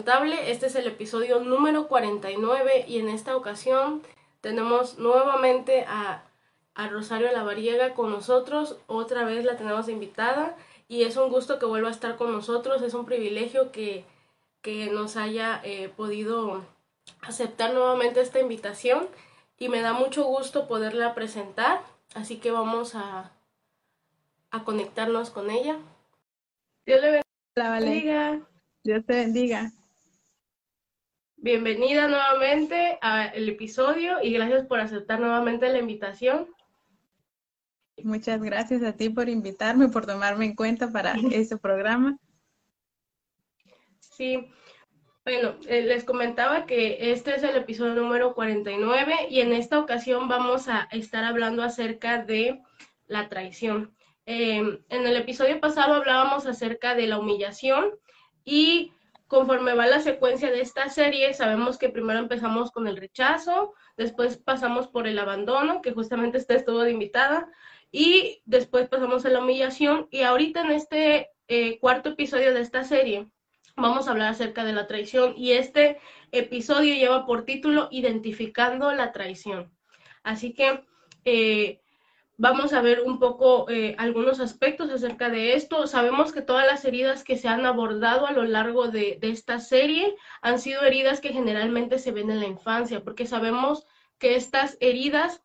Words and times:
Inquebrantable, 0.00 0.50
este 0.50 0.66
es 0.66 0.76
el 0.76 0.86
episodio 0.86 1.40
número 1.40 1.86
49 1.86 2.86
y 2.88 3.00
en 3.00 3.10
esta 3.10 3.36
ocasión 3.36 4.00
tenemos 4.40 4.98
nuevamente 4.98 5.84
a, 5.86 6.22
a 6.74 6.88
Rosario 6.88 7.30
Lavariega 7.30 7.92
con 7.92 8.10
nosotros, 8.10 8.78
otra 8.86 9.24
vez 9.24 9.44
la 9.44 9.58
tenemos 9.58 9.90
invitada 9.90 10.56
y 10.88 11.02
es 11.02 11.18
un 11.18 11.28
gusto 11.28 11.58
que 11.58 11.66
vuelva 11.66 11.88
a 11.88 11.92
estar 11.92 12.16
con 12.16 12.32
nosotros, 12.32 12.80
es 12.80 12.94
un 12.94 13.04
privilegio 13.04 13.72
que, 13.72 14.06
que 14.62 14.86
nos 14.86 15.18
haya 15.18 15.60
eh, 15.64 15.90
podido 15.94 16.64
aceptar 17.20 17.74
nuevamente 17.74 18.22
esta 18.22 18.40
invitación 18.40 19.06
y 19.58 19.68
me 19.68 19.82
da 19.82 19.92
mucho 19.92 20.24
gusto 20.24 20.66
poderla 20.66 21.14
presentar, 21.14 21.82
así 22.14 22.38
que 22.38 22.50
vamos 22.50 22.94
a, 22.94 23.32
a 24.50 24.64
conectarnos 24.64 25.28
con 25.28 25.50
ella. 25.50 25.76
Dios 26.86 27.02
le 27.02 27.22
bendiga. 27.54 28.40
Dios 28.82 29.04
te 29.04 29.14
bendiga. 29.14 29.70
Bienvenida 31.42 32.06
nuevamente 32.06 32.98
al 33.00 33.48
episodio 33.48 34.22
y 34.22 34.30
gracias 34.34 34.66
por 34.66 34.78
aceptar 34.78 35.20
nuevamente 35.20 35.70
la 35.70 35.78
invitación. 35.78 36.54
Muchas 38.04 38.42
gracias 38.42 38.82
a 38.82 38.92
ti 38.92 39.08
por 39.08 39.30
invitarme, 39.30 39.88
por 39.88 40.04
tomarme 40.04 40.44
en 40.44 40.54
cuenta 40.54 40.92
para 40.92 41.14
este 41.32 41.56
programa. 41.56 42.18
Sí, 44.00 44.50
bueno, 45.24 45.54
eh, 45.66 45.80
les 45.80 46.04
comentaba 46.04 46.66
que 46.66 47.10
este 47.10 47.36
es 47.36 47.42
el 47.42 47.56
episodio 47.56 47.94
número 47.94 48.34
49 48.34 49.28
y 49.30 49.40
en 49.40 49.54
esta 49.54 49.78
ocasión 49.78 50.28
vamos 50.28 50.68
a 50.68 50.88
estar 50.92 51.24
hablando 51.24 51.62
acerca 51.62 52.22
de 52.22 52.60
la 53.06 53.30
traición. 53.30 53.96
Em, 54.26 54.84
en 54.90 55.06
el 55.06 55.16
episodio 55.16 55.58
pasado 55.58 55.94
hablábamos 55.94 56.44
acerca 56.44 56.94
de 56.94 57.06
la 57.06 57.18
humillación 57.18 57.92
y 58.44 58.92
conforme 59.30 59.74
va 59.74 59.86
la 59.86 60.00
secuencia 60.00 60.50
de 60.50 60.60
esta 60.60 60.88
serie, 60.88 61.32
sabemos 61.34 61.78
que 61.78 61.88
primero 61.88 62.18
empezamos 62.18 62.72
con 62.72 62.88
el 62.88 62.96
rechazo, 62.96 63.74
después 63.96 64.38
pasamos 64.38 64.88
por 64.88 65.06
el 65.06 65.20
abandono, 65.20 65.82
que 65.82 65.92
justamente 65.92 66.38
usted 66.38 66.56
estuvo 66.56 66.80
de 66.80 66.90
invitada, 66.90 67.48
y 67.92 68.42
después 68.44 68.88
pasamos 68.88 69.24
a 69.24 69.28
la 69.28 69.38
humillación 69.38 70.08
y 70.10 70.22
ahorita 70.22 70.62
en 70.62 70.72
este 70.72 71.30
eh, 71.46 71.78
cuarto 71.78 72.10
episodio 72.10 72.52
de 72.52 72.60
esta 72.60 72.82
serie 72.82 73.28
vamos 73.76 74.08
a 74.08 74.10
hablar 74.10 74.30
acerca 74.30 74.64
de 74.64 74.72
la 74.72 74.88
traición 74.88 75.34
y 75.36 75.52
este 75.52 75.98
episodio 76.32 76.96
lleva 76.96 77.24
por 77.24 77.44
título 77.44 77.88
Identificando 77.92 78.92
la 78.92 79.12
traición. 79.12 79.72
Así 80.24 80.54
que 80.54 80.84
eh, 81.24 81.80
vamos 82.40 82.72
a 82.72 82.80
ver 82.80 83.02
un 83.02 83.18
poco 83.18 83.68
eh, 83.68 83.94
algunos 83.98 84.40
aspectos 84.40 84.88
acerca 84.88 85.28
de 85.28 85.54
esto. 85.54 85.86
Sabemos 85.86 86.32
que 86.32 86.40
todas 86.40 86.66
las 86.66 86.86
heridas 86.86 87.22
que 87.22 87.36
se 87.36 87.48
han 87.48 87.66
abordado 87.66 88.26
a 88.26 88.32
lo 88.32 88.44
largo 88.44 88.88
de, 88.88 89.18
esta 89.20 89.60
serie 89.60 90.16
han 90.40 90.58
sido 90.58 90.82
heridas 90.82 91.20
que 91.20 91.34
generalmente 91.34 91.98
se 91.98 92.12
ven 92.12 92.30
en 92.30 92.40
la 92.40 92.46
infancia, 92.46 93.04
porque 93.04 93.26
sabemos 93.26 93.86
que 94.18 94.36
estas 94.36 94.78
heridas 94.80 95.42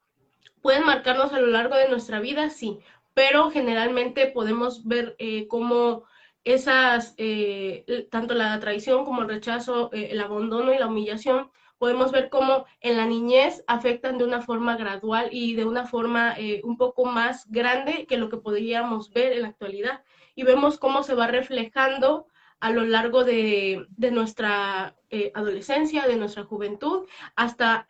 pueden 0.61 0.85
marcarnos 0.85 1.33
a 1.33 1.41
lo 1.41 1.47
largo 1.47 1.75
de 1.75 1.89
nuestra 1.89 2.21
vida, 2.21 2.49
sí, 2.49 2.79
pero 3.13 3.51
generalmente 3.51 4.27
podemos 4.27 4.85
ver 4.85 5.17
eh, 5.19 5.47
cómo 5.49 6.05
esas, 6.45 7.13
eh, 7.17 8.07
tanto 8.09 8.35
la 8.35 8.57
traición 8.61 9.03
como 9.03 9.23
el 9.23 9.27
rechazo, 9.27 9.89
el 9.91 10.21
abandono 10.21 10.73
y 10.73 10.77
la 10.77 10.87
humillación, 10.87 11.51
podemos 11.77 12.11
ver 12.11 12.29
cómo 12.29 12.65
en 12.81 12.97
la 12.97 13.05
niñez 13.05 13.63
afectan 13.67 14.17
de 14.17 14.23
una 14.23 14.41
forma 14.41 14.77
gradual 14.77 15.29
y 15.31 15.55
de 15.55 15.65
una 15.65 15.85
forma 15.85 16.35
eh, 16.37 16.61
un 16.63 16.77
poco 16.77 17.05
más 17.05 17.49
grande 17.49 18.05
que 18.07 18.17
lo 18.17 18.29
que 18.29 18.37
podríamos 18.37 19.11
ver 19.11 19.33
en 19.33 19.43
la 19.43 19.49
actualidad. 19.49 20.03
Y 20.35 20.43
vemos 20.43 20.77
cómo 20.77 21.03
se 21.03 21.15
va 21.15 21.27
reflejando 21.27 22.27
a 22.59 22.71
lo 22.71 22.83
largo 22.83 23.23
de, 23.23 23.85
nuestra 23.97 24.95
adolescencia, 25.33 26.07
de 26.07 26.15
nuestra 26.15 26.43
juventud, 26.45 27.07
hasta 27.35 27.85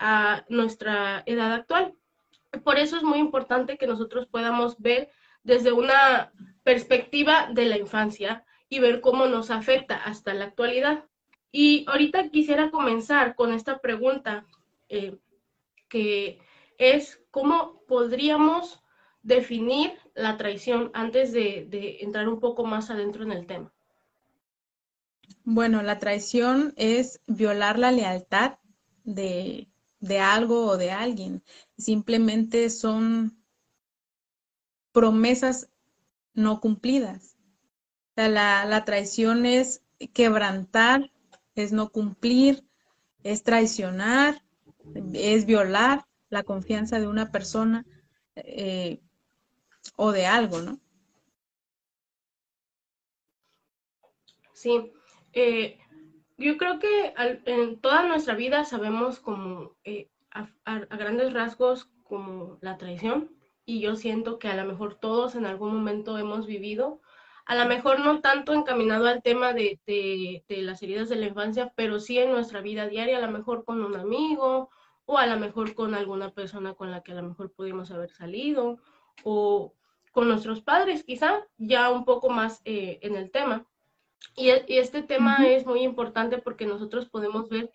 nuestra 0.50 1.24
edad 1.26 1.54
actual. 1.54 1.94
Por 2.64 2.78
eso 2.78 2.98
es 2.98 3.04
muy 3.04 3.20
importante 3.20 3.78
que 3.78 3.88
nosotros 3.88 4.28
podamos 4.28 4.80
ver 4.80 5.10
desde 5.44 5.72
una 5.72 6.32
perspectiva 6.64 7.48
de 7.52 7.66
la 7.66 7.78
infancia 7.78 8.44
y 8.68 8.80
ver 8.80 9.00
cómo 9.00 9.28
nos 9.28 9.52
afecta 9.52 9.96
hasta 9.96 10.34
la 10.34 10.46
actualidad. 10.46 11.06
Y 11.58 11.86
ahorita 11.88 12.32
quisiera 12.32 12.70
comenzar 12.70 13.34
con 13.34 13.54
esta 13.54 13.80
pregunta, 13.80 14.46
eh, 14.90 15.18
que 15.88 16.42
es 16.78 17.22
cómo 17.32 17.82
podríamos 17.88 18.84
definir 19.24 19.94
la 20.16 20.36
traición 20.36 20.92
antes 20.94 21.32
de, 21.32 22.00
entrar 22.02 22.28
un 22.28 22.42
poco 22.42 22.66
más 22.66 22.90
adentro 22.90 23.24
en 23.24 23.32
el 23.32 23.48
tema. 23.48 23.74
Bueno, 25.46 25.82
la 25.82 25.98
traición 25.98 26.74
es 26.76 27.22
violar 27.26 27.80
la 27.80 27.94
lealtad 27.94 28.58
de, 29.06 29.70
de 30.02 30.20
algo 30.20 30.66
o 30.66 30.76
de 30.76 30.92
alguien. 30.92 31.42
Simplemente 31.78 32.70
son 32.70 33.42
promesas 34.92 35.70
no 36.34 36.60
cumplidas. 36.60 37.38
La, 38.18 38.66
la, 38.66 38.84
traición 38.84 39.46
es 39.46 39.86
quebrantar, 40.14 41.12
es 41.56 41.72
no 41.72 41.90
cumplir, 41.90 42.64
es 43.24 43.44
traicionar, 43.44 44.42
es 45.14 45.46
violar 45.46 46.06
la 46.30 46.44
confianza 46.44 47.00
de 47.00 47.08
una 47.08 47.32
persona 47.32 47.86
eh, 48.36 49.02
o 49.96 50.12
de 50.12 50.26
algo, 50.26 50.62
¿no? 50.62 50.80
Sí. 54.54 54.92
Eh, 55.34 55.78
yo 56.38 56.58
creo 56.58 56.80
que 56.80 57.14
al, 57.16 57.42
en 57.46 57.80
toda 57.80 58.08
nuestra 58.08 58.36
vida 58.36 58.66
sabemos 58.66 59.20
como 59.20 59.76
eh, 59.84 60.10
a, 60.32 60.50
a, 60.66 60.76
a 60.76 60.98
grandes 60.98 61.34
rasgos 61.34 61.90
como 62.04 62.58
la 62.62 62.78
traición, 62.78 63.36
y 63.66 63.80
yo 63.80 63.96
siento 63.96 64.38
que 64.38 64.48
a 64.48 64.56
lo 64.56 64.66
mejor 64.66 64.96
todos 64.96 65.36
en 65.36 65.46
algún 65.46 65.74
momento 65.74 66.18
hemos 66.18 66.46
vivido, 66.46 67.02
a 67.46 67.56
lo 67.56 67.66
mejor 67.66 68.00
no 68.00 68.22
tanto 68.22 68.54
encaminado 68.54 69.08
al 69.08 69.22
tema 69.22 69.54
de, 69.54 69.80
de, 69.86 70.44
de, 70.48 70.62
las 70.64 70.82
heridas 70.82 71.10
de 71.10 71.16
la 71.16 71.28
infancia, 71.28 71.72
pero 71.76 72.00
sí 72.00 72.18
en 72.18 72.32
nuestra 72.32 72.62
vida 72.62 72.88
diaria, 72.88 73.18
a 73.18 73.22
lo 73.22 73.32
mejor 73.32 73.64
con 73.64 73.84
un 73.84 73.96
amigo 73.96 74.70
o 75.06 75.18
a 75.18 75.28
lo 75.28 75.38
mejor 75.38 75.76
con 75.76 75.94
alguna 75.94 76.32
persona 76.32 76.74
con 76.74 76.90
la 76.90 77.04
que 77.04 77.12
a 77.12 77.16
lo 77.16 77.24
mejor 77.24 77.52
pudimos 77.52 77.92
haber 77.92 78.10
salido 78.10 78.80
o 79.24 79.74
con 80.12 80.28
nuestros 80.28 80.62
padres, 80.62 81.04
quizá 81.04 81.46
ya 81.58 81.92
un 81.92 82.06
poco 82.06 82.30
más 82.30 82.62
eh, 82.66 83.00
en 83.02 83.16
el 83.16 83.32
tema. 83.32 83.66
Y, 84.36 84.50
y 84.68 84.78
este 84.78 85.04
tema 85.04 85.38
uh 85.40 85.44
-huh. 85.44 85.56
es 85.56 85.66
muy 85.66 85.82
importante 85.82 86.40
porque 86.40 86.66
nosotros 86.66 87.10
podemos 87.10 87.50
ver 87.50 87.70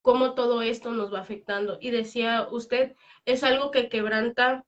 cómo 0.00 0.34
todo 0.34 0.62
esto 0.62 0.90
nos 0.90 1.12
va 1.12 1.20
afectando. 1.20 1.78
Y 1.80 1.90
decía 1.90 2.48
usted, 2.50 2.96
es 3.24 3.44
algo 3.44 3.70
que 3.70 3.88
quebranta 3.88 4.64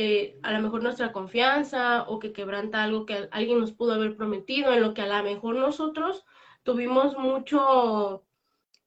eh, 0.00 0.38
a 0.44 0.52
lo 0.52 0.60
mejor 0.60 0.84
nuestra 0.84 1.10
confianza 1.10 2.04
o 2.04 2.20
que 2.20 2.32
quebranta 2.32 2.84
algo 2.84 3.04
que 3.04 3.28
alguien 3.32 3.58
nos 3.58 3.72
pudo 3.72 3.94
haber 3.94 4.16
prometido, 4.16 4.72
en 4.72 4.80
lo 4.80 4.94
que 4.94 5.02
a 5.02 5.06
lo 5.08 5.24
mejor 5.24 5.56
nosotros 5.56 6.24
tuvimos 6.62 7.18
mucho 7.18 8.22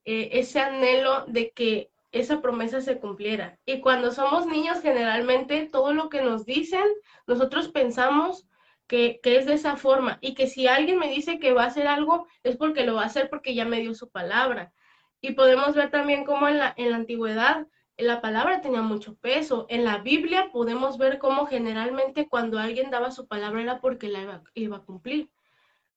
eh, 0.05 0.29
ese 0.31 0.61
anhelo 0.61 1.25
de 1.27 1.51
que 1.51 1.91
esa 2.13 2.41
promesa 2.41 2.79
se 2.79 2.97
cumpliera. 2.97 3.59
Y 3.66 3.81
cuando 3.81 4.11
somos 4.11 4.45
niños, 4.45 4.79
generalmente 4.79 5.67
todo 5.69 5.94
lo 5.94 6.07
que 6.07 6.21
nos 6.21 6.45
dicen, 6.45 6.85
nosotros 7.27 7.67
pensamos 7.67 8.47
que, 8.88 9.19
que, 9.21 9.35
es 9.35 9.45
de 9.45 9.55
esa 9.55 9.75
forma 9.75 10.17
y 10.21 10.33
que 10.33 10.47
si 10.47 10.67
alguien 10.67 10.97
me 10.97 11.09
dice 11.09 11.39
que 11.39 11.51
va 11.51 11.63
a 11.63 11.67
hacer 11.67 11.88
algo, 11.88 12.25
es 12.44 12.55
porque 12.55 12.85
lo 12.85 12.95
va 12.95 13.03
a 13.03 13.07
hacer 13.07 13.30
porque 13.30 13.53
ya 13.53 13.65
me 13.65 13.81
dio 13.81 13.94
su 13.95 14.09
palabra. 14.09 14.71
Y 15.19 15.33
podemos 15.33 15.75
ver 15.75 15.91
también 15.91 16.24
cómo 16.24 16.47
en 16.47 16.57
la, 16.57 16.74
en 16.77 16.91
la 16.91 16.95
antigüedad 16.95 17.68
la 18.01 18.21
palabra 18.21 18.62
tenía 18.62 18.81
mucho 18.81 19.15
peso. 19.15 19.65
En 19.69 19.83
la 19.83 20.00
Biblia 20.00 20.50
podemos 20.51 20.98
ver 20.98 21.19
cómo 21.19 21.45
generalmente 21.45 22.27
cuando 22.27 22.59
alguien 22.59 22.92
daba 22.92 23.12
su 23.12 23.27
palabra 23.27 23.62
era 23.62 23.81
porque 23.81 24.09
la 24.09 24.21
iba, 24.21 24.44
iba, 24.53 24.77
a 24.77 24.81
cumplir. 24.81 25.30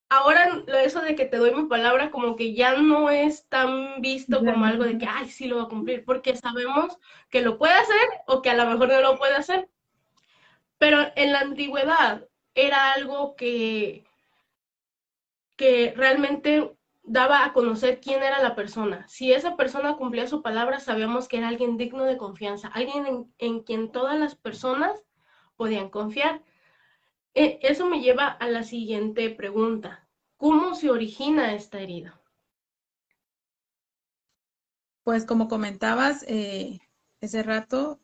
Ahora 0.08 0.62
eso 0.82 1.00
de 1.00 1.16
que 1.16 1.24
te 1.24 1.38
doy 1.38 1.54
mi 1.54 1.64
palabra 1.64 2.10
como 2.10 2.36
que 2.36 2.54
ya 2.54 2.76
no 2.76 3.10
es 3.10 3.48
tan 3.48 4.00
visto 4.02 4.38
como 4.40 4.64
algo 4.64 4.84
de 4.84 4.98
que, 4.98 5.06
ay, 5.06 5.28
sí 5.28 5.46
lo 5.46 5.56
va 5.56 5.62
a 5.64 5.68
cumplir, 5.68 6.04
porque 6.04 6.36
sabemos 6.36 6.98
que 7.30 7.42
lo 7.42 7.58
puede 7.58 7.74
hacer 7.74 8.08
o 8.26 8.42
que 8.42 8.50
a 8.50 8.54
lo 8.54 8.66
mejor 8.66 8.88
no 8.88 9.00
lo 9.00 9.18
puede 9.18 9.34
hacer. 9.34 9.68
Pero 10.78 10.98
en 11.16 11.32
la 11.32 11.40
antigüedad 11.40 12.28
era 12.54 12.92
algo 12.92 13.34
que, 13.36 14.04
que 15.56 15.94
realmente 15.96 16.76
daba 17.04 17.44
a 17.44 17.52
conocer 17.52 18.00
quién 18.00 18.22
era 18.22 18.42
la 18.42 18.54
persona. 18.54 19.06
Si 19.08 19.32
esa 19.32 19.56
persona 19.56 19.96
cumplía 19.96 20.26
su 20.26 20.42
palabra, 20.42 20.80
sabíamos 20.80 21.28
que 21.28 21.36
era 21.38 21.48
alguien 21.48 21.76
digno 21.76 22.04
de 22.04 22.16
confianza, 22.16 22.68
alguien 22.68 23.06
en, 23.06 23.34
en 23.38 23.60
quien 23.60 23.92
todas 23.92 24.18
las 24.18 24.34
personas 24.34 25.02
podían 25.56 25.90
confiar. 25.90 26.42
Eh, 27.34 27.58
eso 27.62 27.86
me 27.86 28.00
lleva 28.00 28.28
a 28.28 28.48
la 28.48 28.62
siguiente 28.62 29.28
pregunta. 29.30 30.08
¿Cómo 30.36 30.74
se 30.74 30.90
origina 30.90 31.54
esta 31.54 31.80
herida? 31.80 32.20
Pues 35.02 35.26
como 35.26 35.48
comentabas 35.48 36.24
eh, 36.26 36.80
ese 37.20 37.42
rato, 37.42 38.00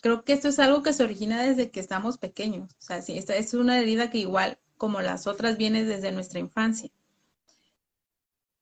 creo 0.00 0.22
que 0.22 0.32
esto 0.32 0.48
es 0.48 0.60
algo 0.60 0.84
que 0.84 0.92
se 0.92 1.02
origina 1.02 1.42
desde 1.42 1.72
que 1.72 1.80
estamos 1.80 2.18
pequeños. 2.18 2.72
O 2.74 2.82
sea, 2.82 2.98
esta 2.98 3.34
es 3.34 3.52
una 3.54 3.80
herida 3.80 4.10
que 4.10 4.18
igual 4.18 4.60
como 4.76 5.00
las 5.00 5.26
otras 5.26 5.56
viene 5.56 5.84
desde 5.84 6.12
nuestra 6.12 6.38
infancia 6.38 6.90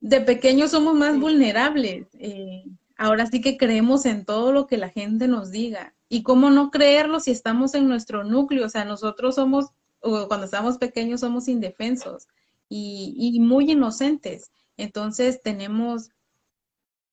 de 0.03 0.21
pequeños 0.21 0.73
somos 0.73 0.95
más 0.95 1.19
vulnerables. 1.19 2.09
Eh, 2.19 2.65
ahora 2.97 3.27
sí 3.27 3.41
que 3.41 3.57
creemos 3.57 4.05
en 4.05 4.25
todo 4.25 4.53
lo 4.53 4.67
que 4.67 4.77
la 4.77 4.91
gente 4.91 5.29
nos 5.29 5.51
diga. 5.53 5.95
¿Y 6.09 6.25
cómo 6.25 6.51
no 6.51 6.71
creerlo 6.71 7.21
si 7.21 7.31
estamos 7.31 7.75
en 7.75 7.89
nuestro 7.89 8.25
núcleo? 8.25 8.67
O 8.67 8.69
sea, 8.69 8.85
nosotros 8.85 9.37
somos, 9.37 9.67
cuando 10.01 10.45
estamos 10.45 10.77
pequeños 10.77 11.21
somos 11.21 11.49
indefensos 11.49 12.27
y, 12.69 13.15
y 13.17 13.41
muy 13.41 13.71
inocentes. 13.71 14.51
Entonces 14.77 15.41
tenemos 15.41 16.11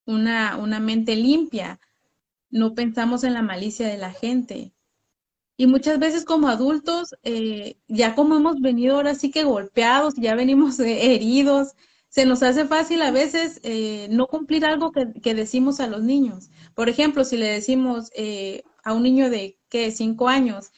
una, 0.05 0.57
una 0.57 0.79
mente 0.79 1.15
limpia. 1.15 1.79
No 2.49 2.73
pensamos 2.73 3.23
en 3.23 3.35
la 3.35 3.43
malicia 3.43 3.87
de 3.87 3.97
la 3.97 4.11
gente. 4.11 4.73
Y 5.57 5.67
muchas 5.67 5.99
veces 5.99 6.25
como 6.25 6.47
adultos, 6.47 7.13
eh, 7.21 7.77
ya 7.87 8.15
como 8.15 8.37
hemos 8.37 8.59
venido 8.59 8.95
ahora 8.95 9.13
sí 9.13 9.29
que 9.29 9.43
golpeados, 9.43 10.15
ya 10.15 10.33
venimos 10.33 10.79
eh, 10.79 11.13
heridos, 11.13 11.75
se 12.09 12.25
nos 12.25 12.43
hace 12.43 12.65
fácil 12.65 13.01
a 13.01 13.11
veces 13.11 13.59
eh, 13.63 14.07
no 14.11 14.27
cumplir 14.27 14.65
algo 14.65 14.91
que, 14.91 15.35
decimos 15.35 15.79
a 15.79 15.87
los 15.87 16.03
niños. 16.03 16.49
Por 16.75 16.89
ejemplo, 16.89 17.23
si 17.23 17.37
le 17.37 17.47
decimos 17.47 18.11
a 18.83 18.93
un 18.93 19.03
niño 19.03 19.29
de, 19.29 19.57
¿qué? 19.69 19.91
Cinco 19.91 20.27
años, 20.27 20.71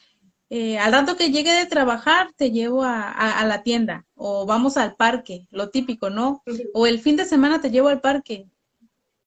al 0.80 0.92
rato 0.92 1.16
que 1.16 1.32
llegue 1.32 1.54
de 1.54 1.66
trabajar, 1.66 2.34
te 2.36 2.52
llevo 2.52 2.84
a, 2.84 3.44
la 3.46 3.64
tienda 3.64 4.06
o 4.16 4.46
vamos 4.46 4.76
al 4.78 4.96
parque, 4.96 5.48
lo 5.52 5.70
típico, 5.70 6.10
¿no? 6.10 6.44
O 6.74 6.86
el 6.88 7.00
fin 7.00 7.16
de 7.16 7.26
semana 7.26 7.62
te 7.62 7.72
llevo 7.72 7.88
al 7.88 8.02
parque. 8.02 8.48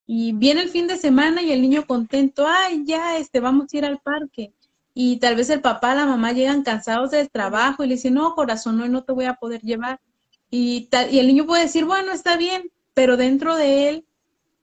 Y 0.06 0.32
viene 0.32 0.60
el 0.62 0.68
fin 0.68 0.86
de 0.86 0.98
semana 0.98 1.40
y 1.42 1.50
el 1.52 1.62
niño 1.62 1.86
contento, 1.86 2.46
ay, 2.46 2.84
ya, 2.84 3.16
este, 3.16 3.40
vamos 3.40 3.72
a 3.72 3.76
ir 3.76 3.84
al 3.86 4.00
parque 4.00 4.52
y 4.94 5.16
tal 5.18 5.34
vez 5.34 5.50
el 5.50 5.60
papá, 5.60 5.94
la 5.94 6.06
mamá 6.06 6.32
llegan 6.32 6.62
cansados 6.62 7.10
del 7.10 7.28
trabajo 7.28 7.82
y 7.82 7.88
le 7.88 7.96
dicen, 7.96 8.14
no, 8.14 8.34
corazón, 8.34 8.78
no, 8.78 8.88
no 8.88 9.02
te 9.02 9.12
voy 9.12 9.24
a 9.24 9.34
poder 9.34 9.60
llevar. 9.60 10.00
Y, 10.56 10.82
tal, 10.82 11.12
y 11.12 11.18
el 11.18 11.26
niño 11.26 11.46
puede 11.46 11.64
decir, 11.64 11.84
bueno, 11.84 12.12
está 12.12 12.36
bien, 12.36 12.70
pero 12.94 13.16
dentro 13.16 13.56
de 13.56 13.88
él 13.88 14.06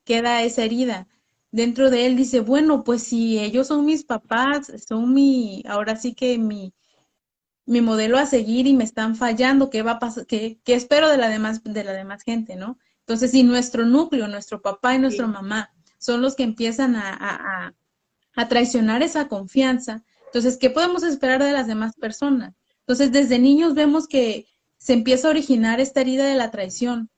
queda 0.06 0.42
esa 0.42 0.64
herida. 0.64 1.10
Dentro 1.52 1.90
de 1.90 2.06
él 2.06 2.16
dice, 2.16 2.40
bueno, 2.40 2.86
pues 2.86 3.04
si 3.04 3.40
ellos 3.40 3.68
son 3.68 3.84
mis 3.84 4.06
papás, 4.06 4.72
son 4.88 5.14
mi, 5.14 5.66
ahora 5.68 5.98
sí 5.98 6.14
que 6.14 6.38
mi, 6.38 6.74
mi 7.66 7.82
modelo 7.82 8.18
a 8.18 8.26
seguir 8.26 8.68
y 8.68 8.74
me 8.74 8.86
están 8.86 9.18
fallando, 9.18 9.70
¿qué 9.70 9.82
va 9.82 9.92
a 9.92 10.00
pasar? 10.00 10.26
¿Qué, 10.28 10.62
espero 10.66 11.10
de 11.10 11.18
la, 11.18 11.28
demás, 11.28 11.62
de 11.62 11.84
la 11.84 11.92
demás 11.92 12.24
gente, 12.24 12.56
no? 12.56 12.80
Entonces, 13.00 13.32
si 13.32 13.44
nuestro 13.44 13.86
núcleo, 13.86 14.30
nuestro 14.30 14.62
papá 14.62 14.96
y 14.96 15.00
nuestra 15.00 15.28
mamá 15.28 15.74
son 15.98 16.22
los 16.22 16.36
que 16.36 16.44
empiezan 16.44 16.96
a, 16.96 17.74
a 18.38 18.48
traicionar 18.48 19.04
esa 19.04 19.28
confianza, 19.28 20.06
entonces, 20.28 20.56
¿qué 20.56 20.70
podemos 20.70 21.04
esperar 21.04 21.44
de 21.44 21.52
las 21.52 21.68
demás 21.68 21.98
personas? 21.98 22.54
Entonces, 22.80 23.12
desde 23.12 23.40
niños 23.40 23.74
vemos 23.74 24.08
que 24.08 24.48
se 24.82 24.94
empieza 24.94 25.28
a 25.28 25.32
originar 25.32 25.80
esta 25.80 26.02
herida 26.02 26.26
de 26.26 26.34
la 26.34 26.50
traición 26.50 27.12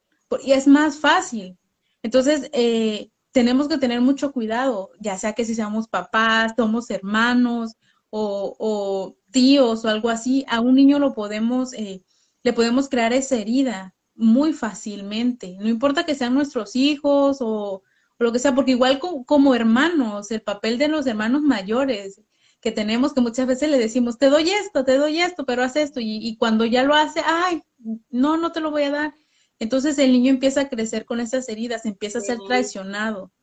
y 0.43 0.51
es 0.51 0.67
más 0.67 0.97
fácil. 0.97 1.57
Entonces, 2.01 2.49
eh, 2.51 3.09
tenemos 3.31 3.69
que 3.69 3.77
tener 3.77 4.01
mucho 4.01 4.33
cuidado, 4.33 4.91
ya 4.99 5.17
sea 5.17 5.31
que 5.31 5.45
si 5.45 5.55
seamos 5.55 5.87
papás, 5.87 6.53
somos 6.57 6.89
hermanos 6.89 7.75
o, 8.09 9.15
tíos 9.31 9.85
o 9.85 9.89
algo 9.89 10.09
así, 10.09 10.45
a 10.49 10.59
un 10.59 10.75
niño 10.75 10.99
lo 10.99 11.13
podemos, 11.13 11.73
eh, 11.73 12.03
le 12.43 12.53
podemos 12.53 12.89
crear 12.89 13.13
esa 13.13 13.37
herida 13.37 13.95
muy 14.13 14.51
fácilmente. 14.51 15.55
No 15.59 15.69
importa 15.69 16.05
que 16.05 16.15
sean 16.15 16.33
nuestros 16.33 16.75
hijos 16.75 17.37
o, 17.39 17.81
lo 18.19 18.31
que 18.33 18.39
sea, 18.39 18.53
porque 18.53 18.71
igual 18.71 18.99
como 19.25 19.55
hermanos, 19.55 20.31
el 20.31 20.41
papel 20.41 20.77
de 20.77 20.89
los 20.89 21.07
hermanos 21.07 21.41
mayores 21.41 22.21
que 22.63 22.71
tenemos 22.71 23.13
que 23.13 23.19
muchas 23.19 23.45
veces 23.45 23.69
le 23.69 23.77
decimos, 23.77 24.17
te 24.17 24.29
doy 24.29 24.49
esto, 24.49 24.85
te 24.85 24.97
doy 24.97 25.19
esto, 25.19 25.45
pero 25.45 25.63
haz 25.63 25.75
esto. 25.75 25.99
Y, 26.01 26.37
cuando 26.37 26.63
ya 26.63 26.83
lo 26.83 26.95
hace, 26.95 27.21
ay, 27.25 27.61
no, 28.09 28.37
no 28.37 28.53
te 28.53 28.61
lo 28.61 28.71
voy 28.71 28.83
a 28.83 28.89
dar. 28.89 29.13
Entonces 29.59 29.99
el 29.99 30.13
niño 30.13 30.29
empieza 30.29 30.61
a 30.61 30.69
crecer 30.69 31.03
con 31.03 31.19
esas 31.19 31.49
heridas, 31.49 31.85
empieza 31.85 32.19
a 32.19 32.21
ser 32.21 32.37
traicionado. 32.47 33.33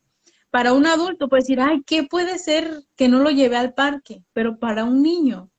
Para 0.49 0.73
un 0.73 0.87
adulto 0.87 1.29
puede 1.29 1.43
decir, 1.43 1.61
ay, 1.61 1.83
¿qué 1.85 2.03
puede 2.03 2.39
ser 2.39 2.83
que 2.95 3.09
no 3.09 3.19
lo 3.19 3.29
lleve 3.29 3.57
al 3.57 3.75
parque? 3.75 4.23
Pero 4.33 4.57
para 4.57 4.85
un 4.85 5.03
niño, 5.03 5.51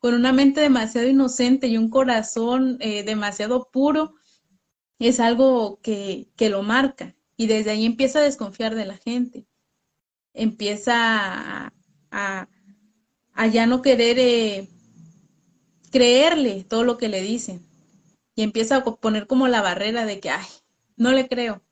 con 0.00 0.12
una 0.12 0.34
mente 0.34 0.60
demasiado 0.60 1.08
inocente 1.08 1.66
y 1.66 1.78
un 1.78 1.88
corazón 1.88 2.76
eh, 2.80 3.04
demasiado 3.04 3.70
puro, 3.72 4.16
es 4.98 5.18
algo 5.18 5.80
que, 5.80 6.28
que 6.36 6.50
lo 6.50 6.62
marca. 6.62 7.16
Y 7.38 7.46
desde 7.46 7.70
ahí 7.70 7.86
empieza 7.86 8.18
a 8.18 8.22
desconfiar 8.22 8.74
de 8.74 8.84
la 8.84 8.98
gente. 8.98 9.46
Empieza 10.34 10.92
a 11.66 11.72
a 12.10 12.48
ya 13.46 13.66
no 13.66 13.82
querer 13.82 14.18
eh, 14.18 14.68
creerle 15.90 16.64
todo 16.64 16.84
lo 16.84 16.98
que 16.98 17.08
le 17.08 17.22
dicen. 17.22 17.66
Y 18.34 18.42
empieza 18.42 18.76
a 18.76 18.84
poner 18.84 19.26
como 19.26 19.48
la 19.48 19.62
barrera 19.62 20.04
de 20.04 20.20
que, 20.20 20.30
ay, 20.30 20.46
no 20.96 21.12
le 21.12 21.28
creo. 21.28 21.62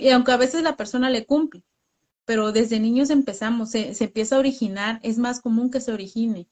y 0.00 0.08
aunque 0.10 0.32
a 0.32 0.36
veces 0.36 0.62
la 0.62 0.76
persona 0.76 1.10
le 1.10 1.26
cumple, 1.26 1.62
pero 2.24 2.52
desde 2.52 2.80
niños 2.80 3.10
empezamos, 3.10 3.70
se, 3.70 3.94
empieza 4.00 4.36
a 4.36 4.40
originar, 4.40 5.00
es 5.02 5.18
más 5.18 5.40
común 5.40 5.70
que 5.70 5.80
se 5.80 5.92
origine. 5.92 6.48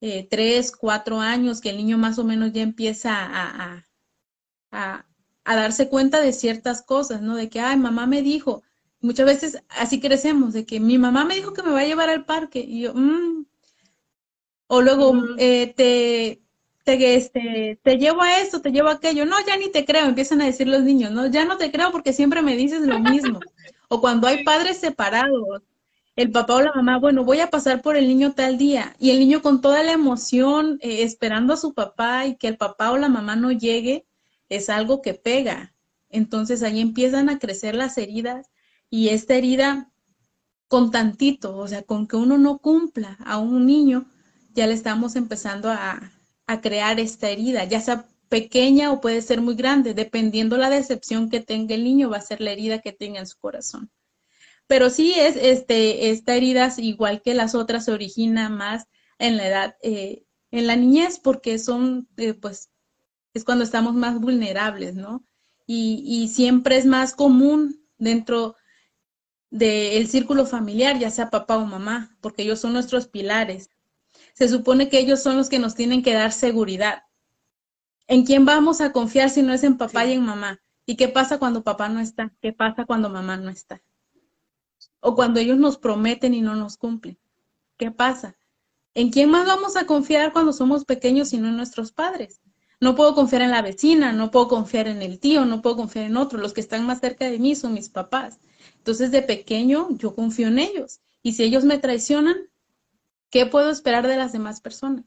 Eh, 0.00 0.26
tres, 0.30 0.72
cuatro 0.72 1.20
años, 1.20 1.60
que 1.60 1.70
el 1.70 1.78
niño 1.78 1.98
más 1.98 2.18
o 2.18 2.24
menos 2.24 2.52
ya 2.52 2.62
empieza 2.62 3.12
a, 3.14 3.84
a, 4.70 5.06
a, 5.44 5.56
darse 5.56 5.88
cuenta 5.88 6.20
de 6.20 6.32
ciertas 6.32 6.82
cosas, 6.82 7.22
¿no? 7.22 7.34
De 7.34 7.48
que, 7.48 7.60
ay, 7.60 7.76
mamá 7.78 8.06
me 8.06 8.22
dijo, 8.22 8.62
muchas 9.00 9.26
veces 9.26 9.62
así 9.70 10.00
crecemos, 10.00 10.52
de 10.52 10.66
que 10.66 10.80
mi 10.80 10.98
mamá 10.98 11.24
me 11.24 11.34
dijo 11.34 11.54
que 11.54 11.62
me 11.62 11.70
va 11.70 11.80
a 11.80 11.86
llevar 11.86 12.10
al 12.10 12.24
parque, 12.26 12.60
y 12.60 12.82
yo, 12.82 12.94
mmm, 12.94 13.46
o 14.66 14.82
luego 14.82 15.14
eh, 15.38 15.72
te, 15.76 16.42
te, 16.84 17.14
este, 17.16 17.78
te 17.82 17.96
llevo 17.96 18.22
a 18.22 18.40
esto, 18.40 18.60
te 18.60 18.70
llevo 18.70 18.88
a 18.88 18.94
aquello. 18.94 19.24
No, 19.26 19.36
ya 19.46 19.56
ni 19.56 19.70
te 19.70 19.84
creo, 19.84 20.06
empiezan 20.06 20.40
a 20.40 20.46
decir 20.46 20.68
los 20.68 20.82
niños, 20.82 21.12
no, 21.12 21.26
ya 21.26 21.44
no 21.44 21.56
te 21.56 21.70
creo 21.72 21.92
porque 21.92 22.12
siempre 22.12 22.42
me 22.42 22.56
dices 22.56 22.82
lo 22.82 22.98
mismo. 22.98 23.40
o 23.88 24.00
cuando 24.00 24.26
hay 24.26 24.44
padres 24.44 24.78
separados, 24.78 25.62
el 26.16 26.30
papá 26.30 26.56
o 26.56 26.62
la 26.62 26.72
mamá, 26.74 26.98
bueno, 26.98 27.24
voy 27.24 27.40
a 27.40 27.50
pasar 27.50 27.82
por 27.82 27.96
el 27.96 28.08
niño 28.08 28.32
tal 28.32 28.56
día, 28.56 28.96
y 28.98 29.10
el 29.10 29.18
niño 29.18 29.42
con 29.42 29.60
toda 29.60 29.82
la 29.82 29.92
emoción, 29.92 30.78
eh, 30.80 31.02
esperando 31.02 31.52
a 31.52 31.58
su 31.58 31.74
papá 31.74 32.26
y 32.26 32.36
que 32.36 32.48
el 32.48 32.56
papá 32.56 32.90
o 32.90 32.96
la 32.96 33.10
mamá 33.10 33.36
no 33.36 33.52
llegue, 33.52 34.06
es 34.48 34.70
algo 34.70 35.02
que 35.02 35.14
pega. 35.14 35.74
Entonces 36.08 36.62
ahí 36.62 36.80
empiezan 36.80 37.28
a 37.28 37.38
crecer 37.38 37.74
las 37.74 37.98
heridas 37.98 38.50
y 38.88 39.10
esta 39.10 39.34
herida 39.34 39.90
con 40.68 40.90
tantito, 40.90 41.56
o 41.56 41.68
sea, 41.68 41.82
con 41.82 42.06
que 42.06 42.16
uno 42.16 42.38
no 42.38 42.58
cumpla 42.58 43.18
a 43.24 43.38
un 43.38 43.66
niño, 43.66 44.06
ya 44.56 44.66
le 44.66 44.72
estamos 44.72 45.14
empezando 45.14 45.70
a, 45.70 46.12
crear 46.62 47.00
esta 47.00 47.28
herida, 47.28 47.64
ya 47.64 47.80
sea 47.80 48.06
pequeña 48.28 48.92
o 48.92 49.00
puede 49.00 49.20
ser 49.20 49.40
muy 49.40 49.56
grande, 49.56 49.94
dependiendo 49.94 50.56
la 50.56 50.70
decepción 50.70 51.28
que 51.28 51.40
tenga 51.40 51.74
el 51.74 51.82
niño, 51.82 52.08
va 52.08 52.18
a 52.18 52.20
ser 52.20 52.40
la 52.40 52.52
herida 52.52 52.80
que 52.80 52.92
tenga 52.92 53.18
en 53.18 53.26
su 53.26 53.36
corazón. 53.36 53.90
Pero 54.68 54.88
sí 54.88 55.12
es, 55.16 55.34
este, 55.36 56.10
esta 56.10 56.36
herida, 56.36 56.72
igual 56.78 57.20
que 57.20 57.34
las 57.34 57.56
otras, 57.56 57.84
se 57.84 57.92
origina 57.92 58.48
más 58.48 58.86
en 59.18 59.36
la 59.36 59.48
edad, 59.48 59.76
eh, 59.82 60.24
en 60.52 60.68
la 60.68 60.76
niñez, 60.76 61.18
porque 61.18 61.58
son, 61.58 62.08
eh, 62.16 62.34
pues, 62.34 62.70
es 63.34 63.44
cuando 63.44 63.64
estamos 63.64 63.94
más 63.94 64.20
vulnerables, 64.20 64.94
¿no? 64.94 65.24
Y, 65.66 66.04
y 66.06 66.28
siempre 66.28 66.76
es 66.76 66.86
más 66.86 67.12
común 67.12 67.84
dentro 67.98 68.54
del 69.50 70.06
círculo 70.06 70.46
familiar, 70.46 70.96
ya 70.98 71.10
sea 71.10 71.28
papá 71.28 71.58
o 71.58 71.66
mamá, 71.66 72.16
porque 72.20 72.42
ellos 72.42 72.60
son 72.60 72.72
nuestros 72.72 73.08
pilares 73.08 73.68
se 74.36 74.50
supone 74.50 74.90
que 74.90 74.98
ellos 74.98 75.22
son 75.22 75.38
los 75.38 75.48
que 75.48 75.58
nos 75.58 75.74
tienen 75.74 76.02
que 76.02 76.12
dar 76.12 76.30
seguridad. 76.30 77.04
¿En 78.06 78.26
quién 78.26 78.44
vamos 78.44 78.82
a 78.82 78.92
confiar 78.92 79.30
si 79.30 79.42
no 79.42 79.54
es 79.54 79.64
en 79.64 79.78
papá 79.78 80.04
y 80.04 80.12
en 80.12 80.26
mamá? 80.26 80.60
¿Y 80.84 80.96
qué 80.96 81.08
pasa 81.08 81.38
cuando 81.38 81.64
papá 81.64 81.88
no 81.88 82.00
está? 82.00 82.34
¿Qué 82.42 82.52
pasa 82.52 82.84
cuando 82.84 83.08
mamá 83.08 83.38
no 83.38 83.48
está? 83.48 83.82
O 85.00 85.14
cuando 85.14 85.40
ellos 85.40 85.56
nos 85.56 85.78
prometen 85.78 86.34
y 86.34 86.42
no 86.42 86.54
nos 86.54 86.76
cumplen. 86.76 87.18
¿Qué 87.78 87.90
pasa? 87.90 88.36
¿En 88.92 89.08
quién 89.08 89.30
más 89.30 89.46
vamos 89.46 89.74
a 89.74 89.86
confiar 89.86 90.34
cuando 90.34 90.52
somos 90.52 90.84
pequeños 90.84 91.30
si 91.30 91.38
no 91.38 91.48
en 91.48 91.56
nuestros 91.56 91.90
padres? 91.90 92.42
No 92.78 92.94
puedo 92.94 93.14
confiar 93.14 93.40
en 93.40 93.52
la 93.52 93.62
vecina, 93.62 94.12
no 94.12 94.30
puedo 94.30 94.48
confiar 94.48 94.86
en 94.86 95.00
el 95.00 95.18
tío, 95.18 95.46
no 95.46 95.62
puedo 95.62 95.76
confiar 95.76 96.04
en 96.04 96.18
otro. 96.18 96.38
Los 96.38 96.52
que 96.52 96.60
están 96.60 96.84
más 96.84 97.00
cerca 97.00 97.24
de 97.24 97.38
mí 97.38 97.56
son 97.56 97.72
mis 97.72 97.88
papás. 97.88 98.38
Entonces, 98.76 99.10
de 99.12 99.22
pequeño, 99.22 99.88
yo 99.92 100.14
confío 100.14 100.48
en 100.48 100.58
ellos. 100.58 101.00
Y 101.22 101.32
si 101.32 101.42
ellos 101.42 101.64
me 101.64 101.78
traicionan, 101.78 102.36
¿Qué 103.30 103.46
puedo 103.46 103.70
esperar 103.70 104.06
de 104.06 104.16
las 104.16 104.32
demás 104.32 104.60
personas? 104.60 105.04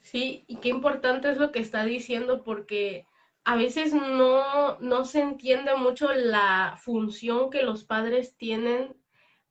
Sí, 0.00 0.44
y 0.46 0.56
qué 0.56 0.68
importante 0.68 1.30
es 1.30 1.38
lo 1.38 1.50
que 1.50 1.58
está 1.58 1.84
diciendo 1.84 2.44
porque 2.44 3.06
a 3.44 3.56
veces 3.56 3.92
no, 3.92 4.78
no 4.80 5.04
se 5.04 5.20
entiende 5.20 5.74
mucho 5.76 6.12
la 6.12 6.78
función 6.82 7.50
que 7.50 7.62
los 7.62 7.84
padres 7.84 8.36
tienen 8.36 8.96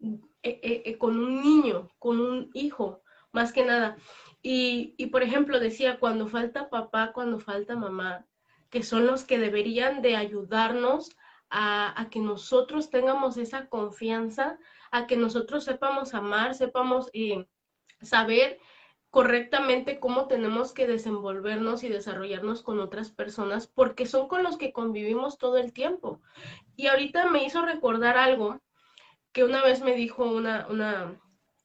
eh, 0.02 0.20
eh, 0.44 0.84
eh, 0.86 0.98
con 0.98 1.18
un 1.18 1.42
niño, 1.42 1.92
con 2.00 2.20
un 2.20 2.52
hijo, 2.54 3.02
más 3.32 3.52
que 3.54 3.66
nada. 3.66 3.98
Y, 4.42 4.96
y, 4.98 5.08
por 5.08 5.24
ejemplo, 5.24 5.60
decía, 5.60 6.00
cuando 6.00 6.28
falta 6.28 6.70
papá, 6.70 7.12
cuando 7.14 7.40
falta 7.40 7.76
mamá, 7.76 8.26
que 8.70 8.84
son 8.84 9.08
los 9.08 9.24
que 9.24 9.40
deberían 9.40 10.02
de 10.02 10.16
ayudarnos 10.16 11.16
a, 11.50 12.08
que 12.12 12.20
nosotros 12.20 12.90
tengamos 12.90 13.38
esa 13.38 13.68
confianza 13.68 14.58
a 14.92 15.08
que 15.08 15.18
nosotros 15.18 15.64
sepamos 15.64 16.14
amar, 16.14 16.56
sepamos 16.56 17.10
eh, 17.14 17.46
saber 18.02 18.60
correctamente 19.10 20.00
cómo 20.00 20.28
tenemos 20.28 20.74
que 20.74 20.88
desenvolvernos 20.88 21.84
y 21.84 21.90
desarrollarnos 21.90 22.64
con 22.64 22.80
otras 22.80 23.12
personas, 23.12 23.68
porque 23.68 24.06
son 24.06 24.28
con 24.28 24.44
los 24.44 24.58
que 24.58 24.74
convivimos 24.74 25.38
todo 25.38 25.58
el 25.58 25.72
tiempo. 25.72 26.22
Y 26.76 26.88
ahorita 26.88 27.30
me 27.30 27.46
hizo 27.46 27.62
recordar 27.62 28.18
algo 28.18 28.60
que 29.32 29.44
una 29.44 29.64
vez 29.64 29.82
me 29.82 29.96
dijo 29.96 30.26
una, 30.26 30.68
una, 30.70 31.22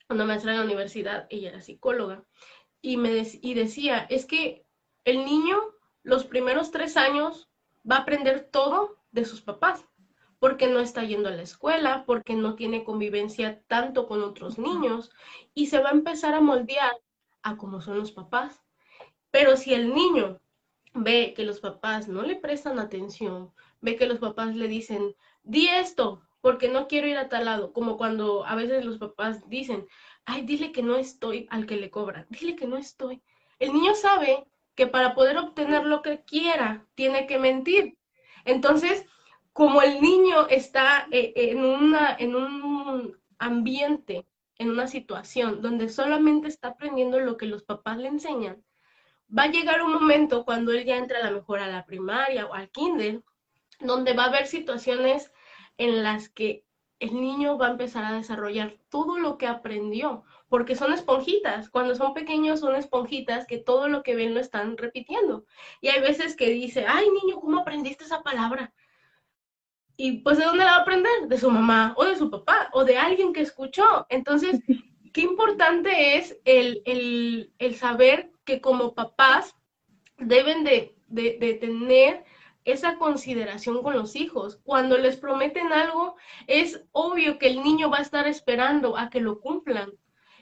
una 0.09 0.25
maestra 0.25 0.53
de 0.53 0.59
la 0.59 0.65
universidad, 0.65 1.27
ella 1.31 1.49
era 1.49 1.61
psicóloga, 1.61 2.25
y, 2.81 2.97
me 2.97 3.27
y 3.43 3.55
decía, 3.55 4.07
es 4.09 4.27
que 4.27 4.65
el 5.05 5.25
niño 5.25 5.59
los 6.03 6.25
primeros 6.25 6.71
tres 6.71 6.97
años 6.97 7.51
va 7.89 7.97
a 7.97 8.01
aprender 8.01 8.49
todo 8.51 9.00
de 9.13 9.25
sus 9.25 9.43
papás, 9.43 9.85
porque 10.39 10.67
no 10.69 10.81
está 10.81 11.05
yendo 11.05 11.29
a 11.29 11.33
la 11.33 11.43
escuela, 11.43 12.05
porque 12.07 12.35
no 12.35 12.55
tiene 12.55 12.85
convivencia 12.85 13.63
tanto 13.67 14.07
con 14.07 14.23
otros 14.23 14.59
niños, 14.59 15.11
y 15.55 15.67
se 15.67 15.81
va 15.81 15.91
a 15.91 15.93
empezar 15.93 16.35
a 16.35 16.41
moldear 16.41 16.93
a 17.43 17.57
cómo 17.57 17.81
son 17.81 17.99
los 17.99 18.13
papás. 18.13 18.63
Pero 19.31 19.57
si 19.57 19.75
el 19.75 19.95
niño 19.95 20.41
ve 20.95 21.35
que 21.37 21.45
los 21.45 21.61
papás 21.61 22.09
no 22.09 22.23
le 22.23 22.37
prestan 22.37 22.79
atención, 22.79 23.53
ve 23.81 23.97
que 23.97 24.07
los 24.07 24.19
papás 24.19 24.57
le 24.57 24.67
dicen, 24.67 25.15
di 25.43 25.69
esto, 25.69 26.23
porque 26.41 26.69
no 26.69 26.89
quiero 26.89 27.07
ir 27.07 27.19
a 27.19 27.29
tal 27.29 27.45
lado, 27.45 27.73
como 27.73 27.97
cuando 27.97 28.45
a 28.47 28.55
veces 28.55 28.85
los 28.85 28.99
papás 28.99 29.49
dicen, 29.49 29.87
ay, 30.25 30.43
dile 30.43 30.73
que 30.73 30.83
no 30.83 30.97
estoy 30.97 31.47
al 31.51 31.67
que 31.67 31.77
le 31.77 31.91
cobran, 31.91 32.27
dile 32.31 32.57
que 32.57 32.67
no 32.67 32.77
estoy. 32.77 33.23
El 33.59 33.73
niño 33.73 33.95
sabe 33.95 34.47
que 34.75 34.87
para 34.87 35.15
poder 35.15 35.37
obtener 35.37 35.85
lo 35.85 36.01
que 36.03 36.23
quiera, 36.25 36.87
tiene 36.95 37.27
que 37.27 37.39
mentir. 37.39 37.99
Entonces, 38.45 39.05
como 39.53 39.83
el 39.83 40.01
niño 40.01 40.47
está 40.49 41.07
eh, 41.11 41.33
en, 41.37 41.65
una, 41.65 42.17
en 42.19 42.35
un 42.35 43.19
ambiente, 43.39 44.27
en 44.57 44.71
una 44.71 44.87
situación 44.87 45.63
donde 45.63 45.89
solamente 45.89 46.49
está 46.49 46.69
aprendiendo 46.69 47.19
lo 47.21 47.37
que 47.37 47.47
los 47.47 47.63
papás 47.63 47.99
le 47.99 48.09
enseñan, 48.09 48.63
va 49.37 49.45
a 49.45 49.51
llegar 49.51 49.83
un 49.83 49.93
momento 49.93 50.45
cuando 50.45 50.73
él 50.73 50.85
ya 50.85 50.97
entra 50.97 51.19
a 51.19 51.25
la 51.25 51.31
mejor 51.31 51.61
a 51.61 51.69
la 51.69 51.87
primaria 51.87 52.47
o 52.47 52.55
al 52.55 52.71
kinder, 52.71 53.23
donde 53.81 54.13
va 54.13 54.25
a 54.25 54.29
haber 54.29 54.47
situaciones 54.47 55.33
en 55.79 56.03
las 56.03 56.29
que 56.29 56.65
el 56.99 57.15
niño 57.15 57.57
va 57.57 57.69
a 57.69 57.71
empezar 57.71 58.05
a 58.05 58.13
desarrollar 58.13 58.77
todo 58.91 59.19
lo 59.19 59.39
que 59.39 59.47
aprendió, 59.47 60.25
porque 60.51 60.75
son 60.75 60.93
esponjitas. 60.93 61.71
Cuando 61.71 61.95
son 61.95 62.13
pequeños 62.13 62.61
son 62.61 62.75
esponjitas 62.75 63.47
que 63.47 63.57
todo 63.57 63.89
lo 63.89 64.03
que 64.03 64.17
ven 64.17 64.35
lo 64.35 64.41
están 64.41 64.77
repitiendo. 64.77 65.47
Y 65.81 65.89
hay 65.89 66.03
veces 66.03 66.37
que 66.37 66.51
dice, 66.51 66.85
ay 66.87 67.07
niño, 67.23 67.41
¿cómo 67.41 67.61
aprendiste 67.61 68.05
esa 68.05 68.23
palabra? 68.23 68.75
Y 69.97 70.19
pues 70.23 70.39
¿de 70.39 70.45
dónde 70.45 70.65
la 70.65 70.73
va 70.73 70.77
a 70.79 70.81
aprender? 70.81 71.29
De 71.29 71.39
su 71.39 71.51
mamá 71.51 71.95
o 71.97 72.05
de 72.05 72.17
su 72.17 72.31
papá 72.31 72.69
o 72.73 72.85
de 72.85 72.99
alguien 72.99 73.33
que 73.33 73.43
escuchó. 73.43 74.07
Entonces, 74.09 74.61
qué 75.13 75.21
importante 75.21 76.17
es 76.17 76.37
el, 76.45 76.83
el, 76.85 77.77
saber 77.77 78.33
que 78.45 78.61
como 78.61 78.95
papás 78.95 79.55
deben 80.19 80.65
de, 80.65 80.97
de, 81.07 81.39
de 81.39 81.55
tener 81.55 82.25
esa 82.65 82.97
consideración 82.97 83.85
con 83.85 83.95
los 83.95 84.17
hijos. 84.17 84.59
Cuando 84.65 84.99
les 84.99 85.17
prometen 85.17 85.73
algo, 85.73 86.17
es 86.49 86.83
obvio 86.91 87.39
que 87.39 87.47
el 87.47 87.63
niño 87.63 87.89
va 87.89 87.99
a 87.99 88.03
estar 88.03 88.27
esperando 88.27 88.97
a 88.97 89.11
que 89.11 89.21
lo 89.21 89.41
cumplan. 89.41 89.93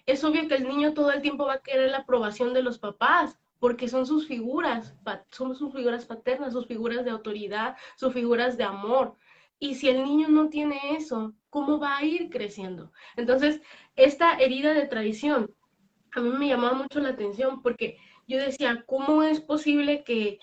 Es 0.09 0.25
obvio 0.25 0.49
que 0.49 0.55
el 0.55 0.67
niño 0.67 0.95
todo 0.95 1.13
el 1.13 1.21
tiempo 1.21 1.45
va 1.45 1.55
a 1.55 1.63
querer 1.63 1.91
la 1.91 1.99
aprobación 1.99 2.55
de 2.55 2.63
los 2.63 2.79
papás, 2.79 3.39
porque 3.59 3.89
son 3.89 4.07
sus 4.07 4.27
figuras, 4.27 4.97
son 5.31 5.55
sus 5.55 5.71
figuras 5.71 6.07
paternas, 6.07 6.55
sus 6.55 6.67
figuras 6.67 7.05
de 7.05 7.11
autoridad, 7.11 7.77
sus 7.95 8.15
figuras 8.15 8.57
de 8.57 8.65
amor. 8.65 9.17
Y 9.59 9.75
si 9.75 9.91
el 9.91 10.03
niño 10.03 10.29
no 10.29 10.49
tiene 10.49 10.97
eso, 10.97 11.35
¿cómo 11.51 11.79
va 11.79 11.99
a 11.99 12.05
ir 12.07 12.31
creciendo? 12.31 12.91
Entonces, 13.17 13.61
esta 13.97 14.39
herida 14.39 14.73
de 14.73 14.87
tradición 14.87 15.55
a 16.13 16.21
mí 16.21 16.31
me 16.31 16.49
llamaba 16.49 16.73
mucho 16.73 17.01
la 17.01 17.11
atención 17.11 17.61
porque 17.61 17.99
yo 18.27 18.39
decía, 18.39 18.85
¿cómo 18.87 19.23
es 19.23 19.43
posible 19.43 20.05
que 20.05 20.39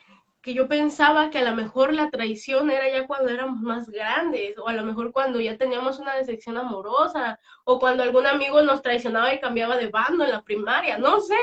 que 0.45 0.53
yo 0.53 0.67
pensaba 0.67 1.31
que 1.31 1.39
a 1.39 1.43
lo 1.49 1.55
mejor 1.55 1.91
la 1.91 2.11
traición 2.11 2.69
era 2.69 2.87
ya 2.87 3.07
cuando 3.07 3.31
éramos 3.31 3.61
más 3.61 3.89
grandes, 3.89 4.55
o 4.59 4.67
a 4.67 4.73
lo 4.73 4.83
mejor 4.83 5.11
cuando 5.11 5.41
ya 5.41 5.57
teníamos 5.57 5.97
una 5.97 6.13
decepción 6.13 6.55
amorosa, 6.55 7.39
o 7.63 7.79
cuando 7.79 8.03
algún 8.03 8.27
amigo 8.27 8.61
nos 8.61 8.83
traicionaba 8.83 9.33
y 9.33 9.39
cambiaba 9.39 9.75
de 9.75 9.87
bando 9.87 10.23
en 10.23 10.29
la 10.29 10.43
primaria, 10.43 10.99
no 10.99 11.19
sé, 11.19 11.35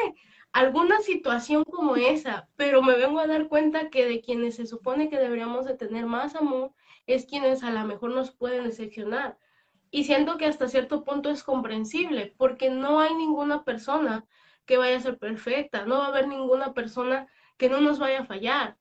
alguna 0.53 1.01
situación 1.01 1.65
como 1.65 1.97
esa, 1.97 2.49
pero 2.55 2.81
me 2.81 2.95
vengo 2.95 3.19
a 3.19 3.27
dar 3.27 3.49
cuenta 3.49 3.91
que 3.91 4.07
de 4.07 4.21
quienes 4.21 4.55
se 4.55 4.67
supone 4.67 5.11
que 5.11 5.19
deberíamos 5.19 5.65
de 5.67 5.77
tener 5.77 6.07
más 6.07 6.37
amor 6.37 6.71
es 7.09 7.27
quienes 7.27 7.65
a 7.65 7.73
lo 7.73 7.85
mejor 7.85 8.13
nos 8.13 8.31
pueden 8.31 8.63
decepcionar. 8.63 9.37
Y 9.91 10.05
siento 10.05 10.39
que 10.39 10.47
hasta 10.47 10.69
cierto 10.69 11.03
punto 11.03 11.29
es 11.29 11.43
comprensible, 11.43 12.35
porque 12.39 12.71
no 12.71 13.01
hay 13.01 13.13
ninguna 13.17 13.65
persona 13.65 14.25
que 14.65 14.77
vaya 14.77 14.97
a 14.97 15.01
ser 15.01 15.19
perfecta, 15.19 15.87
no 15.87 15.99
va 15.99 16.05
a 16.05 16.11
haber 16.11 16.29
ninguna 16.29 16.73
persona 16.73 17.27
que 17.57 17.69
no 17.69 17.81
nos 17.81 17.99
vaya 17.99 18.21
a 18.21 18.27
fallar 18.27 18.77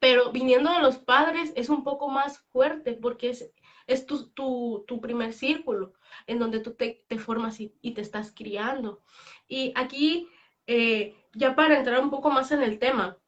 pero 0.00 0.32
viniendo 0.32 0.72
de 0.72 0.80
los 0.80 0.96
padres 0.98 1.52
es 1.54 1.68
un 1.68 1.84
poco 1.84 2.08
más 2.08 2.38
fuerte 2.52 2.94
porque 2.94 3.30
es, 3.30 3.52
es 3.86 4.06
tu, 4.06 4.30
tu, 4.30 4.84
tu 4.88 5.00
primer 5.00 5.34
círculo 5.34 5.92
en 6.26 6.38
donde 6.38 6.60
tú 6.60 6.74
te, 6.74 7.04
formas 7.18 7.60
y, 7.60 7.68
te 7.68 8.00
estás 8.00 8.32
criando. 8.34 9.02
Y 9.46 9.72
aquí, 9.76 10.28
eh, 10.66 11.14
ya 11.34 11.54
para 11.54 11.78
entrar 11.78 12.02
un 12.02 12.10
poco 12.10 12.30
más 12.30 12.50
en 12.50 12.62
el 12.62 12.78
tema, 12.78 13.18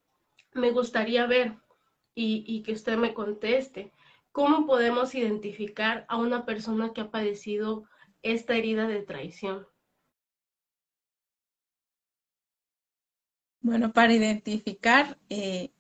me 0.55 0.71
gustaría 0.71 1.26
ver 1.26 1.57
y, 2.14 2.43
y 2.47 2.62
que 2.62 2.73
usted 2.73 2.97
me 2.97 3.14
conteste, 3.14 3.93
¿cómo 4.33 4.67
podemos 4.67 5.14
identificar 5.14 6.07
a 6.09 6.17
una 6.17 6.47
persona 6.47 6.93
que 6.93 7.02
ha 7.02 7.11
padecido 7.11 7.85
esta 8.23 8.57
herida 8.57 8.87
de 8.87 9.02
traición? 9.02 9.67
Bueno, 13.61 13.93
para 13.93 14.12
identificar, 14.12 15.19
eh, 15.29 15.71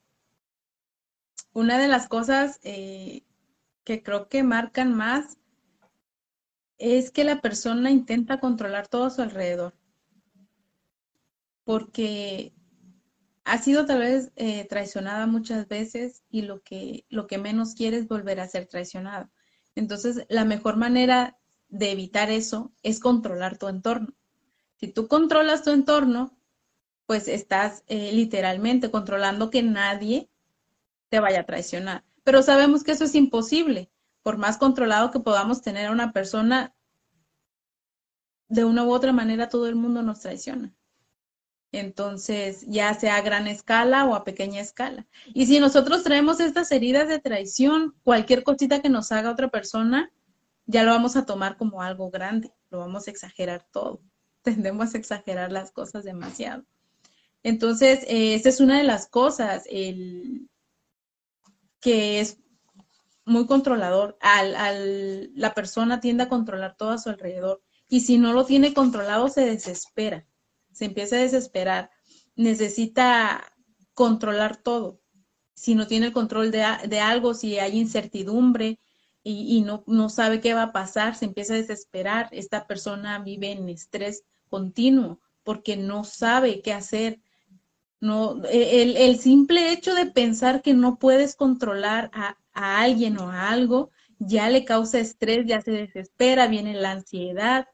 una 1.52 1.78
de 1.78 1.88
las 1.88 2.08
cosas 2.08 2.60
eh, 2.62 3.24
que 3.84 4.02
creo 4.02 4.28
que 4.28 4.42
marcan 4.42 4.94
más 4.94 5.38
es 6.78 7.10
que 7.10 7.24
la 7.24 7.40
persona 7.40 7.90
intenta 7.90 8.40
controlar 8.40 8.88
todo 8.88 9.04
a 9.04 9.10
su 9.10 9.22
alrededor. 9.22 9.74
Porque 11.64 12.52
ha 13.44 13.58
sido 13.58 13.86
tal 13.86 14.00
vez 14.00 14.32
eh, 14.36 14.66
traicionada 14.68 15.26
muchas 15.26 15.68
veces 15.68 16.22
y 16.28 16.42
lo 16.42 16.60
que, 16.62 17.04
lo 17.08 17.26
que 17.26 17.38
menos 17.38 17.74
quiere 17.74 17.98
es 17.98 18.08
volver 18.08 18.40
a 18.40 18.48
ser 18.48 18.66
traicionado. 18.66 19.30
Entonces, 19.74 20.26
la 20.28 20.44
mejor 20.44 20.76
manera 20.76 21.38
de 21.68 21.92
evitar 21.92 22.30
eso 22.30 22.72
es 22.82 23.00
controlar 23.00 23.58
tu 23.58 23.68
entorno. 23.68 24.14
Si 24.76 24.88
tú 24.88 25.06
controlas 25.06 25.62
tu 25.62 25.70
entorno, 25.70 26.36
pues 27.06 27.28
estás 27.28 27.84
eh, 27.86 28.12
literalmente 28.12 28.90
controlando 28.90 29.50
que 29.50 29.62
nadie 29.62 30.31
te 31.12 31.20
vaya 31.20 31.40
a 31.40 31.44
traicionar. 31.44 32.04
Pero 32.24 32.42
sabemos 32.42 32.82
que 32.82 32.92
eso 32.92 33.04
es 33.04 33.14
imposible. 33.14 33.90
Por 34.22 34.38
más 34.38 34.56
controlado 34.56 35.10
que 35.10 35.20
podamos 35.20 35.60
tener 35.60 35.88
a 35.88 35.92
una 35.92 36.10
persona, 36.10 36.74
de 38.48 38.64
una 38.64 38.82
u 38.84 38.90
otra 38.90 39.12
manera 39.12 39.50
todo 39.50 39.68
el 39.68 39.74
mundo 39.74 40.00
nos 40.00 40.20
traiciona. 40.20 40.72
Entonces, 41.70 42.64
ya 42.66 42.94
sea 42.94 43.16
a 43.16 43.20
gran 43.20 43.46
escala 43.46 44.06
o 44.06 44.14
a 44.14 44.24
pequeña 44.24 44.62
escala. 44.62 45.06
Y 45.34 45.44
si 45.44 45.60
nosotros 45.60 46.02
traemos 46.02 46.40
estas 46.40 46.72
heridas 46.72 47.08
de 47.08 47.18
traición, 47.18 47.94
cualquier 48.04 48.42
cosita 48.42 48.80
que 48.80 48.88
nos 48.88 49.12
haga 49.12 49.32
otra 49.32 49.48
persona, 49.48 50.10
ya 50.64 50.82
lo 50.82 50.92
vamos 50.92 51.16
a 51.16 51.26
tomar 51.26 51.58
como 51.58 51.82
algo 51.82 52.10
grande, 52.10 52.54
lo 52.70 52.78
vamos 52.78 53.06
a 53.06 53.10
exagerar 53.10 53.66
todo. 53.70 54.00
Tendemos 54.42 54.94
a 54.94 54.98
exagerar 54.98 55.52
las 55.52 55.72
cosas 55.72 56.04
demasiado. 56.04 56.64
Entonces, 57.42 58.02
eh, 58.08 58.34
esa 58.34 58.48
es 58.48 58.60
una 58.60 58.78
de 58.78 58.84
las 58.84 59.08
cosas, 59.08 59.64
que 61.82 62.20
es 62.20 62.38
muy 63.26 63.46
controlador. 63.46 64.16
Al, 64.20 65.30
la 65.34 65.52
persona 65.52 66.00
tiende 66.00 66.22
a 66.22 66.28
controlar 66.30 66.76
todo 66.78 66.90
a 66.90 66.98
su 66.98 67.10
alrededor. 67.10 67.62
Y 67.88 68.00
si 68.00 68.16
no 68.16 68.32
lo 68.32 68.46
tiene 68.46 68.72
controlado, 68.72 69.28
se 69.28 69.44
desespera. 69.44 70.26
Se 70.72 70.86
empieza 70.86 71.16
a 71.16 71.20
desesperar. 71.20 71.90
Necesita 72.36 73.52
controlar 73.92 74.56
todo. 74.56 75.00
Si 75.54 75.74
no 75.74 75.86
tiene 75.86 76.06
el 76.06 76.12
control 76.12 76.50
de, 76.50 76.62
algo, 77.00 77.34
si 77.34 77.58
hay 77.58 77.78
incertidumbre 77.78 78.78
y, 79.22 79.58
y 79.58 79.60
no, 79.60 79.84
no 79.86 80.08
sabe 80.08 80.40
qué 80.40 80.54
va 80.54 80.62
a 80.62 80.72
pasar, 80.72 81.14
se 81.16 81.26
empieza 81.26 81.54
a 81.54 81.58
desesperar. 81.58 82.28
Esta 82.32 82.66
persona 82.66 83.18
vive 83.18 83.52
en 83.52 83.68
estrés 83.68 84.24
continuo 84.48 85.20
porque 85.42 85.76
no 85.76 86.04
sabe 86.04 86.62
qué 86.62 86.72
hacer, 86.72 87.20
no, 88.02 88.44
e, 88.46 88.82
el, 89.06 89.20
simple 89.20 89.70
hecho 89.70 89.94
de 89.94 90.06
pensar 90.06 90.60
que 90.60 90.74
no 90.74 90.98
puedes 90.98 91.36
controlar 91.36 92.10
a, 92.12 92.36
alguien 92.52 93.16
o 93.18 93.30
a 93.30 93.50
algo 93.50 93.92
ya 94.18 94.50
le 94.50 94.64
causa 94.64 94.98
estrés, 94.98 95.46
ya 95.46 95.60
se 95.62 95.70
desespera, 95.70 96.48
viene 96.48 96.74
la 96.74 96.90
ansiedad. 96.90 97.68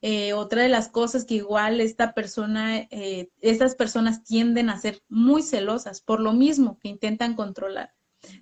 Eh, 0.00 0.32
otra 0.32 0.62
de 0.62 0.70
las 0.70 0.88
cosas 0.88 1.26
que 1.26 1.34
igual 1.34 1.82
esta 1.82 2.14
persona, 2.14 2.78
eh, 2.78 3.28
estas 3.42 3.74
personas 3.74 4.24
tienden 4.24 4.70
a 4.70 4.80
ser 4.80 5.02
muy 5.10 5.42
celosas, 5.42 6.00
por 6.00 6.20
lo 6.20 6.32
mismo 6.32 6.78
que 6.78 6.88
intentan 6.88 7.34
controlar, 7.34 7.92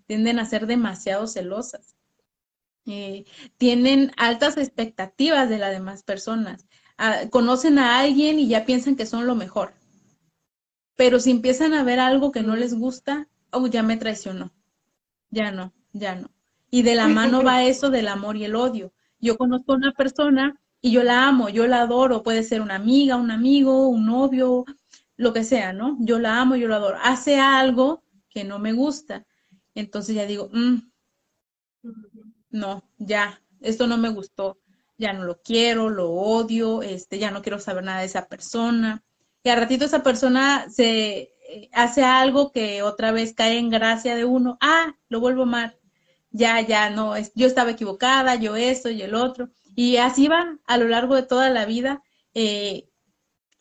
tienden 0.06 0.38
a 0.38 0.46
ser 0.46 0.68
demasiado 0.68 1.26
celosas. 1.26 1.96
Eh, 2.86 3.24
tienen 3.56 4.12
altas 4.16 4.56
expectativas 4.58 5.48
de 5.48 5.58
las 5.58 5.72
demás 5.72 6.04
personas. 6.04 6.66
conocen 7.30 7.78
a 7.78 7.98
alguien 7.98 8.38
y 8.38 8.46
ya 8.46 8.64
piensan 8.64 8.94
que 8.94 9.06
son 9.06 9.26
lo 9.26 9.34
mejor. 9.34 9.74
Pero 10.96 11.20
si 11.20 11.30
empiezan 11.30 11.74
a 11.74 11.84
ver 11.84 12.00
algo 12.00 12.32
que 12.32 12.42
no 12.42 12.56
les 12.56 12.74
gusta, 12.74 13.28
oh, 13.50 13.66
ya 13.66 13.82
me 13.82 13.96
traicionó. 13.96 14.52
Ya 15.30 15.52
no, 15.52 15.72
ya 15.92 16.14
no. 16.14 16.30
Y 16.70 16.82
de 16.82 16.94
la 16.94 17.08
mano 17.08 17.42
va 17.42 17.64
eso 17.64 17.90
del 17.90 18.08
amor 18.08 18.36
y 18.36 18.44
el 18.44 18.56
odio. 18.56 18.92
Yo 19.20 19.36
conozco 19.36 19.72
a 19.72 19.76
una 19.76 19.92
persona 19.92 20.60
y 20.80 20.90
yo 20.90 21.02
la 21.02 21.26
amo, 21.26 21.48
yo 21.48 21.66
la 21.66 21.82
adoro, 21.82 22.22
puede 22.22 22.42
ser 22.42 22.60
una 22.60 22.76
amiga, 22.76 23.16
un 23.16 23.30
amigo, 23.30 23.88
un 23.88 24.06
novio, 24.06 24.64
lo 25.16 25.32
que 25.32 25.44
sea, 25.44 25.72
¿no? 25.72 25.96
Yo 26.00 26.18
la 26.18 26.40
amo, 26.40 26.56
yo 26.56 26.68
la 26.68 26.76
adoro. 26.76 26.98
Hace 27.02 27.38
algo 27.38 28.02
que 28.28 28.44
no 28.44 28.58
me 28.58 28.72
gusta. 28.72 29.26
Entonces 29.74 30.14
ya 30.14 30.26
digo, 30.26 30.50
mm, 30.52 30.76
no, 32.50 32.82
ya, 32.98 33.40
esto 33.60 33.86
no 33.86 33.98
me 33.98 34.08
gustó, 34.08 34.58
ya 34.98 35.12
no 35.12 35.24
lo 35.24 35.40
quiero, 35.42 35.90
lo 35.90 36.10
odio, 36.10 36.82
este, 36.82 37.18
ya 37.18 37.30
no 37.30 37.42
quiero 37.42 37.58
saber 37.58 37.84
nada 37.84 38.00
de 38.00 38.06
esa 38.06 38.26
persona. 38.26 39.02
Y 39.46 39.48
a 39.48 39.54
ratito 39.54 39.84
esa 39.84 40.02
persona 40.02 40.68
se 40.70 41.30
eh, 41.48 41.70
hace 41.72 42.02
algo 42.02 42.50
que 42.50 42.82
otra 42.82 43.12
vez 43.12 43.32
cae 43.32 43.58
en 43.58 43.70
gracia 43.70 44.16
de 44.16 44.24
uno, 44.24 44.58
ah, 44.60 44.96
lo 45.08 45.20
vuelvo 45.20 45.42
a 45.42 45.44
amar, 45.44 45.78
ya, 46.32 46.60
ya, 46.62 46.90
no, 46.90 47.12
yo 47.36 47.46
estaba 47.46 47.70
equivocada, 47.70 48.34
yo 48.34 48.56
esto 48.56 48.90
y 48.90 49.02
el 49.02 49.14
otro. 49.14 49.50
Y 49.76 49.98
así 49.98 50.26
va 50.26 50.58
a 50.66 50.78
lo 50.78 50.88
largo 50.88 51.14
de 51.14 51.22
toda 51.22 51.48
la 51.48 51.64
vida, 51.64 52.02
eh, 52.34 52.88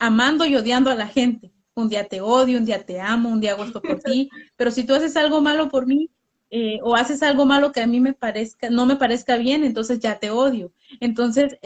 amando 0.00 0.44
y 0.44 0.56
odiando 0.56 0.90
a 0.90 0.96
la 0.96 1.06
gente. 1.06 1.52
Un 1.76 1.88
día 1.88 2.08
te 2.08 2.20
odio, 2.20 2.58
un 2.58 2.64
día 2.64 2.84
te 2.84 3.00
amo, 3.00 3.28
un 3.28 3.40
día 3.40 3.52
hago 3.52 3.62
esto 3.62 3.80
por 3.80 4.00
ti, 4.00 4.28
pero 4.56 4.72
si 4.72 4.82
tú 4.82 4.92
haces 4.92 5.16
algo 5.16 5.40
malo 5.40 5.68
por 5.68 5.86
mí, 5.86 6.10
eh, 6.50 6.80
o 6.82 6.96
haces 6.96 7.22
algo 7.22 7.46
malo 7.46 7.70
que 7.70 7.80
a 7.80 7.86
mí 7.86 8.00
me 8.00 8.12
parezca, 8.12 8.70
no 8.70 8.86
me 8.86 8.96
parezca 8.96 9.36
bien, 9.36 9.62
entonces 9.62 10.00
ya 10.00 10.18
te 10.18 10.30
odio. 10.30 10.72
Entonces 10.98 11.56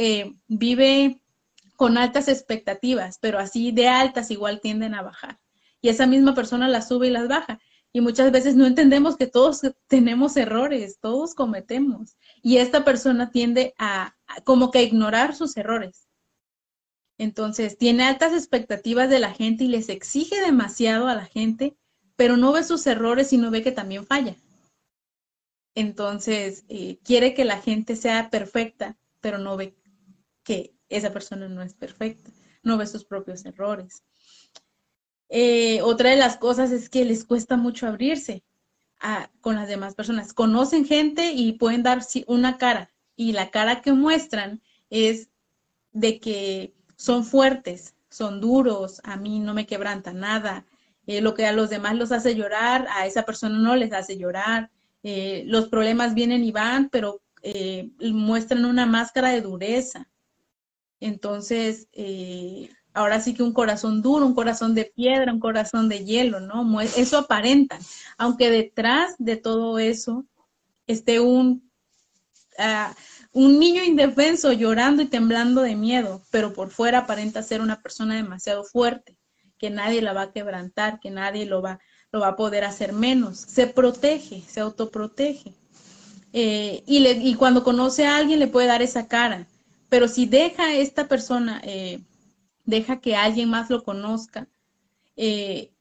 vive 0.46 1.19
con 1.80 1.96
altas 1.96 2.28
expectativas, 2.28 3.18
pero 3.22 3.38
así 3.38 3.72
de 3.72 3.88
altas 3.88 4.30
igual 4.30 4.60
tienden 4.60 4.94
a 4.94 5.00
bajar. 5.00 5.40
Y 5.80 5.88
esa 5.88 6.06
misma 6.06 6.34
persona 6.34 6.68
las 6.68 6.88
sube 6.88 7.06
y 7.06 7.10
las 7.10 7.26
baja. 7.26 7.58
Y 7.90 8.02
muchas 8.02 8.30
veces 8.32 8.54
no 8.54 8.66
entendemos 8.66 9.16
que 9.16 9.26
todos 9.26 9.62
tenemos 9.87 10.37
errores, 10.37 10.99
todos 11.00 11.34
cometemos. 11.34 12.18
Y 12.42 12.58
esta 12.58 12.84
persona 12.84 13.30
tiende 13.30 13.72
a, 13.78 14.14
como 14.44 14.70
que 14.70 14.80
a 14.80 14.82
ignorar 14.82 15.34
sus 15.34 15.56
errores. 15.56 16.06
Entonces, 17.16 17.78
tiene 17.78 18.04
altas 18.04 18.34
expectativas 18.34 19.08
de 19.08 19.18
la 19.18 19.32
gente 19.32 19.64
y 19.64 19.68
les 19.68 19.88
exige 19.88 20.38
demasiado 20.42 21.06
a 21.06 21.14
la 21.14 21.25
gente, 21.25 21.78
pero 22.14 22.37
no 22.37 22.52
ve 22.52 22.62
sus 22.62 22.87
errores 22.87 23.32
y 23.32 23.38
no 23.38 23.50
ve 23.50 23.62
que 23.62 23.72
también 23.72 24.04
falla. 24.04 24.37
Entonces, 25.75 26.66
eh, 26.68 26.99
quiere 27.02 27.32
que 27.32 27.46
la 27.46 27.58
gente 27.58 27.96
sea 27.96 28.28
perfecta, 28.28 28.99
pero 29.22 29.38
no 29.38 29.56
ve 29.56 29.78
que 30.42 30.75
esa 30.90 31.12
persona 31.12 31.49
no 31.49 31.62
es 31.62 31.73
perfecta, 31.75 32.30
no 32.62 32.76
ve 32.76 32.87
sus 32.87 33.04
propios 33.04 33.44
errores. 33.47 34.02
Eh, 35.30 35.80
otra 35.82 36.11
de 36.11 36.16
las 36.16 36.37
cosas 36.37 36.73
es 36.73 36.90
que 36.90 37.04
les 37.04 37.25
cuesta 37.25 37.56
mucho 37.56 37.87
abrirse 37.87 38.42
con 39.40 39.54
las 39.54 39.68
demás 39.68 39.94
personas. 39.94 40.35
Conocen 40.35 40.85
gente 40.85 41.32
y 41.32 41.52
pueden 41.52 41.82
dar 41.82 42.02
una 42.26 42.59
cara 42.59 42.90
y 43.16 43.32
la 43.32 43.50
cara 43.50 43.80
que 43.80 43.92
muestran 43.92 44.61
es 44.90 45.30
de 45.92 46.20
que 46.20 46.75
son 46.97 47.25
fuertes, 47.25 47.94
son 48.11 48.40
duros, 48.42 49.00
a 49.04 49.16
mí 49.16 49.38
no 49.38 49.54
me 49.54 49.66
quebranta 49.66 50.12
nada. 50.12 50.66
Eh, 51.06 51.23
lo 51.23 51.32
que 51.32 51.47
a 51.47 51.52
los 51.52 51.70
demás 51.70 51.94
los 51.97 52.12
hace 52.12 52.35
llorar, 52.35 52.88
a 52.90 53.06
esa 53.06 53.23
persona 53.23 53.59
no 53.59 53.75
les 53.75 53.92
hace 53.92 54.18
llorar. 54.18 54.70
Eh, 55.02 55.44
los 55.47 55.68
problemas 55.68 56.12
vienen 56.12 56.45
y 56.45 56.50
van, 56.50 56.91
pero 56.91 57.23
muestran 58.02 58.67
una 58.67 58.84
máscara 58.84 59.30
de 59.30 59.41
dureza. 59.41 60.09
Entonces, 61.00 61.89
ahora 62.93 63.21
sí 63.21 63.34
que 63.34 63.43
un 63.43 63.52
corazón 63.52 64.02
duro, 64.02 64.26
un 64.26 64.34
corazón 64.34 64.75
de 64.75 64.84
piedra, 64.84 65.32
un 65.32 65.41
corazón 65.41 65.89
de 65.89 66.04
hielo, 66.04 66.41
¿no? 66.41 66.80
Eso 66.80 67.19
aparenta, 67.19 67.78
aunque 68.19 68.50
detrás 68.50 69.15
de 69.19 69.36
todo 69.36 69.78
eso 69.78 70.26
esté 70.86 71.21
un, 71.21 71.71
ah, 72.58 72.95
un 73.32 73.58
niño 73.58 73.84
indefenso 73.84 74.52
llorando 74.52 75.02
y 75.02 75.06
temblando 75.06 75.63
de 75.63 75.76
miedo, 75.76 76.23
pero 76.30 76.52
por 76.52 76.71
fuera 76.71 76.99
aparenta 76.99 77.43
ser 77.43 77.60
una 77.60 77.80
persona 77.80 78.17
demasiado 78.17 78.65
fuerte, 78.65 79.17
que 79.58 79.71
nadie 79.71 80.02
la 80.02 80.13
va 80.13 80.23
a 80.23 80.32
quebrantar, 80.32 81.00
que 81.00 81.10
nadie 81.10 81.47
lo 81.47 81.63
va, 81.63 81.80
lo 82.13 82.21
va 82.21 82.28
a 82.28 82.36
poder 82.36 82.65
hacer 82.65 82.93
menos. 82.93 83.39
Se 83.39 83.67
protege, 83.67 84.43
se 84.49 84.60
autoprotege. 84.60 85.54
Eh, 86.32 86.82
y, 86.86 87.00
le, 87.00 87.13
y 87.13 87.34
cuando 87.34 87.65
conoce 87.65 88.06
a 88.06 88.17
alguien 88.17 88.39
le 88.39 88.47
puede 88.47 88.69
dar 88.69 88.82
esa 88.82 89.08
cara, 89.08 89.47
pero 89.90 90.08
si 90.08 90.24
deja 90.24 90.74
esta 90.74 91.08
persona 91.08 91.60
eh, 91.64 92.00
deja 92.70 93.00
que 93.00 93.16
alguien 93.16 93.50
más 93.50 93.68
lo 93.68 93.82
conozca. 93.82 94.48
Eh, 95.16 95.72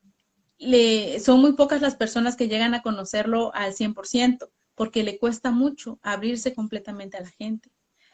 le, 0.58 1.22
son 1.22 1.40
muy 1.40 1.54
pocas 1.54 1.82
las 1.82 1.96
personas 1.96 2.36
que 2.36 2.50
llegan 2.50 2.74
a 2.74 2.82
conocerlo 2.82 3.54
al 3.56 3.74
100%, 3.74 4.50
porque 4.76 5.04
le 5.04 5.18
cuesta 5.18 5.52
mucho 5.52 6.00
abrirse 6.02 6.54
completamente 6.54 7.16
a 7.16 7.22
la 7.22 7.30
gente. 7.30 7.72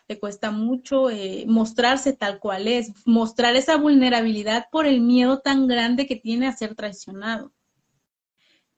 Le 0.08 0.19
cuesta 0.19 0.51
mucho 0.51 1.10
eh, 1.10 1.45
mostrarse 1.47 2.13
tal 2.13 2.39
cual 2.39 2.67
es, 2.67 2.91
mostrar 3.08 3.55
esa 3.55 3.77
vulnerabilidad 3.77 4.67
por 4.71 4.86
el 4.86 5.01
miedo 5.01 5.39
tan 5.39 5.65
grande 5.65 6.05
que 6.05 6.15
tiene 6.15 6.45
a 6.45 6.55
ser 6.55 6.75
traicionado. 6.75 7.51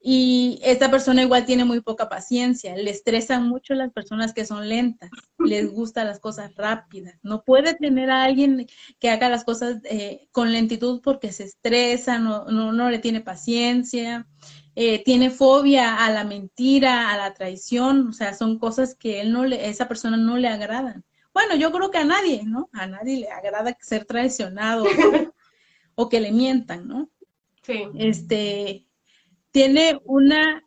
Y 0.00 0.60
esta 0.62 0.90
persona 0.90 1.22
igual 1.22 1.44
tiene 1.44 1.64
muy 1.64 1.80
poca 1.80 2.08
paciencia, 2.08 2.76
le 2.76 2.90
estresan 2.90 3.48
mucho 3.48 3.74
las 3.74 3.92
personas 3.92 4.32
que 4.32 4.46
son 4.46 4.68
lentas, 4.68 5.10
les 5.38 5.68
gustan 5.70 6.06
las 6.06 6.20
cosas 6.20 6.54
rápidas. 6.54 7.18
No 7.22 7.42
puede 7.42 7.74
tener 7.74 8.08
a 8.10 8.22
alguien 8.22 8.68
que 9.00 9.10
haga 9.10 9.28
las 9.28 9.44
cosas 9.44 9.78
eh, 9.84 10.28
con 10.30 10.52
lentitud 10.52 11.00
porque 11.02 11.32
se 11.32 11.44
estresa, 11.44 12.18
no, 12.20 12.44
no, 12.44 12.90
le 12.90 13.00
tiene 13.00 13.20
paciencia, 13.20 14.28
eh, 14.76 15.02
tiene 15.02 15.30
fobia 15.30 16.04
a 16.04 16.10
la 16.10 16.22
mentira, 16.22 17.10
a 17.12 17.16
la 17.16 17.34
traición, 17.34 18.08
o 18.08 18.12
sea, 18.12 18.34
son 18.34 18.60
cosas 18.60 18.94
que 18.94 19.20
él 19.20 19.32
no 19.32 19.44
le, 19.44 19.68
esa 19.68 19.88
persona 19.88 20.16
no 20.16 20.36
le 20.36 20.46
agradan. 20.46 21.04
Bueno, 21.34 21.56
yo 21.56 21.72
creo 21.72 21.90
que 21.90 21.98
a 21.98 22.04
nadie, 22.04 22.44
¿no? 22.44 22.68
A 22.72 22.86
nadie 22.86 23.18
le 23.18 23.30
agrada 23.30 23.76
ser 23.80 24.04
traicionado 24.04 24.84
o 25.96 26.08
que 26.08 26.20
le 26.20 26.30
mientan, 26.30 26.86
¿no? 26.86 27.10
Sí. 27.62 27.82
Este, 27.96 28.87
tiene 29.50 30.00
una 30.04 30.62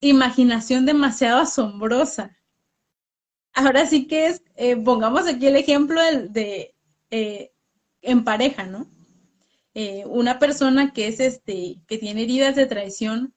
imaginación 0.00 0.86
demasiado 0.86 1.40
asombrosa. 1.40 2.36
Ahora 3.54 3.86
sí 3.86 4.06
que 4.06 4.26
es, 4.26 4.42
eh, 4.56 4.76
pongamos 4.76 5.26
aquí 5.26 5.46
el 5.46 5.56
ejemplo 5.56 6.00
de, 6.28 6.74
eh, 7.10 7.52
en 8.00 8.24
pareja, 8.24 8.64
¿no? 8.64 8.90
Eh, 9.74 10.04
una 10.06 10.38
persona 10.38 10.92
que 10.92 11.08
es 11.08 11.20
este, 11.20 11.80
que 11.86 11.98
tiene 11.98 12.22
heridas 12.22 12.56
de 12.56 12.66
traición, 12.66 13.34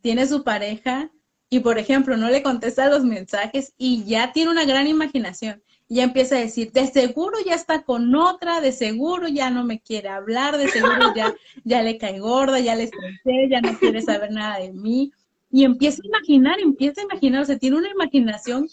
tiene 0.00 0.26
su 0.26 0.42
pareja 0.44 1.10
y, 1.48 1.60
por 1.60 1.78
ejemplo, 1.78 2.16
no 2.16 2.28
le 2.28 2.42
contesta 2.42 2.88
los 2.88 3.04
mensajes 3.04 3.74
y 3.76 4.04
ya 4.04 4.32
tiene 4.32 4.50
una 4.50 4.64
gran 4.64 4.86
imaginación 4.86 5.62
ya 5.92 6.04
empieza 6.04 6.36
a 6.36 6.40
decir, 6.40 6.72
de 6.72 6.86
seguro 6.86 7.36
ya 7.44 7.54
está 7.54 7.82
con 7.82 8.14
otra, 8.14 8.60
de 8.60 8.72
seguro 8.72 9.28
ya 9.28 9.50
no 9.50 9.64
me 9.64 9.80
quiere 9.80 10.08
hablar, 10.08 10.56
de 10.56 10.68
seguro 10.68 11.14
ya, 11.14 11.34
ya 11.64 11.82
le 11.82 11.98
cae 11.98 12.18
gorda, 12.18 12.60
ya 12.60 12.74
le 12.74 12.84
estresé, 12.84 13.48
ya 13.50 13.60
no 13.60 13.78
quiere 13.78 14.00
saber 14.00 14.30
nada 14.30 14.58
de 14.58 14.72
mí. 14.72 15.12
Y 15.50 15.64
empieza 15.64 16.00
a 16.02 16.06
imaginar, 16.06 16.60
empieza 16.60 17.02
a 17.02 17.04
imaginar, 17.04 17.42
o 17.42 17.44
sea, 17.44 17.58
tiene 17.58 17.76
una 17.76 17.90
imaginación 17.90 18.68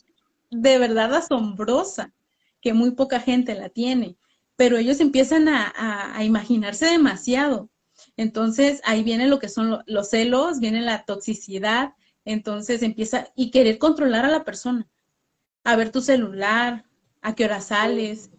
de 0.49 0.77
verdad 0.77 1.13
asombrosa, 1.13 2.13
que 2.61 2.73
muy 2.73 2.91
poca 2.91 3.19
gente 3.19 3.53
la 3.55 3.69
tiene, 3.69 4.15
pero 4.55 4.77
ellos 4.77 4.99
empiezan 4.99 5.49
a, 5.49 5.73
a, 5.75 6.23
imaginarse 6.23 6.85
demasiado. 6.85 7.69
Entonces 8.17 8.81
ahí 8.85 9.03
viene 9.03 9.27
lo 9.27 9.39
que 9.39 9.49
son 9.49 9.83
los 9.87 10.09
celos, 10.09 10.59
viene 10.59 10.81
la 10.81 11.03
toxicidad, 11.03 11.93
entonces 12.23 12.81
empieza 12.81 13.27
y 13.35 13.51
querer 13.51 13.77
controlar 13.77 14.25
a 14.25 14.29
la 14.29 14.43
persona, 14.43 14.87
a 15.63 15.75
ver 15.75 15.91
tu 15.91 16.01
celular, 16.01 16.85
a 17.21 17.35
qué 17.35 17.45
hora 17.45 17.61
sales, 17.61 18.31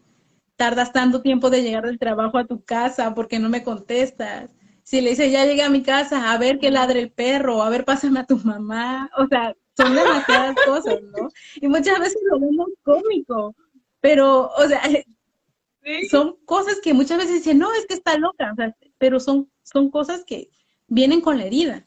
tardas 0.57 0.93
tanto 0.93 1.23
tiempo 1.23 1.51
de 1.51 1.63
llegar 1.63 1.87
del 1.87 1.99
trabajo 1.99 2.39
a 2.39 2.47
tu 2.47 2.63
casa, 2.63 3.15
porque 3.15 3.39
no 3.39 3.49
me 3.49 3.63
contestas? 3.63 4.51
Si 4.83 5.01
le 5.01 5.11
dices, 5.11 5.33
ya 5.33 5.45
llegué 5.45 5.63
a 5.63 5.71
mi 5.71 5.83
casa, 5.83 6.33
a 6.33 6.39
ver 6.39 6.59
qué 6.59 6.71
ladre 6.71 7.01
el 7.01 7.11
perro, 7.11 7.63
a 7.63 7.71
ver, 7.71 7.85
pásame 7.85 8.21
a 8.21 8.27
tu 8.27 8.37
mamá, 8.39 9.11
o 9.17 9.27
sea, 9.27 9.55
son 9.77 9.95
demasiadas 9.95 10.57
cosas, 10.67 11.01
¿no? 11.03 11.29
Y 11.57 11.69
muchas 11.69 11.99
veces 11.99 12.21
lo 12.31 12.41
vemos 12.41 12.69
cómico, 12.83 13.55
pero, 14.01 14.51
o 14.51 14.69
sea, 14.69 14.83
son 16.11 16.37
cosas 16.45 16.81
que 16.83 16.93
muchas 16.93 17.19
veces 17.19 17.37
dicen, 17.37 17.59
no, 17.59 17.73
es 17.73 17.87
que 17.87 17.95
está 17.95 18.19
loca, 18.19 18.53
o 18.53 18.57
sea, 18.57 18.77
pero 18.99 19.21
son, 19.21 19.51
son 19.63 19.91
cosas 19.91 20.25
que 20.25 20.51
vienen 20.89 21.21
con 21.21 21.39
la 21.39 21.45
herida. 21.45 21.87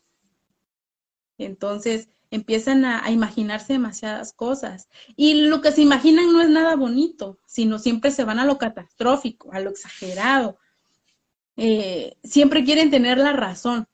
Entonces, 1.38 2.10
empiezan 2.33 2.83
a, 2.83 3.11
imaginarse 3.11 3.73
demasiadas 3.73 4.33
cosas. 4.33 4.89
Y 5.15 5.45
lo 5.45 5.61
que 5.61 5.71
se 5.71 5.81
imaginan 5.81 6.33
no 6.33 6.41
es 6.41 6.49
nada 6.49 6.75
bonito, 6.75 7.39
sino 7.45 7.77
siempre 7.77 8.09
se 8.09 8.23
van 8.23 8.39
a 8.39 8.45
lo 8.45 8.57
catastrófico, 8.57 9.53
a 9.53 9.59
lo 9.59 9.69
exagerado. 9.69 10.57
Eh, 11.57 12.17
siempre 12.23 12.63
quieren 12.63 12.89
tener 12.89 13.19
la 13.19 13.33
razón. 13.33 13.87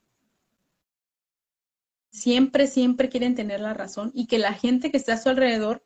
Siempre, 2.12 2.68
siempre 2.68 3.10
quieren 3.10 3.36
tener 3.36 3.60
la 3.60 3.74
razón 3.74 4.12
y 4.16 4.28
que 4.28 4.40
la 4.40 4.54
gente 4.54 4.90
que 4.90 4.98
está 4.98 5.14
a 5.14 5.18
su 5.18 5.28
alrededor 5.28 5.84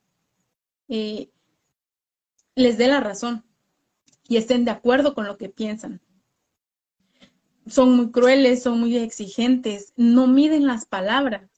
eh, 0.87 1.31
les 2.55 2.77
dé 2.77 2.87
la 2.87 2.99
razón. 2.99 3.43
y 4.29 4.37
estén 4.37 4.63
de 4.63 4.71
acuerdo 4.71 5.15
con 5.15 5.25
lo 5.25 5.37
que 5.37 5.49
piensan. 5.49 6.01
Son 7.67 7.95
muy 7.95 8.11
crueles, 8.11 8.63
son 8.63 8.79
muy 8.79 8.95
exigentes, 8.97 9.93
no 9.97 10.27
miden 10.27 10.65
las 10.65 10.85
palabras. 10.85 11.52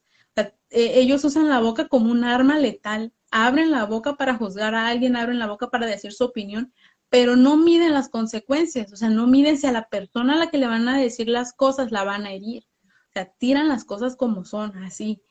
E, 0.70 1.00
ellos 1.00 1.24
usan 1.24 1.50
la 1.50 1.60
boca 1.60 1.88
como 1.88 2.12
un 2.12 2.24
arma 2.24 2.58
letal, 2.58 3.14
abren 3.32 3.72
la 3.72 3.86
boca 3.86 4.16
para 4.16 4.36
juzgar 4.36 4.76
a 4.76 4.88
alguien, 4.88 5.16
abren 5.16 5.40
la 5.40 5.48
boca 5.48 5.70
para 5.70 5.86
decir 5.86 6.14
su 6.14 6.26
opinión, 6.26 6.74
pero 7.10 7.36
no 7.36 7.58
miden 7.58 7.94
las 7.94 8.10
consecuencias, 8.10 8.92
o 8.92 8.96
sea, 8.96 9.10
no 9.10 9.28
miden 9.28 9.58
si 9.58 9.68
a 9.68 9.72
la 9.72 9.88
persona 9.90 10.34
a 10.34 10.38
la 10.38 10.50
que 10.50 10.58
le 10.58 10.68
van 10.68 10.88
a 10.88 10.98
decir 10.98 11.30
las 11.30 11.54
cosas 11.54 11.92
la 11.92 12.04
van 12.04 12.26
a 12.26 12.34
herir. 12.34 12.64
O 13.10 13.14
sea, 13.14 13.32
tiran 13.38 13.70
las 13.70 13.86
cosas 13.86 14.16
como 14.16 14.44
son, 14.44 14.84
así. 14.84 15.22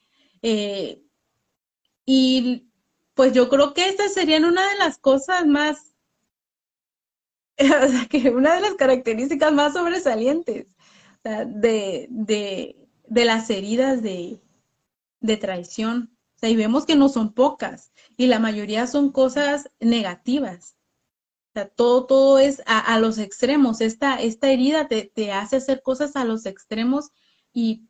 Eh, 0.42 1.02
y 2.06 2.68
pues 3.14 3.32
yo 3.32 3.48
creo 3.48 3.74
que 3.74 3.88
estas 3.88 4.14
serían 4.14 4.44
una 4.44 4.68
de 4.70 4.78
las 4.78 4.98
cosas 4.98 5.46
más, 5.46 5.94
o 7.58 7.88
sea, 7.88 8.06
que 8.08 8.30
una 8.30 8.54
de 8.54 8.60
las 8.60 8.74
características 8.74 9.52
más 9.52 9.74
sobresalientes 9.74 10.66
de, 11.22 12.06
de, 12.10 13.24
las 13.24 13.48
heridas 13.50 14.02
de, 14.02 14.40
de 15.24 15.38
traición. 15.38 16.10
Y 16.42 16.56
vemos 16.56 16.84
que 16.84 16.94
no 16.94 17.08
son 17.08 17.32
pocas 17.32 17.92
y 18.18 18.26
la 18.26 18.38
mayoría 18.38 18.86
son 18.86 19.10
cosas 19.10 19.70
negativas. 19.80 20.76
Todo, 21.74 22.04
todo 22.04 22.38
es 22.38 22.62
a, 22.66 22.98
los 22.98 23.16
extremos. 23.16 23.80
Esta, 23.80 24.16
esta 24.16 24.50
herida 24.50 24.86
te, 24.86 25.10
te, 25.14 25.32
hace 25.32 25.56
hacer 25.56 25.80
cosas 25.82 26.16
a 26.16 26.24
los 26.24 26.44
extremos 26.44 27.12
y 27.54 27.88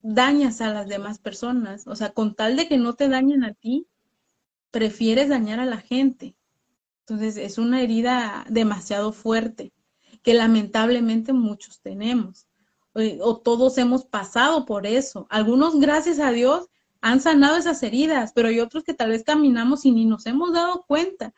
dañas 0.00 0.62
a 0.62 0.72
las 0.72 0.88
demás 0.88 1.18
personas. 1.18 1.86
O 1.86 1.94
sea, 1.94 2.12
con 2.12 2.34
tal 2.34 2.56
de 2.56 2.66
que 2.66 2.78
no 2.78 2.94
te 2.94 3.08
dañen 3.08 3.44
a 3.44 3.52
ti, 3.52 3.86
prefieres 4.70 5.28
dañar 5.28 5.60
a 5.60 5.66
la 5.66 5.78
gente. 5.78 6.34
Entonces, 7.00 7.36
es 7.36 7.58
una 7.58 7.82
herida 7.82 8.46
demasiado 8.48 9.12
fuerte 9.12 9.74
que 10.22 10.32
lamentablemente 10.32 11.34
muchos 11.34 11.82
tenemos. 11.82 12.46
O, 12.94 13.38
todos 13.38 13.78
hemos 13.78 14.04
pasado 14.04 14.66
por 14.66 14.86
eso. 14.86 15.26
Algunos, 15.30 15.80
gracias 15.80 16.18
a 16.18 16.30
Dios, 16.30 16.68
han 17.00 17.20
sanado 17.20 17.56
esas 17.56 17.82
heridas, 17.82 18.32
pero 18.34 18.48
hay 18.48 18.60
otros 18.60 18.84
que 18.84 18.94
tal 18.94 19.10
vez 19.10 19.24
caminamos 19.24 19.84
y 19.84 19.92
ni 19.92 20.04
nos 20.04 20.26
hemos 20.26 20.52
dado 20.52 20.84
cuenta. 20.86 21.34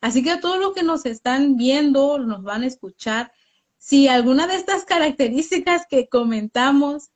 Así 0.00 0.22
que 0.22 0.30
a 0.30 0.40
todos 0.40 0.58
los 0.58 0.74
que 0.74 0.82
nos 0.82 1.04
están 1.06 1.56
viendo, 1.56 2.18
nos 2.18 2.42
van 2.42 2.62
a 2.62 2.66
escuchar, 2.66 3.32
si 3.78 4.08
alguna 4.08 4.46
de 4.46 4.56
estas 4.56 4.84
características 4.86 5.86
que 5.88 6.08
comentamos 6.08 7.10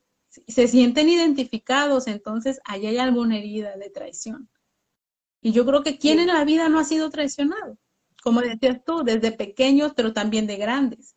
se 0.46 0.68
sienten 0.68 1.09
identificados, 1.09 2.07
entonces 2.07 2.61
ahí 2.64 2.87
hay 2.87 2.99
alguna 2.99 3.38
herida 3.38 3.77
de 3.77 3.90
traición. 3.90 4.51
Y 5.40 5.53
yo 5.53 5.64
creo 5.64 5.83
que 5.83 5.99
quién 5.99 6.18
en 6.18 6.29
la 6.29 6.44
vida 6.44 6.68
no 6.68 6.79
ha 6.79 6.85
sido 6.85 7.09
traicionado, 7.11 7.79
como 8.22 8.40
decías 8.40 8.85
tú, 8.85 9.03
desde 9.05 9.33
pequeños, 9.33 9.92
pero 9.94 10.12
también 10.12 10.46
de 10.46 10.57
grandes. 10.57 11.15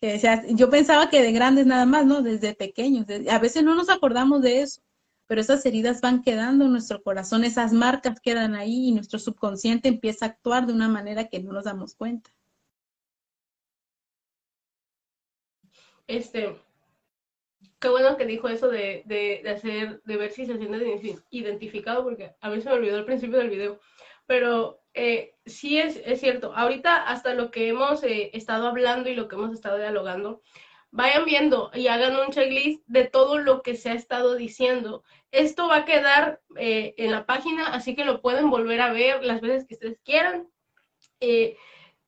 Yo 0.00 0.70
pensaba 0.70 1.10
que 1.10 1.22
de 1.22 1.32
grandes 1.32 1.66
nada 1.66 1.84
más, 1.84 2.06
¿no? 2.06 2.22
Desde 2.22 2.54
pequeños. 2.54 3.06
A 3.28 3.38
veces 3.38 3.62
no 3.62 3.74
nos 3.74 3.90
acordamos 3.90 4.40
de 4.40 4.62
eso, 4.62 4.80
pero 5.26 5.42
esas 5.42 5.64
heridas 5.66 6.00
van 6.00 6.22
quedando 6.22 6.64
en 6.64 6.72
nuestro 6.72 7.02
corazón, 7.02 7.44
esas 7.44 7.72
marcas 7.72 8.18
quedan 8.20 8.54
ahí 8.54 8.88
y 8.88 8.92
nuestro 8.92 9.18
subconsciente 9.18 9.88
empieza 9.88 10.24
a 10.24 10.28
actuar 10.30 10.66
de 10.66 10.72
una 10.72 10.88
manera 10.88 11.28
que 11.28 11.40
no 11.40 11.52
nos 11.52 11.64
damos 11.64 11.94
cuenta. 11.94 12.30
Este, 16.06 16.56
qué 17.78 17.88
bueno 17.88 18.16
que 18.16 18.26
dijo 18.26 18.48
eso 18.48 18.68
de, 18.68 19.02
de, 19.04 19.40
de, 19.44 19.50
hacer, 19.50 20.02
de 20.02 20.16
ver 20.16 20.32
si 20.32 20.46
se 20.46 20.56
siente 20.56 21.20
identificado, 21.30 22.02
porque 22.02 22.34
a 22.40 22.50
mí 22.50 22.60
se 22.60 22.68
me 22.68 22.74
olvidó 22.74 22.96
al 22.96 23.04
principio 23.04 23.38
del 23.38 23.50
video, 23.50 23.78
pero 24.26 24.79
eh, 24.94 25.34
sí 25.46 25.78
es, 25.78 26.00
es, 26.04 26.20
cierto, 26.20 26.52
ahorita 26.54 27.08
hasta 27.08 27.34
lo 27.34 27.50
que 27.50 27.68
hemos 27.68 28.02
eh, 28.02 28.30
estado 28.34 28.66
hablando 28.68 29.08
y 29.08 29.14
lo 29.14 29.28
que 29.28 29.36
hemos 29.36 29.52
estado 29.52 29.78
dialogando, 29.78 30.42
vayan 30.90 31.24
viendo 31.24 31.70
y 31.74 31.86
hagan 31.86 32.16
un 32.16 32.32
checklist 32.32 32.82
de 32.86 33.04
todo 33.04 33.38
lo 33.38 33.62
que 33.62 33.76
se 33.76 33.90
ha 33.90 33.94
estado 33.94 34.34
diciendo. 34.34 35.04
Esto 35.30 35.68
va 35.68 35.78
a 35.78 35.84
quedar 35.84 36.40
eh, 36.56 36.94
en 36.96 37.12
la 37.12 37.24
página, 37.26 37.68
así 37.72 37.94
que 37.94 38.04
lo 38.04 38.20
pueden 38.20 38.50
volver 38.50 38.80
a 38.80 38.92
ver 38.92 39.24
las 39.24 39.40
veces 39.40 39.66
que 39.66 39.74
ustedes 39.74 40.00
quieran. 40.04 40.48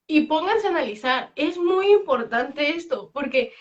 y 0.06 0.22
pónganse 0.26 0.66
a 0.66 0.70
analizar. 0.70 1.32
Es 1.36 1.58
muy 1.58 1.86
importante 1.92 2.70
esto, 2.70 3.10
porque 3.12 3.52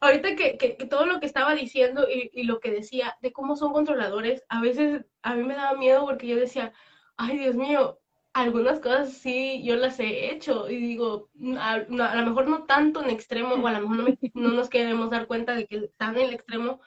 ahorita 0.00 0.36
que, 0.36 0.76
todo 0.88 1.06
lo 1.06 1.20
que 1.20 1.26
estaba 1.26 1.54
diciendo 1.54 2.06
y, 2.08 2.30
y, 2.32 2.44
lo 2.44 2.60
que 2.60 2.70
decía 2.70 3.16
de 3.22 3.32
cómo 3.32 3.56
son 3.56 3.72
controladores, 3.72 4.44
a 4.48 4.60
veces 4.60 5.04
a 5.22 5.34
mí 5.34 5.44
me 5.44 5.54
daba 5.54 5.78
miedo 5.78 6.04
porque 6.06 6.26
yo 6.26 6.36
decía, 6.36 6.72
ay 7.16 7.38
Dios 7.38 7.54
mío, 7.54 7.99
algunas 8.32 8.80
cosas 8.80 9.12
sí 9.12 9.62
yo 9.64 9.76
las 9.76 9.98
he 9.98 10.30
hecho 10.32 10.70
y 10.70 10.76
digo, 10.76 11.30
a, 11.58 11.72
a 11.74 12.14
lo 12.16 12.26
mejor 12.26 12.48
no 12.48 12.64
tanto 12.64 13.02
en 13.02 13.10
extremo 13.10 13.54
o 13.54 13.66
a 13.66 13.72
lo 13.72 13.88
mejor 13.88 14.18
no, 14.34 14.50
nos 14.50 14.68
queremos 14.68 15.10
dar 15.10 15.26
cuenta 15.26 15.54
de 15.54 15.66
que 15.66 15.76
están 15.76 16.16
en 16.16 16.26
el 16.26 16.34
extremo, 16.34 16.80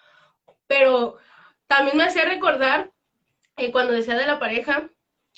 pero 0.67 1.17
también 1.67 1.97
me 1.97 2.03
hacía 2.03 2.25
recordar 2.25 2.91
eh, 3.57 3.71
cuando 3.71 3.93
decía 3.93 4.15
de 4.15 4.25
la 4.25 4.39
pareja, 4.39 4.89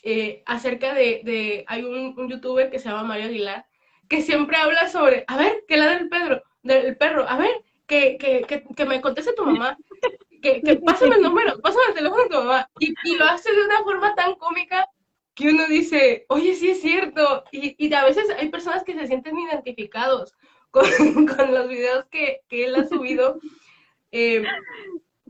eh, 0.04 0.44
acerca 0.46 0.94
de, 0.94 1.22
de 1.24 1.66
hay 1.68 1.84
un, 1.84 2.14
un, 2.18 2.30
youtuber 2.30 2.70
que 2.70 2.80
se 2.80 2.90
llama 2.90 3.04
Mario 3.04 3.26
Aguilar, 3.26 3.66
que 4.08 4.22
siempre 4.22 4.58
habla 4.58 4.88
sobre, 4.88 5.26
a 5.28 5.38
ver, 5.38 5.64
que 5.68 5.78
la 5.78 5.88
del 5.88 6.10
Pedro, 6.10 6.44
del 6.62 6.96
perro, 6.98 7.28
a 7.28 7.38
ver, 7.38 7.64
que, 7.88 8.18
que, 8.18 8.44
que, 8.44 8.64
que 8.76 8.86
me 8.86 9.02
conteste 9.02 9.34
tu 9.34 9.46
mamá, 9.46 9.78
que, 10.42 10.62
que 10.62 10.76
pásame 10.78 11.16
el 11.16 11.24
número, 11.24 11.60
pásame 11.60 11.86
el 11.90 11.96
teléfono 11.96 12.24
de 12.24 12.30
tu 12.30 12.36
mamá, 12.38 12.70
y, 12.80 12.94
y, 13.04 13.16
lo 13.18 13.26
hace 13.26 13.52
de 13.52 13.66
una 13.66 13.84
forma 13.84 14.16
tan 14.16 14.36
cómica 14.36 14.88
que 15.36 15.50
uno 15.50 15.68
dice, 15.68 16.26
oye, 16.30 16.56
sí 16.56 16.70
es 16.70 16.82
cierto, 16.82 17.44
y, 17.52 17.76
y 17.78 17.94
a 17.94 18.06
veces 18.06 18.26
hay 18.40 18.50
personas 18.50 18.84
que 18.84 18.94
se 18.94 19.08
sienten 19.08 19.38
identificados 19.38 20.34
con, 20.72 20.86
con 21.28 21.54
los 21.54 21.68
videos 21.68 22.06
que, 22.10 22.42
que, 22.48 22.66
él 22.66 22.76
ha 22.76 22.88
subido, 22.88 23.40
eh, 24.12 24.44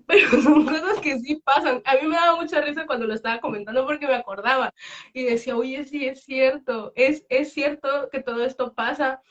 pero 0.08 0.42
son 0.42 0.66
cosas 0.66 1.00
que 1.00 1.20
sí 1.20 1.42
pasan. 1.44 1.82
A 1.86 1.96
mí 1.96 2.08
me 2.08 2.16
daba 2.16 2.40
mucha 2.40 2.62
risa 2.62 2.86
cuando 2.86 3.08
lo 3.08 3.16
estaba 3.16 3.42
comentando 3.42 3.86
porque 3.86 4.08
me 4.08 4.14
acordaba 4.14 4.74
y 5.14 5.24
decía, 5.24 5.58
oye, 5.58 5.84
sí 5.86 6.06
es 6.06 6.24
cierto, 6.24 6.94
es, 6.96 7.26
es 7.30 7.54
cierto 7.54 8.10
que 8.12 8.22
todo 8.22 8.44
esto 8.46 8.74
pasa, 8.76 9.22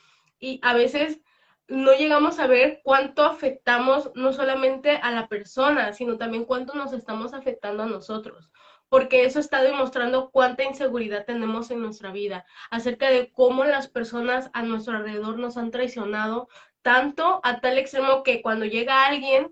y 0.41 0.61
a 0.63 0.75
veces 0.75 1.21
no 1.69 1.93
llegamos 1.95 2.39
a 2.39 2.47
ver 2.47 2.81
cuánto 2.83 3.25
afectamos 3.25 4.11
no 4.15 4.33
solamente 4.33 4.97
a 4.97 5.11
la 5.13 5.29
persona, 5.29 5.93
sino 5.93 6.19
también 6.19 6.45
cuánto 6.45 6.75
nos 6.75 6.93
estamos 6.93 7.33
afectando 7.33 7.85
a 7.85 7.87
nosotros, 7.87 8.51
porque 8.89 9.25
eso 9.25 9.41
está 9.41 9.63
demostrando 9.63 10.31
cuánta 10.31 10.65
inseguridad 10.65 11.25
tenemos 11.25 11.71
en 11.71 11.81
nuestra 11.81 12.13
vida, 12.13 12.45
acerca 12.71 13.11
de 13.11 13.33
cómo 13.33 13.65
las 13.65 13.89
personas 13.89 14.51
a 14.53 14.63
nuestro 14.63 14.97
alrededor 14.97 15.39
nos 15.39 15.57
han 15.57 15.71
traicionado, 15.71 16.49
tanto 16.83 17.41
a 17.43 17.61
tal 17.61 17.79
extremo 17.79 18.23
que 18.23 18.43
cuando 18.43 18.67
llega 18.67 19.07
alguien 19.07 19.51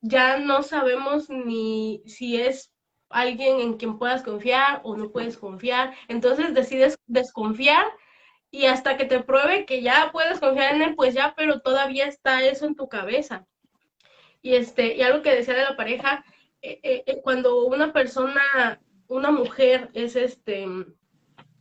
ya 0.00 0.38
no 0.38 0.62
sabemos 0.62 1.30
ni 1.30 2.02
si 2.06 2.40
es 2.40 2.72
alguien 3.08 3.60
en 3.60 3.74
quien 3.74 3.98
puedas 3.98 4.22
confiar 4.22 4.80
o 4.84 4.96
no 4.96 5.12
puedes 5.12 5.38
confiar, 5.38 5.94
entonces 6.08 6.54
decides 6.54 6.98
desconfiar 7.06 7.86
y 8.50 8.66
hasta 8.66 8.96
que 8.96 9.04
te 9.04 9.22
pruebe 9.22 9.64
que 9.64 9.80
ya 9.80 10.10
puedes 10.12 10.40
confiar 10.40 10.74
en 10.74 10.82
él, 10.82 10.94
pues 10.94 11.14
ya, 11.14 11.34
pero 11.36 11.60
todavía 11.60 12.06
está 12.06 12.42
eso 12.42 12.66
en 12.66 12.74
tu 12.74 12.88
cabeza. 12.88 13.46
Y, 14.42 14.56
este, 14.56 14.96
y 14.96 15.02
algo 15.02 15.22
que 15.22 15.34
decía 15.34 15.54
de 15.54 15.62
la 15.62 15.76
pareja, 15.76 16.24
eh, 16.62 16.80
eh, 16.82 17.02
eh 17.06 17.20
cuando 17.22 17.64
una 17.64 17.92
persona, 17.92 18.80
una 19.08 19.30
mujer 19.30 19.90
es 19.94 20.16
este, 20.16 20.66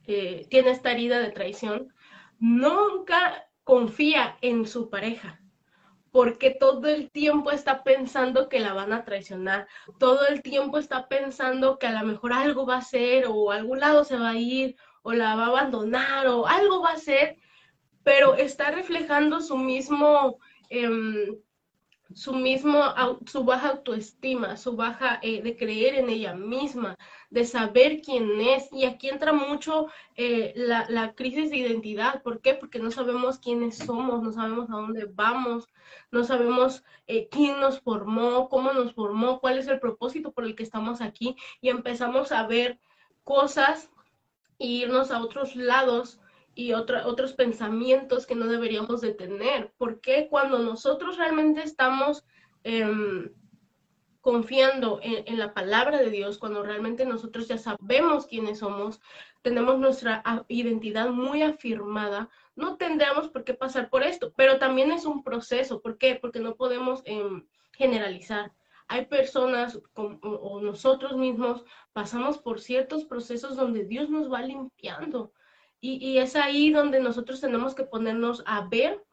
tiene 0.05 0.71
esta 0.71 0.91
herida 0.91 1.19
de 1.19 1.31
traición, 1.31 1.93
nunca 2.39 3.47
confía 3.63 4.37
en 4.41 4.65
su 4.65 4.89
pareja, 4.89 5.41
porque 6.11 6.51
todo 6.51 6.87
el 6.87 7.09
tiempo 7.09 7.51
está 7.51 7.83
pensando 7.83 8.49
que 8.49 8.59
la 8.59 8.73
van 8.73 8.91
a 8.91 9.05
traicionar, 9.05 9.67
todo 9.97 10.27
el 10.27 10.41
tiempo 10.41 10.77
está 10.77 11.07
pensando 11.07 11.79
que 11.79 11.87
a 11.87 12.01
lo 12.01 12.07
mejor 12.07 12.33
algo 12.33 12.65
va 12.65 12.77
a 12.77 12.81
ser 12.81 13.25
o 13.27 13.51
algún 13.51 13.79
lado 13.79 14.03
se 14.03 14.17
va 14.17 14.31
a 14.31 14.37
ir 14.37 14.75
o 15.03 15.13
la 15.13 15.35
va 15.35 15.45
a 15.45 15.47
abandonar 15.47 16.27
o 16.27 16.47
algo 16.47 16.81
va 16.81 16.89
a 16.89 16.95
hacer, 16.95 17.37
pero 18.03 18.35
está 18.35 18.71
reflejando 18.71 19.41
su 19.41 19.57
mismo, 19.57 20.37
eh, 20.69 20.89
su 22.13 22.33
mismo, 22.33 22.83
su 23.25 23.43
baja 23.43 23.69
autoestima, 23.69 24.57
su 24.57 24.75
baja 24.75 25.19
eh, 25.21 25.41
de 25.41 25.55
creer 25.57 25.95
en 25.95 26.09
ella 26.09 26.33
misma, 26.33 26.97
de 27.29 27.45
saber 27.45 28.01
quién 28.01 28.39
es. 28.41 28.71
Y 28.71 28.85
aquí 28.85 29.09
entra 29.09 29.33
mucho 29.33 29.87
eh, 30.15 30.53
la, 30.55 30.85
la, 30.89 31.13
crisis 31.13 31.49
de 31.49 31.57
identidad. 31.57 32.21
¿Por 32.21 32.41
qué? 32.41 32.53
Porque 32.53 32.79
no 32.79 32.91
sabemos 32.91 33.39
quiénes 33.39 33.77
somos, 33.77 34.21
no 34.21 34.31
sabemos 34.31 34.69
a 34.69 34.73
dónde 34.73 35.05
vamos, 35.05 35.67
no 36.11 36.23
sabemos 36.23 36.83
eh, 37.07 37.27
quién 37.29 37.59
nos 37.59 37.81
formó, 37.81 38.49
cómo 38.49 38.73
nos 38.73 38.93
formó, 38.93 39.39
cuál 39.39 39.57
es 39.57 39.67
el 39.67 39.79
propósito 39.79 40.31
por 40.31 40.45
el 40.45 40.55
que 40.55 40.63
estamos 40.63 41.01
aquí. 41.01 41.35
Y 41.61 41.69
empezamos 41.69 42.31
a 42.31 42.47
ver 42.47 42.79
cosas 43.23 43.89
irnos 44.57 45.11
a 45.11 45.21
otros 45.21 45.55
lados 45.55 46.20
y 46.53 46.73
otra, 46.73 47.07
otros 47.07 47.33
pensamientos 47.33 48.25
que 48.25 48.35
no 48.35 48.47
deberíamos 48.47 49.01
de 49.01 49.13
tener. 49.13 49.73
Porque 49.77 50.27
cuando 50.29 50.59
nosotros 50.59 51.17
realmente 51.17 51.63
estamos 51.63 52.25
eh, 52.63 53.31
confiando 54.21 54.99
en, 55.01 55.37
la 55.39 55.53
palabra 55.53 55.97
de 55.97 56.11
Dios, 56.11 56.37
cuando 56.37 56.63
realmente 56.63 57.05
nosotros 57.05 57.47
ya 57.47 57.57
sabemos 57.57 58.27
quiénes 58.27 58.59
somos, 58.59 59.01
tenemos 59.41 59.79
nuestra 59.79 60.23
identidad 60.47 61.09
muy 61.09 61.41
afirmada, 61.41 62.29
no 62.55 62.77
tendríamos 62.77 63.29
por 63.29 63.43
qué 63.43 63.55
pasar 63.55 63.89
por 63.89 64.03
esto, 64.03 64.31
pero 64.35 64.59
también 64.59 64.91
es 64.91 65.05
un 65.05 65.23
proceso. 65.23 65.81
¿Por 65.81 65.97
qué? 65.97 66.19
Porque 66.21 66.39
no 66.39 66.55
podemos 66.55 67.01
em, 67.05 67.47
generalizar. 67.71 68.53
Hay 68.87 69.05
personas 69.05 69.79
o 69.95 70.59
nosotros 70.61 71.15
mismos 71.15 71.63
pasamos 71.93 72.37
por 72.37 72.59
ciertos 72.59 73.05
procesos 73.05 73.55
donde 73.55 73.85
Dios 73.85 74.09
nos 74.09 74.31
va 74.31 74.41
limpiando. 74.41 75.31
Y, 75.83 76.19
es 76.19 76.35
ahí 76.35 76.69
donde 76.69 76.99
nosotros 76.99 77.41
tenemos 77.41 77.73
que 77.73 77.83
ponernos 77.83 78.43
a 78.45 78.67
ver 78.67 79.03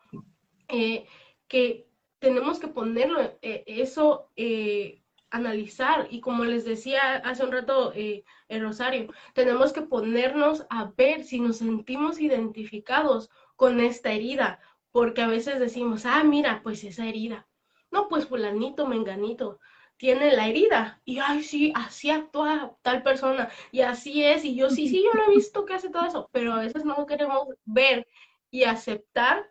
eh, 0.69 1.07
que 1.49 1.89
tenemos 2.19 2.59
que 2.59 2.69
ponerlo, 2.69 3.21
eh, 3.41 3.65
eso, 3.67 4.31
eh, 4.37 5.03
analizar. 5.31 6.09
Y 6.11 6.21
como 6.21 6.45
les 6.45 6.67
decía 6.67 7.17
hace 7.17 7.43
un 7.43 7.53
rato 7.53 7.93
el 7.95 8.61
Rosario, 8.61 9.11
tenemos 9.33 9.73
que 9.73 9.81
ponernos 9.83 10.67
a 10.69 10.93
ver 10.95 11.25
si 11.25 11.41
nos 11.41 11.57
sentimos 11.57 12.21
identificados 12.21 13.31
con 13.57 13.81
esta 13.81 14.13
herida, 14.13 14.61
porque 14.93 15.23
a 15.23 15.27
veces 15.27 15.59
decimos, 15.59 16.05
ah, 16.05 16.23
mira, 16.23 16.61
pues 16.63 16.85
esa 16.85 17.07
herida. 17.07 17.49
No, 17.91 18.09
pues 18.09 18.27
fulanito, 18.27 18.87
menganito, 18.87 19.59
tiene 19.99 20.33
la 20.33 20.49
herida. 20.49 21.01
Y, 21.05 21.19
ay, 21.19 21.43
sí, 21.43 21.73
así 21.77 22.11
actúa 22.11 22.77
tal 22.83 23.03
persona. 23.03 23.51
Y 23.73 23.83
así 23.83 24.25
es. 24.25 24.45
Y 24.45 24.57
yo, 24.57 24.71
sí, 24.71 24.89
sí, 24.89 25.05
yo 25.05 25.13
lo 25.13 25.27
he 25.27 25.35
visto 25.37 25.65
que 25.67 25.75
hace 25.75 25.91
todo 25.91 26.07
eso. 26.07 26.31
Pero 26.33 26.55
a 26.55 26.61
veces 26.61 26.85
no 26.85 27.05
queremos 27.07 27.49
ver 27.67 28.07
y 28.51 28.65
aceptar 28.65 29.47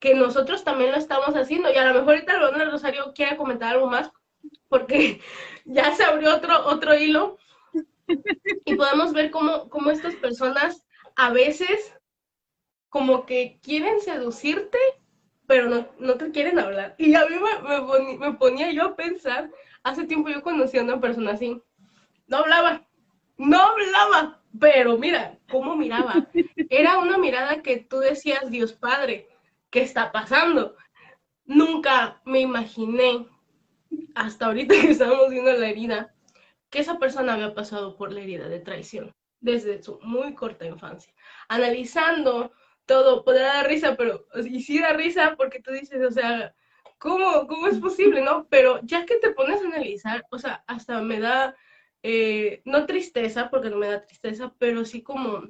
que 0.00 0.14
nosotros 0.14 0.64
también 0.64 0.90
lo 0.90 0.98
estamos 0.98 1.36
haciendo. 1.36 1.70
Y 1.72 1.76
a 1.76 1.84
lo 1.86 1.94
mejor 1.94 2.14
ahorita 2.14 2.32
el 2.34 2.70
Rosario 2.70 3.12
quiere 3.14 3.36
comentar 3.36 3.74
algo 3.74 3.86
más, 3.86 4.10
porque 4.68 5.20
ya 5.64 5.94
se 5.94 6.02
abrió 6.02 6.34
otro, 6.34 6.66
otro 6.66 6.94
hilo. 6.96 7.38
Y 8.64 8.74
podemos 8.74 9.12
ver 9.12 9.30
cómo, 9.30 9.68
cómo 9.68 9.90
estas 9.90 10.16
personas 10.16 10.84
a 11.14 11.30
veces 11.30 11.94
como 12.88 13.24
que 13.24 13.58
quieren 13.62 14.00
seducirte, 14.00 14.78
pero 15.46 15.68
no, 15.68 15.88
no 15.98 16.16
te 16.16 16.30
quieren 16.30 16.58
hablar. 16.58 16.94
Y 16.98 17.14
a 17.14 17.24
mí 17.26 17.36
me, 17.36 18.18
me, 18.18 18.34
ponía 18.34 18.70
yo 18.70 18.84
a 18.84 18.96
pensar, 18.96 19.50
hace 19.82 20.04
tiempo 20.04 20.28
yo 20.28 20.42
conocí 20.42 20.78
a 20.78 20.82
una 20.82 21.00
persona 21.00 21.32
así, 21.32 21.60
no 22.26 22.38
hablaba, 22.38 22.86
no 23.36 23.60
hablaba, 23.60 24.42
pero 24.58 24.98
mira, 24.98 25.38
cómo 25.50 25.76
miraba. 25.76 26.28
Era 26.70 26.98
una 26.98 27.18
mirada 27.18 27.62
que 27.62 27.78
tú 27.78 27.98
decías, 27.98 28.50
Dios 28.50 28.72
Padre, 28.72 29.28
¿qué 29.70 29.82
está 29.82 30.12
pasando? 30.12 30.76
Nunca 31.44 32.20
me 32.24 32.40
imaginé, 32.40 33.26
hasta 34.14 34.46
ahorita 34.46 34.74
que 34.80 34.90
estábamos 34.90 35.30
viendo 35.30 35.52
la 35.52 35.68
herida, 35.68 36.14
que 36.70 36.78
esa 36.78 36.98
persona 36.98 37.34
había 37.34 37.54
pasado 37.54 37.96
por 37.96 38.12
la 38.12 38.20
herida 38.20 38.48
de 38.48 38.60
traición 38.60 39.14
desde 39.40 39.82
su 39.82 39.98
muy 40.02 40.34
corta 40.34 40.64
infancia. 40.64 41.12
Analizando 41.48 42.52
todo, 42.86 43.24
podrá 43.24 43.54
dar 43.54 43.68
risa, 43.68 43.96
pero, 43.96 44.26
y 44.44 44.62
sí 44.62 44.78
da 44.78 44.92
risa 44.94 45.34
porque 45.36 45.60
tú 45.60 45.72
dices, 45.72 46.00
o 46.02 46.10
sea, 46.10 46.54
¿cómo, 47.02 47.48
cómo 47.48 47.66
es 47.66 47.80
posible, 47.80 48.22
no? 48.22 48.46
Pero 48.48 48.78
ya 48.84 49.04
que 49.04 49.16
te 49.16 49.32
pones 49.32 49.60
a 49.60 49.66
analizar, 49.66 50.24
o 50.30 50.38
sea, 50.38 50.62
hasta 50.68 51.02
me 51.02 51.18
da, 51.18 51.56
eh, 52.04 52.62
no 52.64 52.86
tristeza, 52.86 53.50
porque 53.50 53.70
no 53.70 53.76
me 53.76 53.88
da 53.88 54.06
tristeza, 54.06 54.54
pero 54.58 54.84
sí 54.84 55.02
como, 55.02 55.48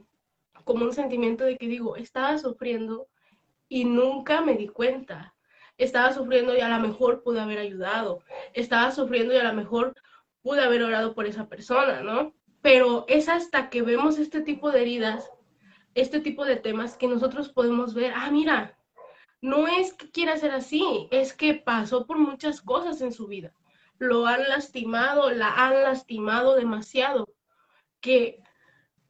como 0.64 0.86
un 0.86 0.94
sentimiento 0.94 1.44
de 1.44 1.58
que 1.58 1.68
digo, 1.68 1.96
estaba 1.96 2.38
sufriendo 2.38 3.06
y 3.68 3.84
nunca 3.84 4.40
me 4.40 4.54
di 4.54 4.68
cuenta. 4.68 5.34
Estaba 5.76 6.12
sufriendo 6.12 6.56
y 6.56 6.60
a 6.60 6.68
lo 6.68 6.80
mejor 6.80 7.22
pude 7.22 7.40
haber 7.40 7.58
ayudado. 7.58 8.20
Estaba 8.54 8.90
sufriendo 8.90 9.34
y 9.34 9.36
a 9.36 9.44
lo 9.44 9.52
mejor 9.52 9.94
pude 10.42 10.62
haber 10.62 10.82
orado 10.82 11.14
por 11.14 11.26
esa 11.26 11.48
persona, 11.48 12.02
¿no? 12.02 12.34
Pero 12.62 13.04
es 13.08 13.28
hasta 13.28 13.68
que 13.68 13.82
vemos 13.82 14.18
este 14.18 14.40
tipo 14.40 14.70
de 14.70 14.80
heridas 14.82 15.30
este 15.94 16.20
tipo 16.20 16.44
de 16.44 16.56
temas 16.56 16.96
que 16.96 17.06
nosotros 17.06 17.50
podemos 17.50 17.94
ver, 17.94 18.12
ah, 18.16 18.30
mira, 18.30 18.78
no 19.42 19.66
es 19.66 19.92
que 19.92 20.10
quiera 20.10 20.36
ser 20.38 20.52
así, 20.52 21.08
es 21.10 21.34
que 21.34 21.54
pasó 21.54 22.06
por 22.06 22.16
muchas 22.16 22.62
cosas 22.62 23.02
en 23.02 23.12
su 23.12 23.26
vida. 23.26 23.52
Lo 23.98 24.26
han 24.26 24.48
lastimado, 24.48 25.30
la 25.30 25.52
han 25.52 25.82
lastimado 25.82 26.54
demasiado, 26.54 27.28
que 28.00 28.42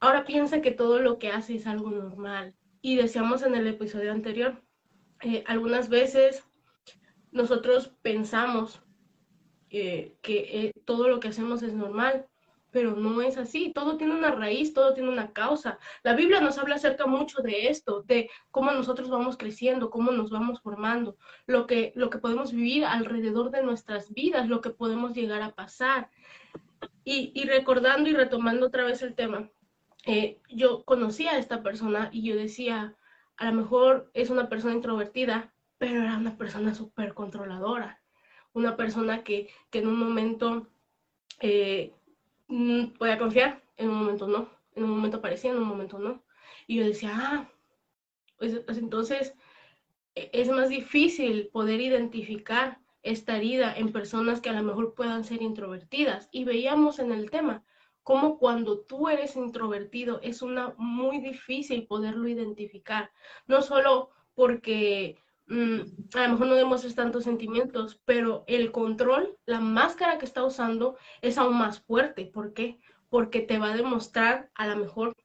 ahora 0.01 0.25
piensa 0.25 0.63
que 0.63 0.71
todo 0.73 0.99
lo 1.01 1.19
que 1.19 1.31
hace 1.31 1.55
es 1.55 1.67
algo 1.67 1.91
normal. 1.91 2.57
Y 2.81 2.97
decíamos 2.97 3.43
en 3.43 3.55
el 3.55 3.67
episodio 3.67 4.11
anterior, 4.11 4.63
eh, 5.21 5.45
algunas 5.47 5.89
veces 5.89 6.43
nosotros 7.31 7.93
pensamos 8.03 8.83
eh, 9.71 10.17
que 10.23 10.67
eh, 10.67 10.73
todo 10.85 11.09
lo 11.09 11.21
que 11.21 11.29
hacemos 11.29 11.63
es 11.63 11.75
normal, 11.75 12.27
pero 12.73 12.97
no 12.97 13.21
es 13.21 13.37
así, 13.37 13.71
todo 13.73 13.99
tiene 13.99 14.15
una 14.15 14.33
raíz, 14.33 14.73
todo 14.73 14.95
tiene 14.95 15.11
una 15.11 15.33
causa. 15.33 15.79
La 16.03 16.15
Biblia 16.15 16.41
nos 16.41 16.59
habla 16.59 16.77
acerca 16.77 17.07
mucho 17.07 17.43
de 17.43 17.69
esto, 17.69 18.03
de 18.03 18.31
cómo 18.51 18.73
nosotros 18.73 19.11
vamos 19.11 19.37
creciendo, 19.37 19.91
cómo 19.91 20.11
nos 20.11 20.31
vamos 20.31 20.61
formando, 20.63 21.17
lo 21.47 21.67
que, 21.67 21.93
lo 21.95 22.09
que 22.09 22.19
podemos 22.19 22.53
vivir 22.53 22.87
alrededor 22.87 23.51
de 23.51 23.63
nuestras 23.63 24.13
vidas, 24.13 24.49
lo 24.49 24.63
que 24.63 24.71
podemos 24.71 25.13
llegar 25.13 25.43
a 25.43 25.55
pasar. 25.55 26.11
Y, 27.05 27.45
recordando 27.45 28.09
y 28.09 28.15
retomando 28.15 28.67
otra 28.67 28.85
vez 28.85 29.03
el 29.03 29.15
tema, 29.15 29.51
eh, 30.07 30.41
yo 30.49 30.83
conocí 30.85 31.29
a 31.29 31.39
esta 31.39 31.63
persona 31.63 32.09
y 32.11 32.23
yo 32.23 32.37
decía, 32.37 32.97
a 33.37 33.47
lo 33.47 33.53
mejor 33.53 34.11
es 34.15 34.31
una 34.31 34.49
persona 34.49 34.75
introvertida, 34.75 35.53
pero 35.77 36.03
era 36.03 36.17
una 36.17 36.39
persona 36.39 36.75
súper 36.75 37.13
controladora, 37.13 38.01
una 38.55 38.77
persona 38.77 39.23
que, 39.23 39.51
que 39.71 39.81
en 39.81 39.89
un 39.89 39.99
momento... 39.99 40.69
Eh, 41.41 41.93
mm, 42.53 43.19
confiar, 43.19 43.63
en 43.77 43.89
un 43.91 43.97
momento 43.97 44.27
no, 44.27 44.49
en 44.75 44.85
un 44.85 44.91
momento 44.91 45.21
parecía, 45.21 45.51
en 45.51 45.59
un 45.59 45.69
momento 45.69 45.99
no. 45.99 46.23
Y 46.67 46.77
yo 46.77 46.85
decía, 46.85 47.13
ah, 47.15 47.51
pues, 48.39 48.61
pues, 48.61 48.79
entonces 48.79 49.35
e, 50.15 50.31
es 50.33 50.49
más 50.49 50.69
difícil 50.69 51.49
poder 51.53 51.81
identificar 51.81 52.79
esta 53.03 53.37
herida 53.37 53.75
en 53.77 53.93
personas 53.93 54.41
que 54.41 54.51
a 54.51 54.53
lo 54.53 54.63
mejor 54.63 54.95
puedan 54.95 55.25
ser 55.25 55.43
introvertidas. 55.43 56.29
Y 56.33 56.45
veíamos 56.45 56.99
en 56.99 57.13
el 57.13 57.31
tema 57.31 57.65
cómo 58.03 58.39
cuando 58.39 58.81
tú 58.81 59.09
eres 59.09 59.37
introvertido 59.37 60.21
es 60.23 60.43
una 60.43 60.75
muy 60.77 61.21
difícil 61.21 61.87
poderlo 61.87 62.29
identificar, 62.29 63.11
no 63.47 63.63
solo 63.63 64.11
porque 64.35 65.19
Mm, 65.47 65.81
a 66.15 66.23
lo 66.23 66.29
mejor 66.31 66.47
no 66.47 66.55
demuestras 66.55 66.95
tantos 66.95 67.25
sentimientos, 67.25 68.01
pero 68.05 68.45
el 68.47 68.73
control, 68.73 69.37
la 69.45 69.61
máscara 69.61 70.19
que 70.19 70.25
está 70.25 70.45
usando 70.45 70.97
es 71.21 71.39
aún 71.39 71.59
más 71.59 71.81
fuerte. 71.81 72.27
¿Por 72.27 72.55
qué? 72.55 72.79
Porque 73.09 73.41
te 73.41 73.59
va 73.59 73.73
a 73.73 73.77
demostrar 73.77 74.51
a 74.55 74.67
lo 74.67 74.77
mejor 74.77 75.17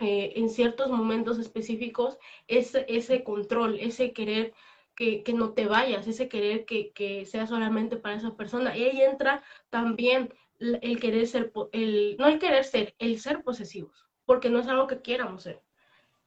eh, 0.00 0.32
en 0.36 0.50
ciertos 0.50 0.90
momentos 0.90 1.38
específicos 1.38 2.18
ese, 2.48 2.84
ese 2.88 3.24
control, 3.24 3.78
ese 3.80 4.12
querer 4.12 4.52
que, 4.96 5.22
que, 5.22 5.32
no 5.32 5.52
te 5.54 5.66
vayas, 5.66 6.06
ese 6.06 6.28
querer 6.28 6.64
que, 6.66 6.92
que, 6.92 7.24
sea 7.24 7.46
solamente 7.46 7.96
para 7.96 8.16
esa 8.16 8.36
persona. 8.36 8.76
Y 8.76 8.84
ahí 8.84 9.02
entra 9.02 9.42
también 9.70 10.34
el 10.58 11.00
querer 11.00 11.26
ser, 11.26 11.52
el, 11.72 12.16
no 12.18 12.26
el 12.26 12.38
querer 12.38 12.64
ser, 12.64 12.94
el 12.98 13.20
ser 13.20 13.42
posesivos, 13.42 14.06
porque 14.26 14.50
no 14.50 14.58
es 14.58 14.68
algo 14.68 14.86
que 14.86 15.00
quieramos 15.00 15.44
ser 15.44 15.62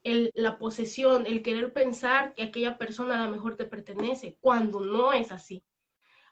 la 0.05 0.59
posesión, 0.59 1.25
el 1.25 1.41
querer 1.41 1.73
pensar 1.73 2.35
que 2.35 2.43
aquella 2.43 2.77
persona 2.77 3.21
a 3.21 3.25
lo 3.25 3.31
mejor 3.31 3.55
te 3.55 3.65
pertenece, 3.65 4.37
cuando 4.39 4.79
no 4.79 5.13
es 5.13 5.31
así. 5.31 5.63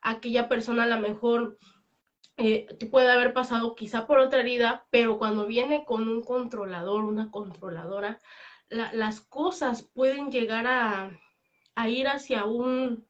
Aquella 0.02 0.48
persona 0.48 0.84
a 0.84 0.88
lo 0.88 1.00
mejor 1.00 1.58
eh, 2.38 2.68
puede 2.92 3.12
haber 3.12 3.34
pasado 3.34 3.74
quizá 3.74 4.06
por 4.06 4.20
otra 4.20 4.42
herida, 4.42 4.86
pero 4.92 5.18
cuando 5.18 5.48
viene 5.48 5.86
con 5.86 6.08
un 6.08 6.22
controlador, 6.22 7.04
una 7.04 7.32
controladora, 7.32 8.20
las 8.70 9.22
cosas 9.22 9.84
pueden 9.84 10.32
llegar 10.32 10.66
a, 10.68 11.88
ir 11.88 12.08
hacia 12.08 12.46
un, 12.46 13.08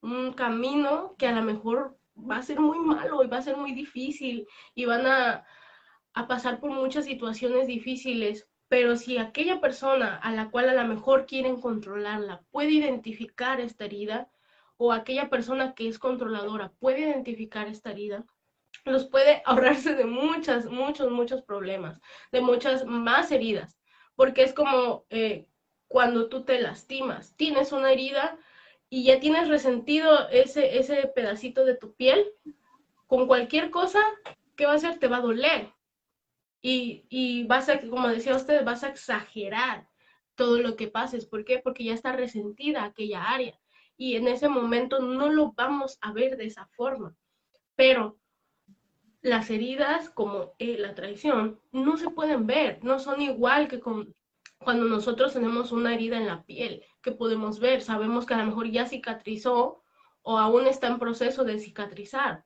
un, 0.00 0.32
camino 0.32 1.14
que 1.18 1.26
a 1.26 1.32
lo 1.32 1.42
mejor 1.42 1.98
va 2.16 2.36
a 2.36 2.42
ser 2.42 2.60
muy 2.60 2.78
malo 2.78 3.24
y 3.24 3.28
va 3.28 3.38
a 3.38 3.42
ser 3.42 3.56
muy 3.56 3.72
difícil 3.72 4.46
y 4.74 4.84
van 4.84 5.06
a, 5.06 5.44
a 6.14 6.26
pasar 6.26 6.60
por 6.60 6.70
muchas 6.70 7.04
situaciones 7.06 7.66
difíciles 7.66 8.48
pero 8.72 8.96
si 8.96 9.18
aquella 9.18 9.60
persona 9.60 10.16
a 10.16 10.32
la 10.32 10.50
cual 10.50 10.70
a 10.70 10.72
lo 10.72 10.88
mejor 10.88 11.26
quieren 11.26 11.60
controlarla 11.60 12.42
puede 12.50 12.70
identificar 12.70 13.60
esta 13.60 13.84
herida, 13.84 14.30
o 14.78 14.92
aquella 14.92 15.28
persona 15.28 15.74
que 15.74 15.88
es 15.88 15.98
controladora 15.98 16.72
puede 16.80 17.00
identificar 17.00 17.68
esta 17.68 17.90
herida, 17.90 18.24
los 18.86 19.04
puede 19.08 19.42
ahorrarse 19.44 19.94
de 19.94 20.06
muchas, 20.06 20.64
muchos, 20.70 21.10
muchos 21.10 21.42
problemas, 21.42 22.00
de 22.30 22.40
muchas 22.40 22.86
más 22.86 23.30
heridas, 23.30 23.78
porque 24.16 24.42
es 24.42 24.54
como 24.54 25.04
eh, 25.10 25.48
cuando 25.86 26.30
tú 26.30 26.42
te 26.46 26.58
lastimas, 26.58 27.36
tienes 27.36 27.72
una 27.72 27.92
herida 27.92 28.38
y 28.88 29.04
ya 29.04 29.20
tienes 29.20 29.48
resentido 29.48 30.30
ese, 30.30 30.78
ese 30.78 31.08
pedacito 31.14 31.66
de 31.66 31.76
tu 31.76 31.92
piel, 31.94 32.24
con 33.06 33.26
cualquier 33.26 33.70
cosa, 33.70 34.00
¿qué 34.56 34.64
va 34.64 34.72
a 34.72 34.76
hacer? 34.76 34.98
Te 34.98 35.08
va 35.08 35.18
a 35.18 35.20
doler 35.20 35.70
y, 36.62 37.04
y 37.10 37.44
vas 37.44 37.68
a, 37.68 37.80
como 37.80 38.08
decía 38.08 38.36
usted, 38.36 38.64
vas 38.64 38.84
a 38.84 38.88
exagerar 38.88 39.88
todo 40.34 40.58
lo 40.58 40.76
que 40.76 40.88
pases. 40.88 41.26
¿Por 41.26 41.44
qué? 41.44 41.58
Porque 41.58 41.84
ya 41.84 41.94
está 41.94 42.12
resentida 42.12 42.84
aquella 42.84 43.24
área 43.24 43.58
y 43.96 44.16
en 44.16 44.28
ese 44.28 44.48
momento 44.48 45.00
no 45.00 45.30
lo 45.30 45.52
vamos 45.52 45.98
a 46.00 46.12
ver 46.12 46.36
de 46.36 46.46
esa 46.46 46.66
forma. 46.66 47.14
Pero 47.76 48.18
las 49.20 49.50
heridas 49.50 50.10
como 50.10 50.54
eh, 50.58 50.76
la 50.78 50.94
traición 50.94 51.60
no 51.70 51.96
se 51.96 52.10
pueden 52.10 52.46
ver, 52.46 52.82
no 52.82 52.98
son 52.98 53.20
igual 53.22 53.68
que 53.68 53.80
con, 53.80 54.14
cuando 54.58 54.84
nosotros 54.86 55.32
tenemos 55.32 55.72
una 55.72 55.94
herida 55.94 56.16
en 56.16 56.26
la 56.26 56.42
piel, 56.42 56.84
que 57.02 57.12
podemos 57.12 57.60
ver, 57.60 57.82
sabemos 57.82 58.26
que 58.26 58.34
a 58.34 58.38
lo 58.38 58.46
mejor 58.46 58.70
ya 58.70 58.86
cicatrizó 58.86 59.82
o 60.22 60.38
aún 60.38 60.66
está 60.66 60.88
en 60.88 60.98
proceso 60.98 61.44
de 61.44 61.58
cicatrizar. 61.58 62.44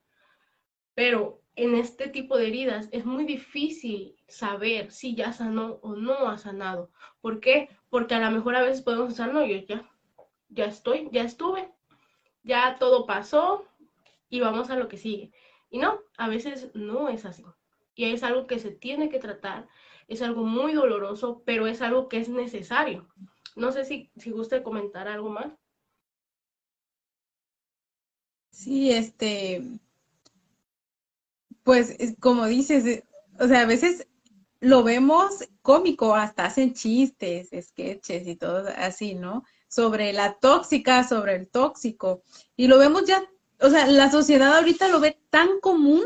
Pero 0.96 1.42
en 1.56 1.74
este 1.74 2.08
tipo 2.08 2.38
de 2.38 2.48
heridas 2.48 2.88
es 2.90 3.04
muy 3.04 3.26
difícil 3.26 4.16
saber 4.28 4.90
si 4.90 5.14
ya 5.14 5.30
sanó 5.30 5.78
o 5.82 5.94
no 5.94 6.30
ha 6.30 6.38
sanado. 6.38 6.90
¿Por 7.20 7.38
qué? 7.38 7.68
Porque 7.90 8.14
a 8.14 8.18
lo 8.18 8.30
mejor 8.30 8.56
a 8.56 8.62
veces 8.62 8.80
podemos 8.80 9.08
pensar, 9.08 9.30
no, 9.30 9.44
yo 9.44 9.58
ya, 9.58 9.86
ya 10.48 10.64
estoy, 10.64 11.10
ya 11.12 11.22
estuve, 11.22 11.70
ya 12.44 12.78
todo 12.78 13.04
pasó 13.04 13.66
y 14.30 14.40
vamos 14.40 14.70
a 14.70 14.76
lo 14.76 14.88
que 14.88 14.96
sigue. 14.96 15.32
Y 15.68 15.76
no, 15.76 16.00
a 16.16 16.28
veces 16.28 16.70
no 16.74 17.10
es 17.10 17.26
así. 17.26 17.44
Y 17.94 18.06
es 18.06 18.22
algo 18.22 18.46
que 18.46 18.58
se 18.58 18.70
tiene 18.70 19.10
que 19.10 19.18
tratar, 19.18 19.68
es 20.08 20.22
algo 20.22 20.44
muy 20.44 20.72
doloroso, 20.72 21.42
pero 21.44 21.66
es 21.66 21.82
algo 21.82 22.08
que 22.08 22.20
es 22.20 22.30
necesario. 22.30 23.06
No 23.54 23.70
sé 23.70 23.84
si, 23.84 24.10
si 24.16 24.30
gusta 24.30 24.62
comentar 24.62 25.08
algo 25.08 25.28
más. 25.28 25.52
Sí, 28.50 28.90
este, 28.92 29.62
pues 31.66 31.96
como 32.20 32.46
dices, 32.46 32.86
eh, 32.86 33.04
o 33.40 33.48
sea, 33.48 33.62
a 33.62 33.66
veces 33.66 34.06
lo 34.60 34.84
vemos 34.84 35.42
cómico, 35.62 36.14
hasta 36.14 36.44
hacen 36.44 36.74
chistes, 36.74 37.50
sketches 37.60 38.28
y 38.28 38.36
todo 38.36 38.68
así, 38.76 39.16
¿no? 39.16 39.42
Sobre 39.66 40.12
la 40.12 40.38
tóxica, 40.38 41.02
sobre 41.02 41.34
el 41.34 41.48
tóxico. 41.48 42.22
Y 42.56 42.68
lo 42.68 42.78
vemos 42.78 43.04
ya, 43.04 43.20
o 43.60 43.68
sea, 43.68 43.88
la 43.88 44.12
sociedad 44.12 44.56
ahorita 44.56 44.86
lo 44.86 45.00
ve 45.00 45.18
tan 45.28 45.58
común 45.60 46.02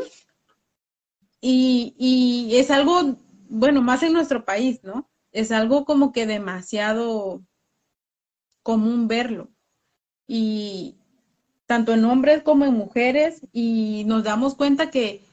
y, 1.39 1.93
y 1.95 2.57
es 2.57 2.71
algo, 2.71 3.17
bueno, 3.47 3.83
más 3.83 4.01
en 4.01 4.13
nuestro 4.13 4.43
país, 4.43 4.83
¿no? 4.83 5.11
Es 5.31 5.51
algo 5.51 5.85
como 5.85 6.11
que 6.11 6.25
demasiado 6.25 7.43
común 8.63 9.07
verlo. 9.07 9.51
Y 10.25 10.95
tanto 11.67 11.93
en 11.93 12.03
hombres 12.03 12.41
como 12.41 12.65
en 12.65 12.73
mujeres, 12.73 13.41
y 13.53 14.05
nos 14.07 14.23
damos 14.23 14.55
cuenta 14.55 14.89
que 14.89 15.23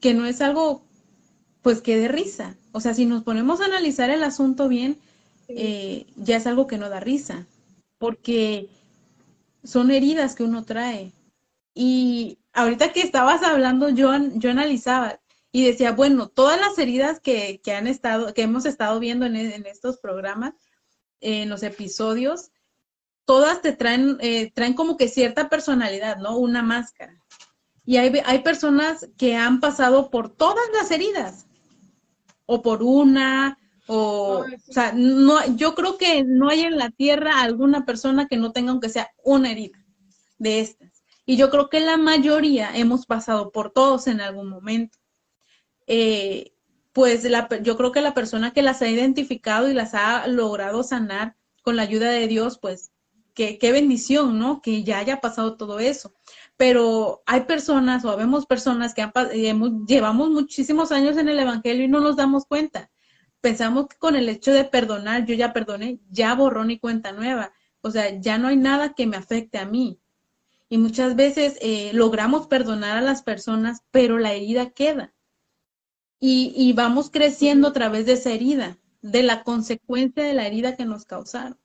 que 0.00 0.14
no 0.14 0.26
es 0.26 0.40
algo, 0.40 0.82
pues, 1.62 1.80
que 1.80 1.96
de 1.96 2.08
risa. 2.08 2.56
O 2.72 2.80
sea, 2.80 2.94
si 2.94 3.06
nos 3.06 3.22
ponemos 3.22 3.60
a 3.60 3.66
analizar 3.66 4.10
el 4.10 4.22
asunto 4.22 4.68
bien, 4.68 4.98
eh, 5.48 6.06
ya 6.16 6.36
es 6.36 6.46
algo 6.46 6.66
que 6.66 6.78
no 6.78 6.88
da 6.88 7.00
risa, 7.00 7.46
porque 7.98 8.68
son 9.64 9.90
heridas 9.90 10.34
que 10.34 10.44
uno 10.44 10.64
trae. 10.64 11.12
Y 11.74 12.38
ahorita 12.52 12.92
que 12.92 13.02
estabas 13.02 13.42
hablando, 13.42 13.88
yo, 13.88 14.10
yo 14.34 14.50
analizaba 14.50 15.20
y 15.52 15.64
decía, 15.64 15.92
bueno, 15.92 16.28
todas 16.28 16.60
las 16.60 16.78
heridas 16.78 17.20
que, 17.20 17.60
que 17.62 17.72
han 17.72 17.86
estado, 17.86 18.34
que 18.34 18.42
hemos 18.42 18.66
estado 18.66 19.00
viendo 19.00 19.26
en, 19.26 19.36
en, 19.36 19.66
estos 19.66 19.98
programas, 19.98 20.54
en 21.20 21.48
los 21.48 21.62
episodios, 21.62 22.50
todas 23.24 23.60
te 23.60 23.72
traen, 23.72 24.18
eh, 24.20 24.52
traen 24.52 24.74
como 24.74 24.96
que 24.96 25.08
cierta 25.08 25.48
personalidad, 25.48 26.18
¿no? 26.18 26.36
Una 26.38 26.62
máscara. 26.62 27.22
Y 27.86 27.98
hay, 27.98 28.20
hay 28.24 28.40
personas 28.40 29.08
que 29.16 29.36
han 29.36 29.60
pasado 29.60 30.10
por 30.10 30.28
todas 30.28 30.64
las 30.74 30.90
heridas, 30.90 31.46
o 32.44 32.60
por 32.62 32.82
una, 32.82 33.58
o, 33.86 34.44
o 34.44 34.72
sea, 34.72 34.92
no, 34.92 35.56
yo 35.56 35.74
creo 35.74 35.96
que 35.96 36.24
no 36.24 36.48
hay 36.48 36.62
en 36.62 36.76
la 36.76 36.90
tierra 36.90 37.40
alguna 37.40 37.86
persona 37.86 38.26
que 38.26 38.36
no 38.36 38.52
tenga 38.52 38.72
aunque 38.72 38.88
sea 38.88 39.10
una 39.22 39.52
herida 39.52 39.78
de 40.38 40.60
estas. 40.60 41.04
Y 41.24 41.36
yo 41.36 41.50
creo 41.50 41.68
que 41.68 41.80
la 41.80 41.96
mayoría 41.96 42.76
hemos 42.76 43.06
pasado 43.06 43.50
por 43.50 43.72
todos 43.72 44.06
en 44.06 44.20
algún 44.20 44.48
momento. 44.48 44.98
Eh, 45.86 46.52
pues 46.92 47.24
la, 47.24 47.48
yo 47.62 47.76
creo 47.76 47.92
que 47.92 48.00
la 48.00 48.14
persona 48.14 48.52
que 48.52 48.62
las 48.62 48.80
ha 48.82 48.88
identificado 48.88 49.68
y 49.68 49.74
las 49.74 49.94
ha 49.94 50.26
logrado 50.28 50.82
sanar 50.82 51.36
con 51.62 51.76
la 51.76 51.82
ayuda 51.82 52.10
de 52.10 52.26
Dios, 52.26 52.58
pues 52.58 52.90
qué, 53.34 53.58
qué 53.58 53.72
bendición, 53.72 54.38
¿no? 54.38 54.62
Que 54.62 54.82
ya 54.82 54.98
haya 54.98 55.20
pasado 55.20 55.56
todo 55.56 55.78
eso 55.78 56.14
pero 56.56 57.22
hay 57.26 57.42
personas 57.42 58.04
o 58.04 58.16
vemos 58.16 58.46
personas 58.46 58.94
que 58.94 59.06
llevamos 59.86 60.30
muchísimos 60.30 60.90
años 60.90 61.16
en 61.16 61.28
el 61.28 61.38
Evangelio 61.38 61.84
y 61.84 61.88
no 61.88 62.00
nos 62.00 62.16
damos 62.16 62.46
cuenta. 62.46 62.90
Pensamos 63.40 63.88
que 63.88 63.96
con 63.98 64.16
el 64.16 64.28
hecho 64.28 64.52
de 64.52 64.64
perdonar, 64.64 65.26
yo 65.26 65.34
ya 65.34 65.52
perdoné, 65.52 66.00
ya 66.10 66.34
borró 66.34 66.64
ni 66.64 66.78
cuenta 66.78 67.12
nueva. 67.12 67.52
O 67.82 67.90
sea, 67.90 68.18
ya 68.18 68.38
no 68.38 68.48
hay 68.48 68.56
nada 68.56 68.94
que 68.94 69.06
me 69.06 69.16
afecte 69.16 69.58
a 69.58 69.66
mí. 69.66 70.00
Y 70.68 70.78
muchas 70.78 71.14
veces 71.14 71.58
eh, 71.60 71.90
logramos 71.92 72.48
perdonar 72.48 72.96
a 72.96 73.02
las 73.02 73.22
personas, 73.22 73.82
pero 73.90 74.18
la 74.18 74.32
herida 74.32 74.70
queda. 74.70 75.14
Y, 76.18 76.54
y 76.56 76.72
vamos 76.72 77.10
creciendo 77.10 77.68
a 77.68 77.72
través 77.72 78.06
de 78.06 78.14
esa 78.14 78.32
herida, 78.32 78.78
de 79.02 79.22
la 79.22 79.44
consecuencia 79.44 80.24
de 80.24 80.32
la 80.32 80.46
herida 80.46 80.74
que 80.74 80.86
nos 80.86 81.04
causaron. 81.04 81.58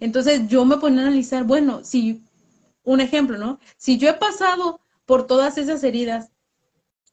Entonces 0.00 0.48
yo 0.48 0.64
me 0.64 0.78
ponía 0.78 1.00
a 1.02 1.06
analizar, 1.08 1.44
bueno, 1.44 1.84
si 1.84 2.22
un 2.88 3.00
ejemplo, 3.00 3.36
¿no? 3.36 3.58
Si 3.76 3.98
yo 3.98 4.08
he 4.08 4.14
pasado 4.14 4.80
por 5.04 5.26
todas 5.26 5.58
esas 5.58 5.84
heridas, 5.84 6.32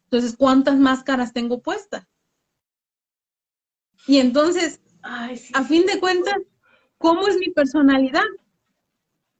entonces, 0.05 0.35
¿cuántas 0.37 0.77
máscaras 0.77 1.33
tengo 1.33 1.61
puestas? 1.61 2.07
Y 4.07 4.19
entonces, 4.19 4.79
a 5.01 5.63
fin 5.63 5.85
de 5.85 5.99
cuentas, 5.99 6.35
¿cómo 6.97 7.27
es 7.27 7.37
mi 7.37 7.49
personalidad? 7.49 8.23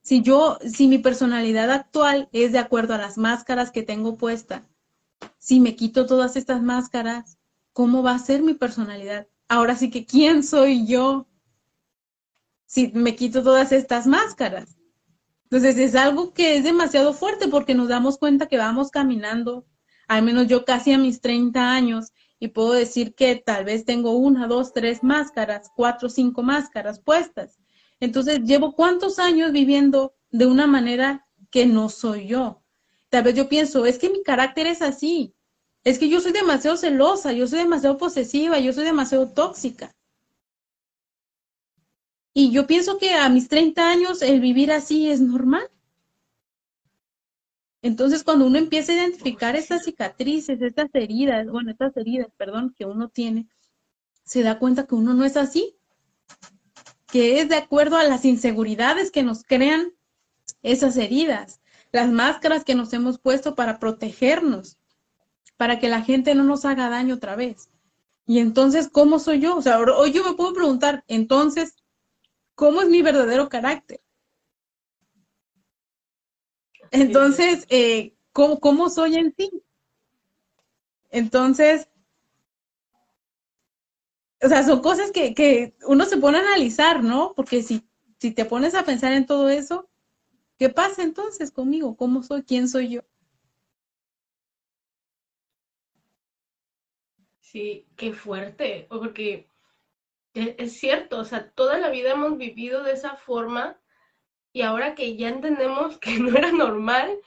Si 0.01 0.21
yo, 0.21 0.59
si 0.61 0.87
mi 0.87 0.97
personalidad 0.97 1.71
actual 1.71 2.27
es 2.33 2.51
de 2.51 2.59
acuerdo 2.59 2.93
a 2.93 2.97
las 2.97 3.17
máscaras 3.17 3.71
que 3.71 3.83
tengo 3.83 4.17
puestas, 4.17 4.63
si 5.37 5.61
me 5.61 5.75
quito 5.77 6.05
todas 6.05 6.35
estas 6.35 6.61
máscaras, 6.61 7.37
¿cómo 7.71 8.03
va 8.03 8.15
a 8.15 8.19
ser 8.19 8.43
mi 8.43 8.55
personalidad? 8.55 9.27
Ahora 9.47 9.77
sí 9.77 9.89
que, 9.89 10.05
¿quién 10.05 10.43
soy 10.43 10.85
yo? 10.85 11.27
Si 12.65 12.91
me 12.93 13.15
quito 13.15 13.41
todas 13.41 13.71
estas 13.71 14.05
máscaras. 14.05 14.74
Entonces 15.55 15.77
es 15.77 15.95
algo 15.95 16.33
que 16.33 16.57
es 16.57 16.65
demasiado 16.65 17.13
fuerte 17.13 17.47
porque 17.47 17.75
nos 17.75 17.87
damos 17.87 18.17
cuenta 18.17 18.47
que 18.47 18.57
vamos 18.57 18.91
caminando, 18.91 19.65
al 20.05 20.21
menos 20.21 20.47
yo 20.47 20.65
casi 20.65 20.91
a 20.91 20.97
mis 20.97 21.21
30 21.21 21.71
años, 21.71 22.11
y 22.41 22.49
puedo 22.49 22.73
decir 22.73 23.15
que 23.15 23.37
tal 23.37 23.63
vez 23.63 23.85
tengo 23.85 24.17
una, 24.17 24.47
dos, 24.47 24.73
tres 24.73 25.01
máscaras, 25.01 25.71
cuatro, 25.73 26.09
cinco 26.09 26.43
máscaras 26.43 26.99
puestas. 26.99 27.57
Entonces 28.01 28.41
llevo 28.41 28.75
cuántos 28.75 29.17
años 29.17 29.53
viviendo 29.53 30.13
de 30.29 30.45
una 30.45 30.67
manera 30.67 31.25
que 31.49 31.65
no 31.65 31.87
soy 31.87 32.27
yo. 32.27 32.61
Tal 33.07 33.23
vez 33.23 33.35
yo 33.35 33.47
pienso, 33.47 33.85
es 33.85 33.97
que 33.97 34.09
mi 34.09 34.23
carácter 34.23 34.67
es 34.67 34.81
así, 34.81 35.35
es 35.85 35.97
que 35.99 36.09
yo 36.09 36.19
soy 36.19 36.33
demasiado 36.33 36.75
celosa, 36.75 37.31
yo 37.31 37.47
soy 37.47 37.59
demasiado 37.59 37.97
posesiva, 37.97 38.59
yo 38.59 38.73
soy 38.73 38.83
demasiado 38.83 39.31
tóxica. 39.31 39.95
Y 42.37 42.51
yo 42.51 42.67
pienso 42.67 42.97
que 42.97 43.13
a 43.13 43.29
mis 43.29 43.47
30 43.47 43.89
años 43.89 44.21
el 44.21 44.41
vivir 44.41 44.69
así 44.69 45.09
es 45.09 45.21
normal. 45.21 45.71
Entonces, 47.81 48.25
cuando 48.25 48.45
uno 48.45 48.57
empieza 48.57 48.91
a 48.91 48.95
identificar 48.95 49.55
estas 49.55 49.85
cicatrices, 49.85 50.61
estas 50.61 50.89
heridas, 50.93 51.47
bueno, 51.47 51.71
estas 51.71 51.95
heridas, 51.95 52.27
perdón, 52.35 52.75
que 52.77 52.83
uno 52.83 53.07
tiene, 53.07 53.47
se 54.25 54.43
da 54.43 54.59
cuenta 54.59 54.85
que 54.85 54.95
uno 54.95 55.13
no 55.13 55.23
es 55.23 55.37
así, 55.37 55.77
que 57.07 57.39
es 57.39 57.47
de 57.47 57.55
acuerdo 57.55 57.95
a 57.95 58.03
las 58.03 58.25
inseguridades 58.25 59.11
que 59.11 59.23
nos 59.23 59.45
crean 59.45 59.93
esas 60.61 60.97
heridas, 60.97 61.61
las 61.93 62.09
máscaras 62.09 62.65
que 62.65 62.75
nos 62.75 62.91
hemos 62.91 63.17
puesto 63.17 63.55
para 63.55 63.79
protegernos, 63.79 64.77
para 65.55 65.79
que 65.79 65.87
la 65.87 66.01
gente 66.01 66.35
no 66.35 66.43
nos 66.43 66.65
haga 66.65 66.89
daño 66.89 67.15
otra 67.15 67.37
vez. 67.37 67.69
Y 68.27 68.39
entonces, 68.39 68.89
¿cómo 68.91 69.19
soy 69.19 69.39
yo? 69.39 69.55
O 69.55 69.61
sea, 69.61 69.79
hoy 69.79 70.11
yo 70.11 70.25
me 70.25 70.33
puedo 70.35 70.53
preguntar, 70.53 71.05
entonces, 71.07 71.84
cómo 72.55 72.81
es 72.81 72.89
mi 72.89 73.01
verdadero 73.01 73.49
carácter. 73.49 74.01
Entonces, 76.91 77.65
eh, 77.69 78.15
¿cómo, 78.31 78.89
soy 78.89 79.15
en 79.15 79.33
sí? 79.37 79.51
Entonces, 81.09 81.89
o 84.41 84.47
sea, 84.47 84.63
son 84.63 84.81
cosas 84.81 85.11
que, 85.11 85.33
que, 85.33 85.75
uno 85.87 86.05
se 86.05 86.17
pone 86.17 86.37
a 86.37 86.41
analizar, 86.41 87.03
¿no? 87.03 87.33
Porque 87.35 87.63
si, 87.63 87.87
si 88.19 88.31
te 88.31 88.45
pones 88.45 88.75
a 88.75 88.83
pensar 88.83 89.13
en 89.13 89.25
todo 89.25 89.49
eso, 89.49 89.89
¿qué 90.57 90.69
pasa 90.69 91.03
entonces 91.03 91.51
conmigo? 91.51 91.95
¿Cómo 91.95 92.23
soy? 92.23 92.43
¿Quién 92.43 92.69
soy 92.69 92.89
yo? 92.89 93.01
Sí, 97.39 97.87
qué 97.95 98.11
fuerte, 98.13 98.85
porque 98.89 99.49
es, 100.35 100.77
cierto, 100.77 101.19
o 101.19 101.23
sea, 101.23 101.49
toda 101.51 101.77
la 101.77 101.89
vida 101.89 102.11
hemos 102.11 102.37
vivido 102.37 102.83
de 102.83 102.91
esa 102.91 103.15
forma 103.15 103.79
y 104.51 104.61
ahora 104.61 104.93
que 104.93 105.15
ya 105.15 105.29
entendemos 105.29 105.97
que 105.97 106.11
no 106.19 106.37
era 106.37 106.51
normal, 106.51 107.17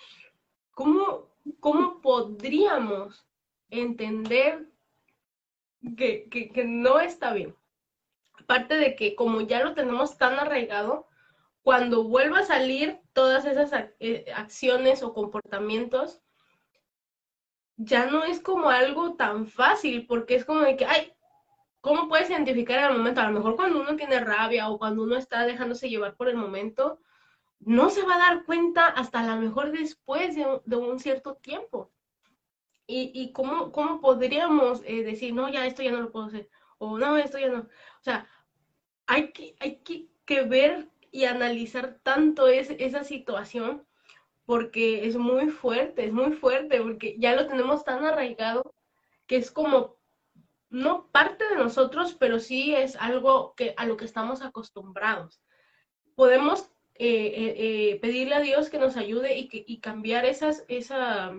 ¿cómo, 0.72 1.30
cómo 1.59 2.00
podríamos 2.00 3.26
entender 3.70 4.68
que, 5.96 6.28
que, 6.28 6.64
no 6.64 7.00
está 7.00 7.32
bien? 7.32 7.56
Aparte 8.38 8.76
de 8.76 8.94
que 8.94 9.14
como 9.14 9.40
ya 9.40 9.64
lo 9.64 9.74
tenemos 9.74 10.18
tan 10.18 10.38
arraigado, 10.38 11.09
cuando 11.62 12.04
vuelva 12.04 12.40
a 12.40 12.46
salir 12.46 13.00
todas 13.14 13.44
esas 13.44 13.72
eh, 14.00 14.26
acciones 14.34 15.02
o 15.02 15.12
comportamientos, 15.12 16.20
ya 17.76 18.06
no 18.06 18.24
es 18.24 18.40
como 18.40 18.70
algo 18.70 19.14
tan 19.16 19.46
fácil, 19.46 20.06
porque 20.06 20.34
es 20.34 20.44
como 20.44 20.61
de 20.61 20.76
que, 20.76 20.84
ay, 20.84 21.12
¿cómo 21.89 22.07
puedes 22.07 22.28
identificar 22.28 22.78
en 22.80 22.84
el 22.91 22.99
momento? 22.99 23.22
A 23.22 23.30
lo 23.30 23.39
mejor 23.39 23.57
cuando 23.57 23.80
uno 23.80 23.97
tiene 23.97 24.20
rabia 24.20 24.68
o 24.68 24.78
cuando 24.78 25.05
uno 25.05 25.16
está 25.16 25.47
dejándose 25.47 25.89
llevar 25.89 26.16
por 26.16 26.28
el 26.28 26.36
momento, 26.36 27.01
no 27.61 27.89
se 27.89 28.03
va 28.03 28.16
a 28.16 28.18
dar 28.18 28.45
cuenta 28.45 28.89
hasta 28.89 29.20
a 29.20 29.34
lo 29.34 29.41
mejor 29.41 29.72
después 29.72 30.36
de, 30.36 30.76
un 30.76 31.01
cierto 31.01 31.36
tiempo. 31.36 31.91
¿Y, 32.86 33.11
y 33.14 33.32
cómo, 33.32 33.72
cómo, 33.72 34.03
podríamos 34.03 34.82
eh, 34.84 35.03
decir, 35.03 35.32
no, 35.32 35.49
ya 35.49 35.66
esto 35.66 35.82
ya 35.82 35.91
no 35.91 36.03
lo 36.03 36.12
puedo 36.12 36.26
hacer? 36.26 36.51
O 36.76 36.99
no, 36.99 37.16
esto 37.16 37.39
ya 37.39 37.49
no. 37.49 37.61
O 37.61 38.03
sea, 38.03 38.26
hay 39.07 39.32
que, 39.32 39.57
hay 39.59 39.76
que, 39.78 40.09
que 40.26 40.43
ver 40.43 40.91
y 41.11 41.24
analizar 41.24 42.01
tanto 42.03 42.49
es, 42.49 42.68
esa 42.78 43.03
situación 43.03 43.86
porque 44.45 45.07
es 45.07 45.16
muy 45.16 45.49
fuerte, 45.49 46.05
es 46.05 46.12
muy 46.12 46.32
fuerte, 46.32 46.82
porque 46.82 47.16
ya 47.18 47.34
lo 47.34 47.47
tenemos 47.47 47.82
tan 47.82 48.05
arraigado 48.05 48.74
que 49.26 49.36
es 49.36 49.51
como, 49.51 49.97
no 50.70 51.08
parte 51.10 51.48
de 51.48 51.56
nosotros, 51.56 52.14
pero 52.18 52.38
sí 52.38 52.74
es 52.74 52.96
algo 52.96 53.54
que, 53.54 53.74
a 53.76 53.86
lo 53.86 53.96
que 53.96 54.04
estamos 54.04 54.42
acostumbrados. 54.42 55.40
Podemos 56.14 56.70
eh, 56.94 57.26
eh, 57.26 57.54
eh, 57.56 58.00
pedirle 58.00 58.34
a 58.34 58.40
Dios 58.40 58.70
que 58.70 58.78
nos 58.78 58.96
ayude 58.96 59.38
y, 59.38 59.48
que, 59.48 59.64
y 59.66 59.80
cambiar 59.80 60.24
esas, 60.24 60.64
esa, 60.68 61.32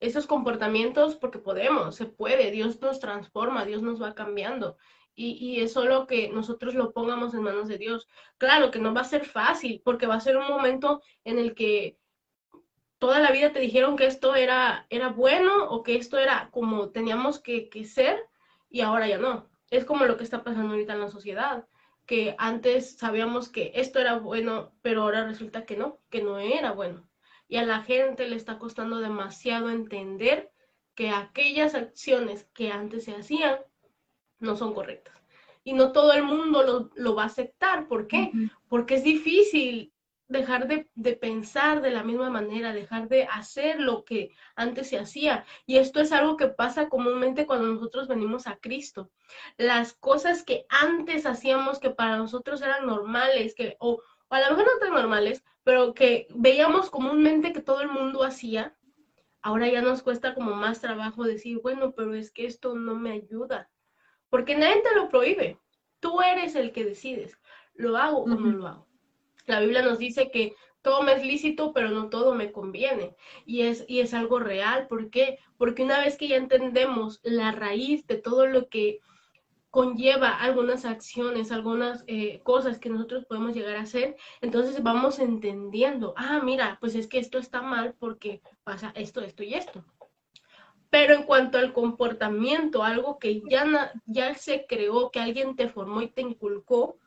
esos 0.00 0.26
comportamientos 0.26 1.16
porque 1.16 1.38
podemos, 1.38 1.96
se 1.96 2.06
puede, 2.06 2.50
Dios 2.50 2.80
nos 2.80 3.00
transforma, 3.00 3.64
Dios 3.64 3.82
nos 3.82 4.02
va 4.02 4.14
cambiando 4.14 4.76
y, 5.14 5.60
es 5.60 5.72
solo 5.72 6.06
que 6.06 6.28
nosotros 6.28 6.74
lo 6.74 6.92
pongamos 6.92 7.34
en 7.34 7.42
manos 7.42 7.68
de 7.68 7.78
Dios. 7.78 8.08
Claro 8.38 8.70
que 8.70 8.78
no 8.78 8.94
va 8.94 9.02
a 9.02 9.04
ser 9.04 9.26
fácil, 9.26 9.82
porque 9.84 10.06
va 10.06 10.14
a 10.14 10.20
ser 10.20 10.36
un 10.36 10.48
momento 10.48 11.02
en 11.24 11.38
el 11.38 11.54
que 11.54 11.98
toda 13.02 13.18
la 13.18 13.32
vida 13.32 13.52
te 13.52 13.58
dijeron 13.58 13.96
que 13.96 14.06
esto 14.06 14.36
era, 14.36 14.86
era 14.88 15.08
bueno 15.08 15.64
o 15.70 15.82
que 15.82 15.96
esto 15.96 16.18
era 16.18 16.50
como 16.52 16.90
teníamos 16.90 17.40
que, 17.40 17.68
que 17.68 17.84
ser 17.84 18.28
y 18.70 18.82
ahora 18.82 19.08
ya 19.08 19.18
no. 19.18 19.50
Es 19.70 19.84
como 19.84 20.04
lo 20.04 20.16
que 20.16 20.22
está 20.22 20.44
pasando 20.44 20.74
ahorita 20.74 20.92
en 20.92 21.00
la 21.00 21.10
sociedad, 21.10 21.66
que 22.06 22.36
antes 22.38 22.96
sabíamos 22.96 23.48
que 23.48 23.72
esto 23.74 23.98
era 23.98 24.20
bueno, 24.20 24.72
pero 24.82 25.02
ahora 25.02 25.26
resulta 25.26 25.64
que 25.64 25.76
no, 25.76 25.98
que 26.10 26.22
no 26.22 26.38
era 26.38 26.70
bueno. 26.70 27.08
Y 27.48 27.56
a 27.56 27.66
la 27.66 27.82
gente 27.82 28.28
le 28.28 28.36
está 28.36 28.60
costando 28.60 29.00
demasiado 29.00 29.68
entender 29.70 30.52
que 30.94 31.10
aquellas 31.10 31.74
acciones 31.74 32.44
que 32.54 32.70
antes 32.70 33.06
se 33.06 33.16
hacían 33.16 33.56
no 34.38 34.56
son 34.56 34.74
correctas. 34.74 35.20
Y 35.64 35.72
no 35.72 35.90
todo 35.90 36.12
el 36.12 36.22
mundo 36.22 36.90
lo, 36.94 37.14
va 37.16 37.24
a 37.24 37.26
aceptar. 37.26 37.88
¿Por 37.88 38.06
qué? 38.06 38.30
Porque 38.68 38.94
es 38.94 39.02
difícil 39.02 39.91
dejar 40.32 40.66
de, 40.66 40.88
de, 40.94 41.14
pensar 41.14 41.80
de 41.82 41.90
la 41.90 42.02
misma 42.02 42.30
manera, 42.30 42.72
dejar 42.72 43.08
de 43.08 43.24
hacer 43.24 43.80
lo 43.80 44.04
que 44.04 44.34
antes 44.56 44.88
se 44.88 44.98
hacía. 44.98 45.44
Y 45.66 45.76
esto 45.76 46.00
es 46.00 46.12
algo 46.12 46.36
que 46.36 46.48
pasa 46.48 46.88
comúnmente 46.88 47.46
cuando 47.46 47.68
nosotros 47.68 48.08
venimos 48.08 48.46
a 48.46 48.56
Cristo. 48.56 49.10
Las 49.56 49.92
cosas 49.92 50.42
que 50.42 50.66
antes 50.68 51.26
hacíamos 51.26 51.78
que 51.78 51.90
para 51.90 52.16
nosotros 52.16 52.62
eran 52.62 52.86
normales, 52.86 53.54
que, 53.54 53.76
o, 53.78 54.02
o 54.28 54.34
a 54.34 54.40
lo 54.40 54.56
mejor 54.56 54.64
no 54.64 54.78
tan 54.80 54.94
normales, 54.94 55.44
pero 55.62 55.94
que 55.94 56.26
veíamos 56.30 56.90
comúnmente 56.90 57.52
que 57.52 57.62
todo 57.62 57.82
el 57.82 57.88
mundo 57.88 58.24
hacía, 58.24 58.76
ahora 59.42 59.68
ya 59.68 59.82
nos 59.82 60.02
cuesta 60.02 60.34
como 60.34 60.54
más 60.54 60.80
trabajo 60.80 61.24
decir, 61.24 61.60
bueno, 61.62 61.92
pero 61.92 62.14
es 62.14 62.32
que 62.32 62.46
esto 62.46 62.74
no 62.74 62.96
me 62.96 63.12
ayuda 63.12 63.68
porque 64.32 64.56
nadie 64.56 64.80
te 64.80 64.94
lo 64.94 65.10
prohíbe. 65.10 65.60
Tú 66.00 66.22
eres 66.22 66.54
el 66.54 66.72
que 66.72 66.86
decides, 66.86 67.38
¿lo 67.74 67.98
hago 67.98 68.22
o 68.22 68.26
no 68.26 68.40
lo 68.40 68.66
hago? 68.66 68.88
La 69.46 69.60
Biblia 69.60 69.82
nos 69.82 69.98
dice 69.98 70.30
que 70.30 70.54
todo 70.82 71.02
me 71.02 71.12
es 71.12 71.24
lícito, 71.24 71.72
pero 71.72 71.90
no 71.90 72.08
todo 72.08 72.34
me 72.34 72.52
conviene. 72.52 73.14
Y 73.46 73.62
es, 73.62 73.84
y 73.88 74.00
es 74.00 74.14
algo 74.14 74.38
real. 74.40 74.88
¿Por 74.88 75.10
qué? 75.10 75.38
Porque 75.56 75.84
una 75.84 76.00
vez 76.00 76.16
que 76.16 76.28
ya 76.28 76.36
entendemos 76.36 77.20
la 77.22 77.52
raíz 77.52 78.06
de 78.06 78.16
todo 78.16 78.46
lo 78.46 78.68
que 78.68 79.00
conlleva 79.70 80.28
algunas 80.28 80.84
acciones, 80.84 81.50
algunas 81.50 82.04
eh, 82.06 82.40
cosas 82.42 82.78
que 82.78 82.90
nosotros 82.90 83.24
podemos 83.24 83.54
llegar 83.54 83.76
a 83.76 83.82
hacer, 83.82 84.16
entonces 84.42 84.82
vamos 84.82 85.18
entendiendo, 85.18 86.12
ah, 86.18 86.42
mira, 86.44 86.76
pues 86.78 86.94
es 86.94 87.06
que 87.06 87.18
esto 87.18 87.38
está 87.38 87.62
mal 87.62 87.94
porque 87.98 88.42
pasa 88.64 88.92
esto, 88.94 89.22
esto 89.22 89.42
y 89.42 89.54
esto. 89.54 89.82
Pero 90.90 91.14
en 91.14 91.22
cuanto 91.22 91.56
al 91.56 91.72
comportamiento, 91.72 92.82
algo 92.82 93.18
que 93.18 93.40
ya, 93.48 93.92
ya 94.04 94.34
se 94.34 94.66
creó, 94.66 95.10
que 95.10 95.20
alguien 95.20 95.56
te 95.56 95.70
formó 95.70 96.02
y 96.02 96.08
te 96.08 96.20
inculcó, 96.20 96.98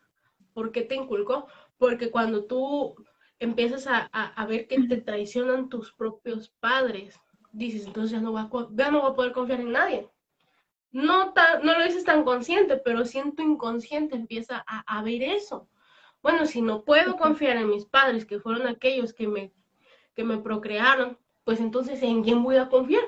¿por 0.55 0.71
qué 0.71 0.81
te 0.81 0.95
inculcó? 0.95 1.45
Porque 1.77 2.11
cuando 2.11 2.45
tú 2.45 2.95
empiezas 3.39 3.87
a, 3.87 4.05
a, 4.11 4.45
ver 4.45 4.67
que 4.67 4.81
te 4.83 4.97
traicionan 4.97 5.69
tus 5.69 5.91
propios 5.93 6.49
padres, 6.59 7.19
dices, 7.51 7.85
entonces 7.85 8.11
ya 8.11 8.21
no 8.21 8.31
voy 8.31 8.41
a, 8.41 8.49
ya 8.71 8.91
no 8.91 9.01
voy 9.01 9.11
a 9.11 9.15
poder 9.15 9.31
confiar 9.33 9.61
en 9.61 9.71
nadie. 9.71 10.09
No, 10.91 11.33
no 11.63 11.77
lo 11.77 11.83
dices 11.83 12.05
tan 12.05 12.23
consciente, 12.23 12.77
pero 12.77 13.03
siento 13.03 13.41
inconsciente 13.41 14.15
empieza 14.15 14.63
a, 14.65 14.79
a 14.87 15.03
ver 15.03 15.23
eso. 15.23 15.67
Bueno, 16.21 16.45
si 16.45 16.61
no 16.61 16.83
puedo 16.83 17.17
confiar 17.17 17.57
en 17.57 17.69
mis 17.69 17.85
padres, 17.85 18.25
que 18.25 18.39
fueron 18.39 18.65
aquellos 18.65 19.13
que 19.13 19.27
me, 19.27 19.53
que 20.15 20.23
me 20.23 20.37
procrearon, 20.37 21.19
pues 21.43 21.59
entonces 21.59 22.01
¿en 22.01 22.23
quién 22.23 22.43
voy 22.43 22.55
a 22.57 22.69
confiar? 22.69 23.03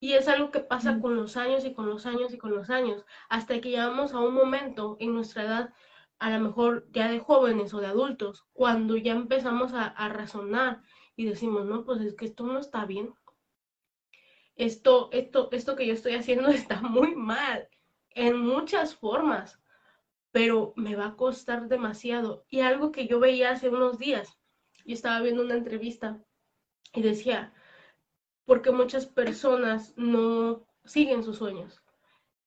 Y 0.00 0.14
es 0.14 0.28
algo 0.28 0.50
que 0.50 0.60
pasa 0.60 1.00
con 1.00 1.16
los 1.16 1.36
años 1.36 1.64
y 1.64 1.74
con 1.74 1.88
los 1.88 2.06
años 2.06 2.32
y 2.32 2.38
con 2.38 2.54
los 2.54 2.70
años, 2.70 3.04
hasta 3.28 3.60
que 3.60 3.70
llegamos 3.70 4.14
a 4.14 4.20
un 4.20 4.32
momento 4.32 4.96
en 5.00 5.14
nuestra 5.14 5.42
edad, 5.42 5.74
a 6.18 6.30
lo 6.30 6.40
mejor 6.40 6.88
ya 6.90 7.08
de 7.08 7.20
jóvenes 7.20 7.72
o 7.74 7.80
de 7.80 7.86
adultos, 7.86 8.46
cuando 8.52 8.96
ya 8.96 9.12
empezamos 9.12 9.72
a, 9.74 10.08
razonar 10.08 10.82
y 11.16 11.26
decimos, 11.26 11.66
no, 11.66 11.84
pues 11.84 12.00
es 12.00 12.14
que 12.14 12.26
esto 12.26 12.44
no 12.44 12.58
está 12.58 12.84
bien. 12.84 13.14
Esto, 14.56 15.08
esto, 15.12 15.48
esto 15.52 15.76
que 15.76 15.86
yo 15.86 15.94
estoy 15.94 16.14
haciendo 16.14 16.48
está 16.48 16.80
muy 16.82 17.14
mal 17.14 17.68
en 18.10 18.38
muchas 18.38 18.96
formas, 18.96 19.60
pero 20.32 20.72
me 20.76 20.96
va 20.96 21.06
a 21.06 21.16
costar 21.16 21.68
demasiado. 21.68 22.44
Y 22.48 22.60
algo 22.60 22.90
que 22.90 23.06
yo 23.06 23.20
veía 23.20 23.52
hace 23.52 23.68
unos 23.68 23.98
días, 23.98 24.38
yo 24.84 24.94
estaba 24.94 25.20
viendo 25.20 25.42
una 25.42 25.54
entrevista 25.54 26.20
y 26.92 27.02
decía, 27.02 27.52
porque 28.44 28.72
muchas 28.72 29.06
personas 29.06 29.94
no 29.96 30.66
siguen 30.84 31.22
sus 31.22 31.38
sueños. 31.38 31.80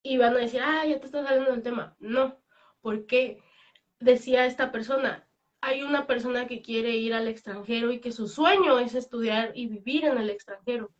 Y 0.04 0.18
van 0.18 0.34
a 0.34 0.40
decir, 0.40 0.62
ah, 0.62 0.86
ya 0.86 1.00
te 1.00 1.06
estás 1.06 1.26
saliendo 1.26 1.52
del 1.52 1.62
tema. 1.62 1.96
No, 2.00 2.42
porque 2.82 3.42
decía 4.02 4.46
esta 4.46 4.72
persona, 4.72 5.28
hay 5.62 5.84
una 5.84 6.08
persona 6.08 6.48
que 6.48 6.62
quiere 6.62 6.98
ir 6.98 7.14
al 7.14 7.28
extranjero 7.28 7.92
y 7.92 8.00
que 8.02 8.12
su 8.12 8.28
sueño 8.28 8.80
es 8.80 8.96
estudiar 8.96 9.52
y 9.56 9.68
vivir 9.68 10.06
en 10.06 10.18
el 10.18 10.30
extranjero. 10.30 10.92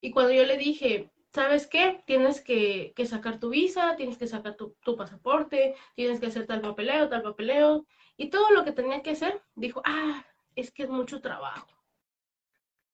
Y 0.00 0.10
cuando 0.10 0.32
yo 0.32 0.44
le 0.44 0.58
dije, 0.58 1.10
¿sabes 1.32 1.66
qué? 1.66 2.02
Tienes 2.06 2.40
que, 2.40 2.92
sacar 3.06 3.40
tu 3.40 3.48
visa, 3.48 3.96
tienes 3.96 4.18
que 4.18 4.26
sacar 4.26 4.56
tu, 4.56 4.76
tu, 4.84 4.96
pasaporte, 4.96 5.74
tienes 5.94 6.20
que 6.20 6.26
hacer 6.26 6.46
tal 6.46 6.60
papeleo, 6.60 7.08
tal 7.08 7.22
papeleo, 7.22 7.86
y 8.16 8.28
todo 8.28 8.50
lo 8.50 8.64
que 8.64 8.72
tenía 8.72 9.02
que 9.02 9.10
hacer, 9.10 9.42
dijo, 9.54 9.82
ah, 9.84 10.24
es 10.54 10.70
que 10.70 10.82
es 10.82 10.90
mucho 10.90 11.20
trabajo. 11.20 11.68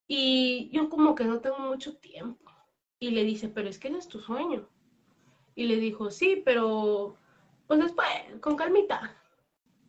Y 0.06 0.70
yo 0.72 0.88
como 0.88 1.14
que 1.14 1.24
no 1.24 1.40
tengo 1.40 1.58
mucho 1.58 1.96
tiempo. 1.98 2.50
Y 3.00 3.10
le 3.10 3.24
dice, 3.24 3.48
pero 3.48 3.68
es 3.68 3.78
que 3.78 3.88
ese 3.88 3.98
es 3.98 4.08
tu 4.08 4.20
sueño. 4.20 4.68
Y 5.54 5.66
le 5.66 5.76
dijo, 5.76 6.10
sí, 6.10 6.42
pero 6.44 7.16
pues 7.66 7.80
después, 7.80 8.08
con 8.40 8.56
calmita. 8.56 9.14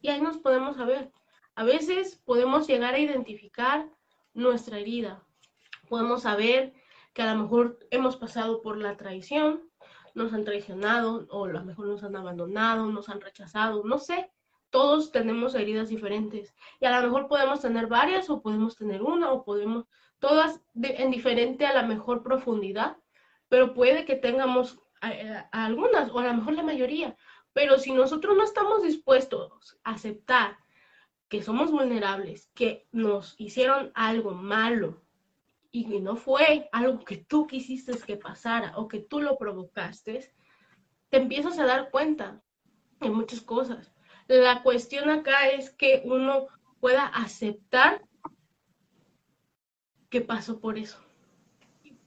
Y 0.02 0.10
ahí 0.10 0.22
nos 0.22 0.38
podemos 0.38 0.78
saber. 0.78 1.12
A 1.56 1.64
veces 1.64 2.22
podemos 2.26 2.68
llegar 2.68 2.94
a 2.94 3.00
identificar 3.00 3.90
nuestra 4.34 4.80
herida. 4.80 5.24
Podemos 5.90 6.24
saber 6.24 6.74
que 7.14 7.22
a 7.22 7.34
lo 7.34 7.44
mejor 7.44 7.80
hemos 7.92 8.16
pasado 8.16 8.62
por 8.62 8.78
la 8.78 8.96
traición, 8.96 9.70
nos 10.14 10.34
han 10.34 10.46
traicionado 10.46 11.28
o 11.30 11.46
a 11.46 11.50
lo 11.50 11.64
mejor 11.64 11.88
nos 11.88 12.04
han 12.04 12.16
abandonado, 12.16 12.86
nos 12.88 13.10
han 13.10 13.22
rechazado, 13.22 13.84
no 13.84 13.98
sé. 13.98 14.32
Todos 14.70 15.12
tenemos 15.12 15.56
heridas 15.56 15.90
diferentes 15.90 16.54
y 16.80 16.86
a 16.86 17.00
lo 17.00 17.08
mejor 17.08 17.28
podemos 17.28 17.62
tener 17.62 17.88
varias 17.88 18.30
o 18.30 18.42
podemos 18.42 18.76
tener 18.76 19.02
una 19.02 19.32
o 19.32 19.44
podemos 19.44 19.86
todas 20.20 20.62
en 20.76 21.12
diferente 21.12 21.66
a 21.66 21.74
la 21.74 21.84
mejor 21.84 22.22
profundidad, 22.22 22.98
pero 23.48 23.74
puede 23.74 24.06
que 24.06 24.16
tengamos 24.16 24.80
eh, 25.02 25.44
algunas 25.52 26.12
o 26.12 26.20
a 26.20 26.28
lo 26.28 26.34
mejor 26.36 26.54
la 26.54 26.64
mayoría. 26.64 27.16
Pero 27.60 27.78
si 27.78 27.92
nosotros 27.92 28.38
no 28.38 28.46
estamos 28.46 28.84
dispuestos 28.84 29.78
a 29.84 29.92
aceptar 29.92 30.58
que 31.28 31.44
somos 31.44 31.70
vulnerables, 31.70 32.50
que 32.56 32.88
nos 32.94 33.36
hicieron 33.38 33.92
algo 33.96 34.32
malo 34.32 35.02
y 35.70 35.86
que 35.86 36.00
no 36.00 36.16
fue 36.16 36.70
algo 36.72 37.04
que 37.04 37.18
tú 37.18 37.48
quisiste 37.48 38.00
que 38.00 38.16
pasara 38.16 38.78
o 38.78 38.88
que 38.88 39.00
tú 39.00 39.20
lo 39.20 39.38
provocaste, 39.38 40.34
te 41.10 41.18
empiezas 41.18 41.60
a 41.60 41.66
dar 41.66 41.92
cuenta 41.92 42.42
de 43.02 43.10
muchas 43.10 43.42
cosas. 43.42 43.94
La 44.30 44.64
cuestión 44.64 45.10
acá 45.10 45.50
es 45.50 45.70
que 45.70 46.02
uno 46.06 46.48
pueda 46.80 47.08
aceptar 47.08 48.02
que 50.10 50.22
pasó 50.22 50.62
por 50.62 50.78
eso. 50.78 50.98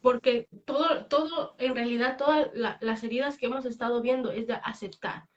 Porque 0.00 0.48
todo, 0.64 1.05
todo, 1.09 1.57
en 1.59 1.74
realidad, 1.74 2.16
todas 2.16 2.48
las 2.55 3.05
heridas 3.05 3.36
que 3.36 3.44
hemos 3.44 3.66
estado 3.66 4.00
viendo 4.00 4.30
es 4.30 4.46
de 4.46 4.55
aceptar. 4.55 5.28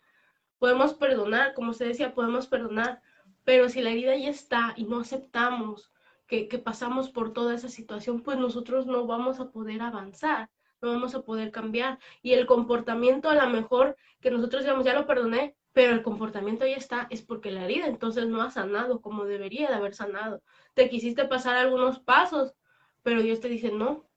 Podemos 0.66 0.96
perdonar, 0.96 1.54
como 1.54 1.74
se 1.74 1.86
decía, 1.86 2.16
podemos 2.16 2.48
perdonar, 2.48 3.00
pero 3.44 3.70
si 3.70 3.84
la 3.84 3.92
herida 3.92 4.18
ya 4.18 4.30
está 4.30 4.74
y 4.76 4.86
no 4.86 5.00
aceptamos 5.00 5.92
que, 6.26 6.48
que 6.48 6.58
pasamos 6.58 7.12
por 7.12 7.34
toda 7.34 7.54
esa 7.54 7.70
situación, 7.70 8.24
pues 8.24 8.40
nosotros 8.40 8.88
no 8.88 9.06
vamos 9.06 9.40
a 9.40 9.52
poder 9.52 9.84
avanzar, 9.84 10.50
no 10.82 10.90
vamos 10.90 11.14
a 11.14 11.22
poder 11.22 11.52
cambiar. 11.52 12.00
Y 12.24 12.34
el 12.34 12.48
comportamiento 12.48 13.30
a 13.30 13.36
lo 13.36 13.48
mejor 13.48 13.96
que 14.22 14.32
nosotros 14.32 14.64
digamos, 14.64 14.86
ya 14.86 14.96
lo 14.96 15.06
perdoné, 15.06 15.56
pero 15.72 15.94
el 15.94 16.02
comportamiento 16.02 16.66
ya 16.66 16.78
está, 16.78 17.06
es 17.12 17.22
porque 17.22 17.52
la 17.52 17.66
herida 17.66 17.86
entonces 17.86 18.26
no 18.26 18.42
ha 18.42 18.50
sanado 18.50 19.02
como 19.02 19.26
debería 19.26 19.68
de 19.68 19.76
haber 19.76 19.94
sanado. 19.94 20.42
Te 20.74 20.90
quisiste 20.90 21.26
pasar 21.26 21.58
algunos 21.58 22.00
pasos, 22.00 22.56
pero 23.04 23.22
Dios 23.22 23.40
te 23.40 23.50
dice, 23.50 23.72
no, 23.72 24.10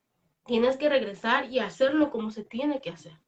tienes 0.47 0.79
que 0.79 0.89
regresar 0.89 1.53
y 1.53 1.59
hacerlo 1.59 2.11
como 2.11 2.31
se 2.31 2.43
tiene 2.43 2.81
que 2.81 2.89
hacer. 2.89 3.21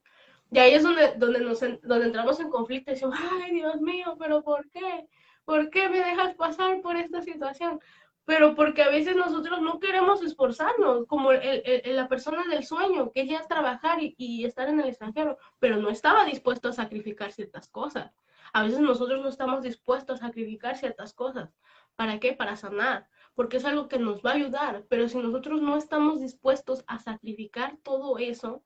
Y 0.50 0.58
ahí 0.58 0.74
es 0.74 0.82
donde, 0.82 1.14
donde, 1.16 1.40
nos, 1.40 1.60
donde 1.60 2.06
entramos 2.06 2.40
en 2.40 2.50
conflicto 2.50 2.90
y 2.90 2.94
decimos, 2.94 3.16
ay 3.18 3.52
Dios 3.52 3.80
mío, 3.80 4.16
pero 4.18 4.42
¿por 4.42 4.68
qué? 4.70 5.06
¿Por 5.44 5.70
qué 5.70 5.88
me 5.88 5.98
dejas 5.98 6.34
pasar 6.34 6.80
por 6.82 6.96
esta 6.96 7.22
situación? 7.22 7.80
Pero 8.24 8.54
porque 8.54 8.82
a 8.82 8.88
veces 8.88 9.16
nosotros 9.16 9.60
no 9.60 9.80
queremos 9.80 10.22
esforzarnos, 10.22 11.06
como 11.06 11.32
el, 11.32 11.62
el, 11.64 11.96
la 11.96 12.08
persona 12.08 12.44
del 12.48 12.64
sueño, 12.64 13.10
que 13.12 13.22
quería 13.22 13.46
trabajar 13.46 14.02
y, 14.02 14.14
y 14.18 14.44
estar 14.44 14.68
en 14.68 14.80
el 14.80 14.88
extranjero, 14.88 15.38
pero 15.58 15.76
no 15.76 15.88
estaba 15.88 16.24
dispuesto 16.24 16.68
a 16.68 16.72
sacrificar 16.72 17.32
ciertas 17.32 17.68
cosas. 17.68 18.12
A 18.52 18.62
veces 18.64 18.80
nosotros 18.80 19.22
no 19.22 19.28
estamos 19.28 19.62
dispuestos 19.62 20.20
a 20.22 20.26
sacrificar 20.26 20.76
ciertas 20.76 21.14
cosas. 21.14 21.50
¿Para 21.96 22.18
qué? 22.18 22.32
Para 22.32 22.56
sanar, 22.56 23.08
porque 23.34 23.58
es 23.58 23.64
algo 23.64 23.88
que 23.88 23.98
nos 23.98 24.22
va 24.24 24.30
a 24.30 24.34
ayudar, 24.34 24.84
pero 24.88 25.08
si 25.08 25.18
nosotros 25.18 25.62
no 25.62 25.76
estamos 25.76 26.20
dispuestos 26.20 26.84
a 26.86 26.98
sacrificar 26.98 27.76
todo 27.82 28.18
eso, 28.18 28.64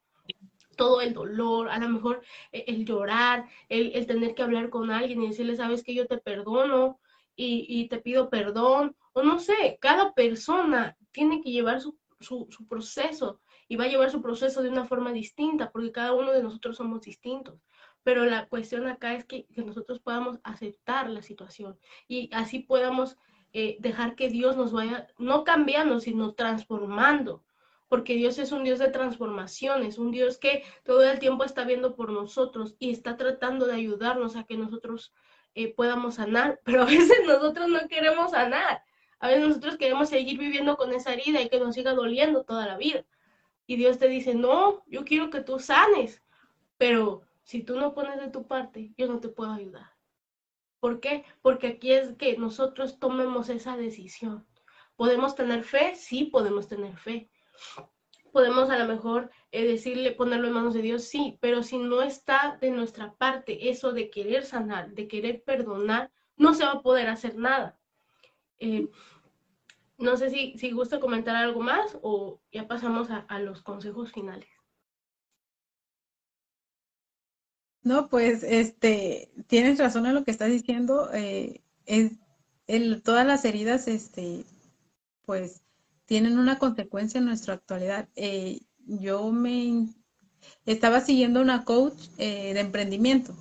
todo 0.77 1.01
el 1.01 1.15
dolor, 1.15 1.69
a 1.69 1.79
lo 1.79 1.89
mejor 1.89 2.23
e, 2.53 2.65
el, 2.69 2.85
llorar, 2.85 3.47
el, 3.69 4.07
tener 4.07 4.35
que 4.35 4.43
hablar 4.43 4.71
con 4.71 4.91
alguien 4.91 5.23
y 5.23 5.29
decirle, 5.29 5.57
sabes 5.57 5.83
que 5.83 5.95
yo 5.95 6.07
te 6.07 6.19
perdono 6.19 7.01
y, 7.37 7.89
te 7.89 7.99
pido 7.99 8.31
perdón, 8.31 8.97
o 9.13 9.23
no 9.23 9.41
sé, 9.41 9.79
cada 9.81 10.15
persona 10.15 10.97
tiene 11.11 11.43
que 11.43 11.51
llevar 11.51 11.81
su, 11.81 11.99
su, 12.21 12.49
proceso 12.69 13.41
y 13.69 13.77
va 13.77 13.85
a 13.85 13.89
llevar 13.89 14.11
su 14.11 14.23
proceso 14.23 14.63
de 14.63 14.69
una 14.69 14.87
forma 14.87 15.13
distinta, 15.13 15.71
porque 15.71 15.93
cada 15.93 16.13
uno 16.13 16.33
de 16.33 16.43
nosotros 16.43 16.77
somos 16.77 17.03
distintos. 17.03 17.61
Pero 18.05 18.25
la 18.27 18.47
cuestión 18.47 18.87
acá 18.87 19.15
es 19.15 19.25
que, 19.25 19.47
nosotros 19.57 19.99
podamos 20.01 20.39
aceptar 20.45 21.11
la 21.11 21.23
situación 21.23 21.79
y 22.07 22.31
así 22.33 22.61
podamos 22.61 23.17
eh, 23.53 23.77
dejar 23.81 24.15
que 24.15 24.29
Dios 24.29 24.57
nos 24.57 24.73
vaya, 24.73 25.09
no 25.19 25.43
cambiando, 25.43 26.01
sino 26.01 26.35
transformando 26.35 27.43
porque 27.89 28.15
Dios 28.15 28.39
es 28.39 28.53
un 28.53 28.65
Dios 28.65 28.79
de 28.79 28.89
transformación, 28.89 29.83
es 29.83 29.99
un 29.99 30.11
Dios 30.11 30.39
que 30.39 30.65
todo 30.85 31.03
el 31.09 31.19
tiempo 31.19 31.45
está 31.45 31.65
viendo 31.65 31.95
por 31.95 32.11
nosotros 32.11 32.77
y 32.79 32.91
está 32.91 33.17
tratando 33.17 33.67
de 33.67 33.75
ayudarnos 33.75 34.37
a 34.37 34.45
que 34.45 34.57
nosotros 34.57 35.13
eh, 35.55 35.75
podamos 35.75 36.17
sanar, 36.17 36.61
pero 36.65 36.83
a 36.83 36.87
veces 36.87 37.19
nosotros 37.27 37.69
no 37.69 37.87
queremos 37.89 38.31
sanar, 38.31 38.83
a 39.19 39.29
veces 39.29 39.47
nosotros 39.47 39.77
queremos 39.77 40.09
seguir 40.09 40.39
viviendo 40.39 40.77
con 40.77 40.93
esa 40.93 41.13
herida 41.13 41.41
y 41.41 41.49
que 41.49 41.61
nos 41.61 41.75
siga 41.75 41.95
doliendo 41.95 42.45
toda 42.45 42.67
la 42.67 42.77
vida. 42.77 43.05
Y 43.67 43.77
Dios 43.77 43.99
te 43.99 44.09
dice, 44.09 44.35
no, 44.35 44.85
yo 44.87 45.05
quiero 45.05 45.31
que 45.31 45.41
tú 45.41 45.59
sanes, 45.59 46.23
pero 46.77 47.23
si 47.45 47.63
tú 47.63 47.79
no 47.79 47.95
pones 47.95 48.21
de 48.21 48.29
tu 48.29 48.47
parte, 48.47 48.93
yo 48.99 49.07
no 49.07 49.21
te 49.21 49.29
puedo 49.29 49.53
ayudar. 49.53 49.91
¿Por 50.81 51.01
qué? 51.01 51.25
Porque 51.41 51.69
aquí 51.69 51.93
es 51.93 52.13
que 52.17 52.37
nosotros 52.37 52.99
tomemos 52.99 53.49
esa 53.49 53.77
decisión. 53.77 54.47
¿Podemos 54.97 55.35
tener 55.35 55.65
fe? 55.65 55.95
Sí, 55.95 56.25
podemos 56.25 56.69
tener 56.69 56.97
fe 56.99 57.31
podemos 58.35 58.69
a 58.69 58.79
lo 58.79 58.87
mejor 58.87 59.31
eh, 59.53 59.65
decirle, 59.65 60.11
ponerlo 60.11 60.49
en 60.49 60.55
manos 60.55 60.75
de 60.75 60.83
Dios, 60.83 61.05
sí, 61.05 61.39
pero 61.41 61.63
si 61.63 61.79
no 61.79 62.03
está 62.03 62.59
de 62.61 62.73
nuestra 62.73 63.15
parte 63.15 63.71
eso 63.71 63.93
de 63.93 64.11
querer 64.11 64.45
sanar, 64.45 64.91
de 64.91 65.07
querer 65.07 65.45
perdonar, 65.45 66.11
no 66.37 66.53
se 66.53 66.65
va 66.65 66.73
a 66.73 66.83
poder 66.83 67.09
hacer 67.09 67.37
nada. 67.37 67.79
Eh, 68.59 68.89
no 69.99 70.17
sé 70.17 70.31
si, 70.31 70.59
si 70.59 70.73
gusta 70.73 70.99
comentar 70.99 71.37
algo 71.37 71.61
más 71.61 71.97
o 72.03 72.41
ya 72.51 72.67
pasamos 72.67 73.09
a, 73.11 73.39
los 73.39 73.63
consejos 73.63 74.11
finales. 74.11 74.49
No, 77.83 78.09
pues 78.09 78.43
este, 78.43 79.31
tienes 79.47 79.79
razón 79.79 80.07
en 80.07 80.15
lo 80.15 80.25
que 80.25 80.33
estás 80.33 80.51
diciendo. 80.51 81.09
Eh, 81.13 81.63
todas 83.05 83.27
las 83.27 83.45
heridas, 83.45 83.87
este, 83.87 84.45
pues 85.25 85.64
tienen 86.07 86.39
una 86.39 86.59
consecuencia 86.59 87.19
en 87.19 87.27
nuestra 87.27 87.55
actualidad. 87.55 88.09
Eh, 88.17 88.61
yo 88.87 89.31
me 89.31 89.89
estaba 90.67 91.01
siguiendo 91.01 91.41
una 91.41 91.65
coach 91.65 92.09
eh, 92.19 92.55
de 92.55 92.61
emprendimiento. 92.61 93.35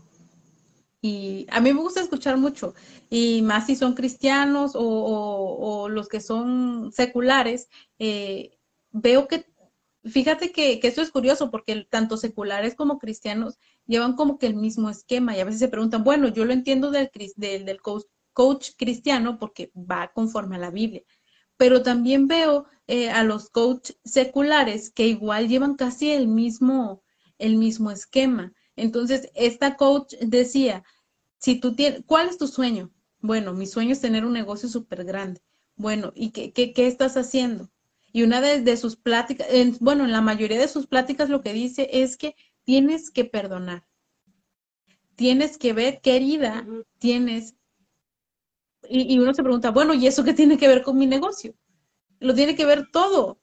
Y 1.01 1.45
a 1.49 1.59
mí 1.59 1.73
me 1.73 1.81
gusta 1.81 2.01
escuchar 2.01 2.37
mucho. 2.37 2.73
Y 3.09 3.41
más 3.41 3.65
si 3.65 3.75
son 3.75 3.93
cristianos 3.93 4.71
o, 4.75 5.89
los 5.89 6.07
que 6.07 6.21
son 6.21 6.91
seculares, 6.93 7.67
eh, 7.99 8.57
veo 8.91 9.27
que, 9.27 9.45
fíjate 10.05 10.53
que, 10.53 10.79
que, 10.79 10.87
esto 10.87 11.01
es 11.01 11.11
curioso 11.11 11.51
porque 11.51 11.85
tanto 11.89 12.15
seculares 12.15 12.75
como 12.75 12.99
cristianos 12.99 13.59
llevan 13.85 14.15
como 14.15 14.37
que 14.37 14.47
el 14.47 14.55
mismo 14.55 14.89
esquema. 14.89 15.35
Y 15.35 15.41
a 15.41 15.45
veces 15.45 15.59
se 15.59 15.67
preguntan, 15.67 16.05
bueno, 16.05 16.29
yo 16.29 16.45
lo 16.45 16.53
entiendo 16.53 16.89
del, 16.89 17.11
del, 17.35 17.81
coach, 17.81 18.05
coach 18.31 18.69
cristiano 18.77 19.37
porque 19.37 19.71
va 19.75 20.11
conforme 20.13 20.55
a 20.55 20.59
la 20.59 20.71
Biblia 20.71 21.03
pero 21.63 21.81
también 21.81 22.27
veo 22.27 22.65
eh, 22.87 23.09
a 23.09 23.23
los 23.23 23.49
coach 23.49 23.91
seculares 24.03 24.91
que 24.91 25.07
igual 25.07 25.47
llevan 25.47 25.75
casi 25.75 26.11
el 26.11 26.27
mismo, 26.27 27.01
el 27.37 27.55
mismo 27.55 27.89
esquema. 27.89 28.51
Entonces, 28.75 29.29
esta 29.33 29.77
coach 29.77 30.13
decía, 30.19 30.83
si 31.37 31.61
tú 31.61 31.73
tienes, 31.73 32.01
¿cuál 32.05 32.27
es 32.27 32.37
tu 32.37 32.49
sueño? 32.49 32.91
Bueno, 33.21 33.53
mi 33.53 33.65
sueño 33.65 33.93
es 33.93 34.01
tener 34.01 34.25
un 34.25 34.33
negocio 34.33 34.67
súper 34.67 35.05
grande. 35.05 35.41
Bueno, 35.77 36.11
¿y 36.15 36.31
qué, 36.31 36.51
qué, 36.51 36.73
qué, 36.73 36.85
estás 36.87 37.15
haciendo? 37.15 37.71
Y 38.11 38.23
una 38.23 38.41
de, 38.41 38.75
sus 38.75 38.97
pláticas, 38.97 39.47
bueno, 39.79 40.03
en 40.03 40.11
la 40.11 40.19
mayoría 40.19 40.59
de 40.59 40.67
sus 40.67 40.85
pláticas 40.85 41.29
lo 41.29 41.39
que 41.39 41.53
dice 41.53 41.87
es 41.93 42.17
que 42.17 42.35
tienes 42.65 43.09
que 43.09 43.23
perdonar. 43.23 43.87
Tienes 45.15 45.57
que 45.57 45.71
ver 45.71 46.01
qué 46.01 46.17
herida 46.17 46.67
tienes 46.99 47.55
y, 48.89 49.19
uno 49.19 49.33
se 49.33 49.43
pregunta, 49.43 49.71
bueno, 49.71 49.93
¿y 49.93 50.07
eso 50.07 50.23
qué 50.23 50.33
tiene 50.33 50.57
que 50.57 50.67
ver 50.67 50.81
con 50.81 50.97
mi 50.97 51.05
negocio? 51.05 51.55
Lo 52.19 52.33
tiene 52.33 52.55
que 52.55 52.65
ver 52.65 52.89
todo. 52.91 53.39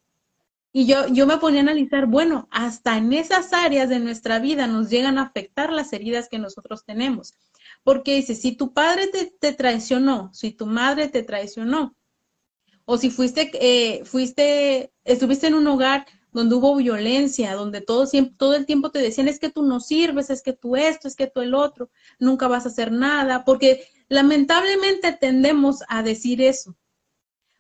Y 0.73 0.87
yo, 0.87 1.09
yo 1.09 1.27
me 1.27 1.39
ponía 1.39 1.61
a 1.61 1.63
analizar, 1.63 2.07
bueno, 2.07 2.49
hasta 2.51 2.97
en 2.97 3.13
esas 3.13 3.53
áreas 3.53 3.89
de 3.89 3.99
nuestra 3.99 4.39
vida 4.39 4.67
nos 4.67 4.89
llegan 4.89 5.19
a 5.19 5.23
afectar 5.23 5.73
las 5.73 5.93
heridas 5.93 6.29
que 6.29 6.39
nosotros 6.39 6.85
tenemos. 6.85 7.35
Porque 7.83 8.17
dice, 8.17 8.35
si 8.35 8.53
tu 8.53 8.73
padre 8.73 9.09
te, 9.41 9.53
traicionó, 9.53 10.31
si 10.33 10.53
tu 10.53 10.67
madre 10.67 11.09
te 11.09 11.23
traicionó, 11.23 11.97
o 12.85 12.99
si 12.99 13.11
fuiste, 13.11 13.51
eh, 13.55 14.05
fuiste, 14.05 14.93
estuviste 15.05 15.49
en 15.49 15.55
un 15.55 15.67
hogar 15.67 16.07
donde 16.33 16.55
hubo 16.55 16.77
violencia, 16.77 17.55
donde 17.55 17.81
todo, 17.81 18.07
siempre, 18.07 18.35
todo 18.37 18.55
el 18.55 18.67
tiempo 18.67 18.91
te 18.91 19.01
decían, 19.01 19.29
es 19.29 19.41
que 19.41 19.51
tú 19.51 19.63
no 19.63 19.81
sirves, 19.81 20.31
es 20.31 20.43
que 20.43 20.53
tú 20.53 20.77
esto, 20.77 21.09
es 21.09 21.17
que 21.17 21.27
tú 21.27 21.41
el 21.41 21.55
otro, 21.55 21.91
nunca 22.19 22.47
vas 22.47 22.67
a 22.67 22.69
hacer 22.69 22.93
nada, 22.93 23.45
porque 23.45 23.89
Lamentablemente 24.11 25.13
tendemos 25.13 25.85
a 25.89 26.03
decir 26.03 26.43
eso. 26.43 26.77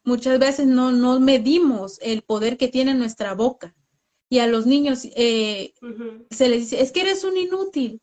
Muchas 0.03 0.39
veces 0.41 0.67
no, 0.67 0.91
no 0.91 1.21
medimos 1.21 1.99
el 2.03 2.23
poder 2.23 2.57
que 2.57 2.67
tiene 2.67 2.93
nuestra 2.93 3.35
boca. 3.35 3.75
Y 4.29 4.41
a 4.41 4.49
los 4.49 4.67
niños 4.67 5.05
eh, 5.15 5.75
se 6.31 6.49
les 6.49 6.63
dice, 6.63 6.83
es 6.83 6.91
que 6.91 7.03
eres 7.03 7.23
un 7.23 7.37
inútil, 7.37 8.01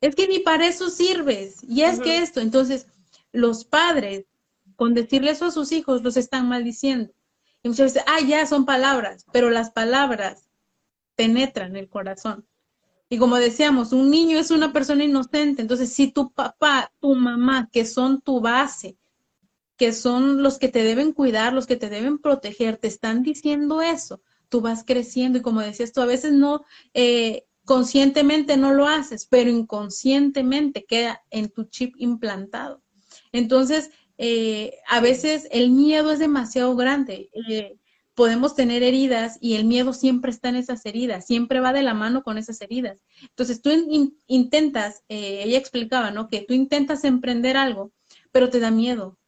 es 0.00 0.14
que 0.14 0.28
ni 0.28 0.38
para 0.38 0.66
eso 0.66 0.90
sirves, 0.90 1.58
y 1.62 1.82
es 1.82 2.00
que 2.00 2.18
esto. 2.18 2.40
Entonces, 2.40 2.86
los 3.32 3.64
padres, 3.64 4.26
con 4.76 4.94
decirle 4.94 5.32
eso 5.32 5.46
a 5.46 5.50
sus 5.50 5.72
hijos, 5.72 6.02
los 6.02 6.16
están 6.16 6.48
maldiciendo. 6.48 7.12
Y 7.64 7.68
muchas 7.68 7.94
veces, 7.94 8.04
ah, 8.08 8.20
ya 8.20 8.46
son 8.46 8.64
palabras, 8.64 9.26
pero 9.32 9.50
las 9.50 9.70
palabras 9.70 10.48
penetran 11.16 11.76
el 11.76 11.88
corazón. 11.88 12.46
Y 13.12 13.18
como 13.18 13.36
decíamos, 13.36 13.92
un 13.92 14.08
niño 14.08 14.38
es 14.38 14.50
una 14.50 14.72
persona 14.72 15.04
inocente. 15.04 15.60
Entonces, 15.60 15.92
si 15.92 16.10
tu 16.10 16.32
papá, 16.32 16.90
tu 16.98 17.14
mamá, 17.14 17.68
que 17.70 17.84
son 17.84 18.22
tu 18.22 18.40
base, 18.40 18.96
que 19.76 19.92
son 19.92 20.42
los 20.42 20.58
que 20.58 20.68
te 20.68 20.82
deben 20.82 21.12
cuidar, 21.12 21.52
los 21.52 21.66
que 21.66 21.76
te 21.76 21.90
deben 21.90 22.16
proteger, 22.16 22.78
te 22.78 22.88
están 22.88 23.22
diciendo 23.22 23.82
eso, 23.82 24.22
tú 24.48 24.62
vas 24.62 24.82
creciendo. 24.82 25.36
Y 25.36 25.42
como 25.42 25.60
decías 25.60 25.92
tú, 25.92 26.00
a 26.00 26.06
veces 26.06 26.32
no, 26.32 26.64
eh, 26.94 27.44
conscientemente 27.66 28.56
no 28.56 28.72
lo 28.72 28.86
haces, 28.86 29.26
pero 29.26 29.50
inconscientemente 29.50 30.86
queda 30.86 31.22
en 31.28 31.50
tu 31.50 31.64
chip 31.64 31.94
implantado. 31.98 32.80
Entonces, 33.30 33.90
eh, 34.16 34.78
a 34.88 35.00
veces 35.00 35.48
el 35.50 35.70
miedo 35.70 36.12
es 36.12 36.18
demasiado 36.18 36.74
grande. 36.76 37.28
Eh, 37.50 37.76
podemos 38.14 38.54
tener 38.54 38.82
heridas 38.82 39.38
y 39.40 39.54
el 39.54 39.64
miedo 39.64 39.92
siempre 39.92 40.30
está 40.30 40.48
en 40.48 40.56
esas 40.56 40.84
heridas, 40.86 41.26
siempre 41.26 41.60
va 41.60 41.72
de 41.72 41.82
la 41.82 41.94
mano 41.94 42.22
con 42.22 42.38
esas 42.38 42.60
heridas. 42.60 43.02
Entonces 43.22 43.62
tú 43.62 43.70
intentas, 44.26 45.02
eh, 45.08 45.42
ella 45.44 45.58
explicaba, 45.58 46.10
¿no? 46.10 46.28
Que 46.28 46.44
tú 46.46 46.54
intentas 46.54 47.04
emprender 47.04 47.56
algo, 47.56 47.92
pero 48.30 48.50
te 48.50 48.60
da 48.60 48.70
miedo. 48.70 49.18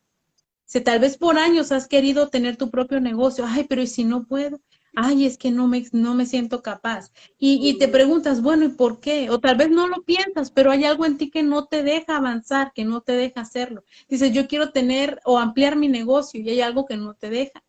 Si 0.67 0.81
tal 0.81 0.99
vez 0.99 1.17
por 1.17 1.39
años 1.39 1.73
has 1.73 1.89
querido 1.89 2.29
tener 2.29 2.57
tu 2.57 2.71
propio 2.71 3.01
negocio, 3.01 3.45
ay, 3.47 3.65
pero 3.69 3.83
¿y 3.83 3.87
si 3.87 4.05
no 4.05 4.27
puedo? 4.27 4.61
ay, 4.95 5.27
es 5.27 5.39
que 5.39 5.51
no 5.51 5.67
me, 5.69 5.85
no 5.93 6.15
me 6.15 6.27
siento 6.27 6.63
capaz. 6.63 7.11
Y, 7.39 7.69
y 7.69 7.79
te 7.79 7.89
preguntas, 7.89 8.43
bueno, 8.43 8.65
¿y 8.65 8.69
por 8.69 9.01
qué? 9.01 9.31
O 9.31 9.41
tal 9.41 9.57
vez 9.57 9.71
no 9.71 9.89
lo 9.89 10.03
piensas, 10.05 10.51
pero 10.51 10.71
hay 10.71 10.85
algo 10.85 11.05
en 11.07 11.19
ti 11.19 11.31
que 11.31 11.43
no 11.43 11.67
te 11.67 11.83
deja 11.83 12.17
avanzar, 12.17 12.73
que 12.75 12.85
no 12.85 13.01
te 13.01 13.13
deja 13.13 13.41
hacerlo. 13.41 13.85
Dices, 14.09 14.33
yo 14.33 14.47
quiero 14.47 14.71
tener 14.71 15.21
o 15.25 15.39
ampliar 15.39 15.77
mi 15.77 15.89
negocio 15.89 16.41
y 16.41 16.49
hay 16.49 16.61
algo 16.61 16.87
que 16.87 16.97
no 16.97 17.15
te 17.15 17.31
deja. 17.31 17.63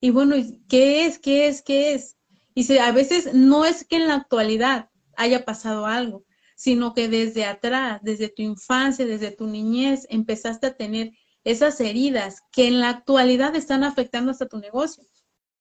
Y 0.00 0.10
bueno, 0.10 0.36
¿qué 0.68 1.06
es? 1.06 1.18
¿Qué 1.18 1.48
es? 1.48 1.62
¿Qué 1.62 1.94
es? 1.94 2.16
Y 2.54 2.64
si, 2.64 2.78
a 2.78 2.92
veces 2.92 3.34
no 3.34 3.64
es 3.64 3.84
que 3.84 3.96
en 3.96 4.08
la 4.08 4.14
actualidad 4.14 4.90
haya 5.16 5.44
pasado 5.44 5.86
algo, 5.86 6.24
sino 6.56 6.94
que 6.94 7.08
desde 7.08 7.44
atrás, 7.44 8.00
desde 8.02 8.28
tu 8.28 8.42
infancia, 8.42 9.06
desde 9.06 9.30
tu 9.30 9.46
niñez, 9.46 10.06
empezaste 10.10 10.66
a 10.68 10.76
tener 10.76 11.12
esas 11.44 11.80
heridas 11.80 12.42
que 12.52 12.66
en 12.66 12.80
la 12.80 12.90
actualidad 12.90 13.54
están 13.54 13.84
afectando 13.84 14.30
hasta 14.30 14.48
tu 14.48 14.58
negocio. 14.58 15.04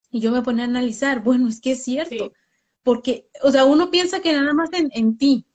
Y 0.09 0.21
yo 0.21 0.31
me 0.31 0.41
ponía 0.41 0.63
a 0.63 0.67
analizar, 0.67 1.21
bueno, 1.21 1.47
es 1.47 1.61
que 1.61 1.71
es 1.71 1.83
cierto, 1.83 2.33
porque, 2.83 3.29
o 3.43 3.51
sea, 3.51 3.65
uno 3.65 3.91
piensa 3.91 4.21
que 4.21 4.33
nada 4.33 4.53
más 4.53 4.71
en, 4.73 4.89
en 4.93 5.17
ti, 5.17 5.45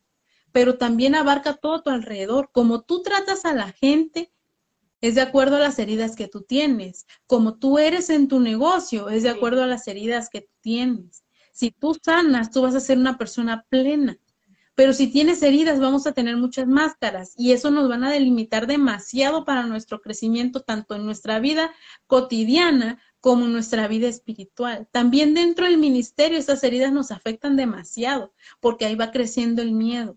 pero 0.53 0.77
también 0.79 1.15
abarca 1.15 1.55
todo 1.55 1.83
tu 1.83 1.91
alrededor. 1.91 2.51
Como 2.53 2.83
tú 2.83 3.03
tratas 3.03 3.45
a 3.45 3.55
la 3.55 3.73
gente, 3.73 4.33
es 5.03 5.17
de 5.17 5.21
acuerdo 5.21 5.57
a 5.57 5.61
las 5.61 5.79
heridas 5.79 6.17
que 6.17 6.29
tú 6.29 6.43
tienes. 6.43 7.07
Como 7.27 7.59
tú 7.59 7.79
eres 7.79 8.09
en 8.09 8.29
tu 8.29 8.41
negocio, 8.41 9.11
es 9.11 9.25
de 9.25 9.31
acuerdo 9.31 9.63
a 9.63 9.67
las 9.67 9.87
heridas 9.89 10.31
que 10.31 10.43
tú 10.43 10.53
tienes. 10.63 11.25
Si 11.53 11.73
tú 11.73 11.99
sanas, 12.03 12.51
tú 12.51 12.63
vas 12.63 12.75
a 12.75 12.81
ser 12.81 12.97
una 12.97 13.19
persona 13.19 13.67
plena. 13.69 14.17
Pero 14.75 14.95
si 14.95 15.09
tienes 15.09 15.43
heridas, 15.43 15.81
vamos 15.81 16.07
a 16.07 16.13
tener 16.13 16.37
muchas 16.37 16.67
máscaras 16.67 17.35
y 17.37 17.53
eso 17.53 17.71
nos 17.71 17.89
van 17.89 18.05
a 18.05 18.11
delimitar 18.11 18.67
demasiado 18.67 19.45
para 19.45 19.67
nuestro 19.67 20.01
crecimiento, 20.01 20.61
tanto 20.61 20.95
en 20.95 21.05
nuestra 21.05 21.41
vida 21.41 21.73
cotidiana 22.07 22.99
como 23.21 23.45
en 23.45 23.53
nuestra 23.53 23.87
vida 23.87 24.09
espiritual. 24.09 24.89
También 24.91 25.35
dentro 25.35 25.67
del 25.67 25.79
ministerio 25.79 26.39
esas 26.39 26.65
heridas 26.65 26.93
nos 26.93 27.11
afectan 27.11 27.57
demasiado 27.57 28.33
porque 28.61 28.87
ahí 28.87 28.95
va 28.95 29.11
creciendo 29.11 29.63
el 29.63 29.73
miedo. 29.73 30.17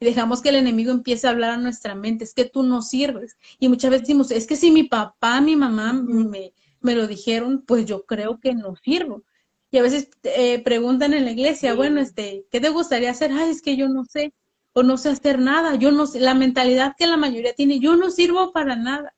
Y 0.00 0.04
dejamos 0.04 0.42
que 0.42 0.50
el 0.50 0.56
enemigo 0.56 0.90
empiece 0.90 1.26
a 1.26 1.30
hablar 1.30 1.50
a 1.50 1.56
nuestra 1.56 1.94
mente, 1.94 2.24
es 2.24 2.34
que 2.34 2.44
tú 2.44 2.62
no 2.62 2.82
sirves. 2.82 3.36
Y 3.58 3.68
muchas 3.68 3.90
veces 3.90 4.06
decimos, 4.06 4.30
es 4.30 4.46
que 4.46 4.56
si 4.56 4.70
mi 4.70 4.84
papá, 4.84 5.40
mi 5.40 5.56
mamá 5.56 5.92
me, 5.92 6.52
me 6.80 6.94
lo 6.94 7.06
dijeron, 7.06 7.64
pues 7.66 7.86
yo 7.86 8.04
creo 8.04 8.40
que 8.40 8.54
no 8.54 8.74
sirvo. 8.76 9.24
Y 9.70 9.78
a 9.78 9.82
veces 9.82 10.10
eh, 10.24 10.62
preguntan 10.62 11.14
en 11.14 11.24
la 11.24 11.32
iglesia, 11.32 11.74
bueno, 11.74 12.00
este, 12.00 12.46
¿qué 12.50 12.60
te 12.60 12.68
gustaría 12.68 13.10
hacer? 13.10 13.32
Ay, 13.32 13.50
es 13.50 13.62
que 13.62 13.76
yo 13.76 13.88
no 13.88 14.04
sé, 14.04 14.34
o 14.74 14.82
no 14.82 14.98
sé 14.98 15.10
hacer 15.10 15.38
nada, 15.38 15.76
yo 15.76 15.92
no 15.92 16.06
sé, 16.06 16.20
la 16.20 16.34
mentalidad 16.34 16.94
que 16.96 17.06
la 17.06 17.16
mayoría 17.16 17.54
tiene, 17.54 17.80
yo 17.80 17.96
no 17.96 18.10
sirvo 18.10 18.52
para 18.52 18.76
nada 18.76 19.14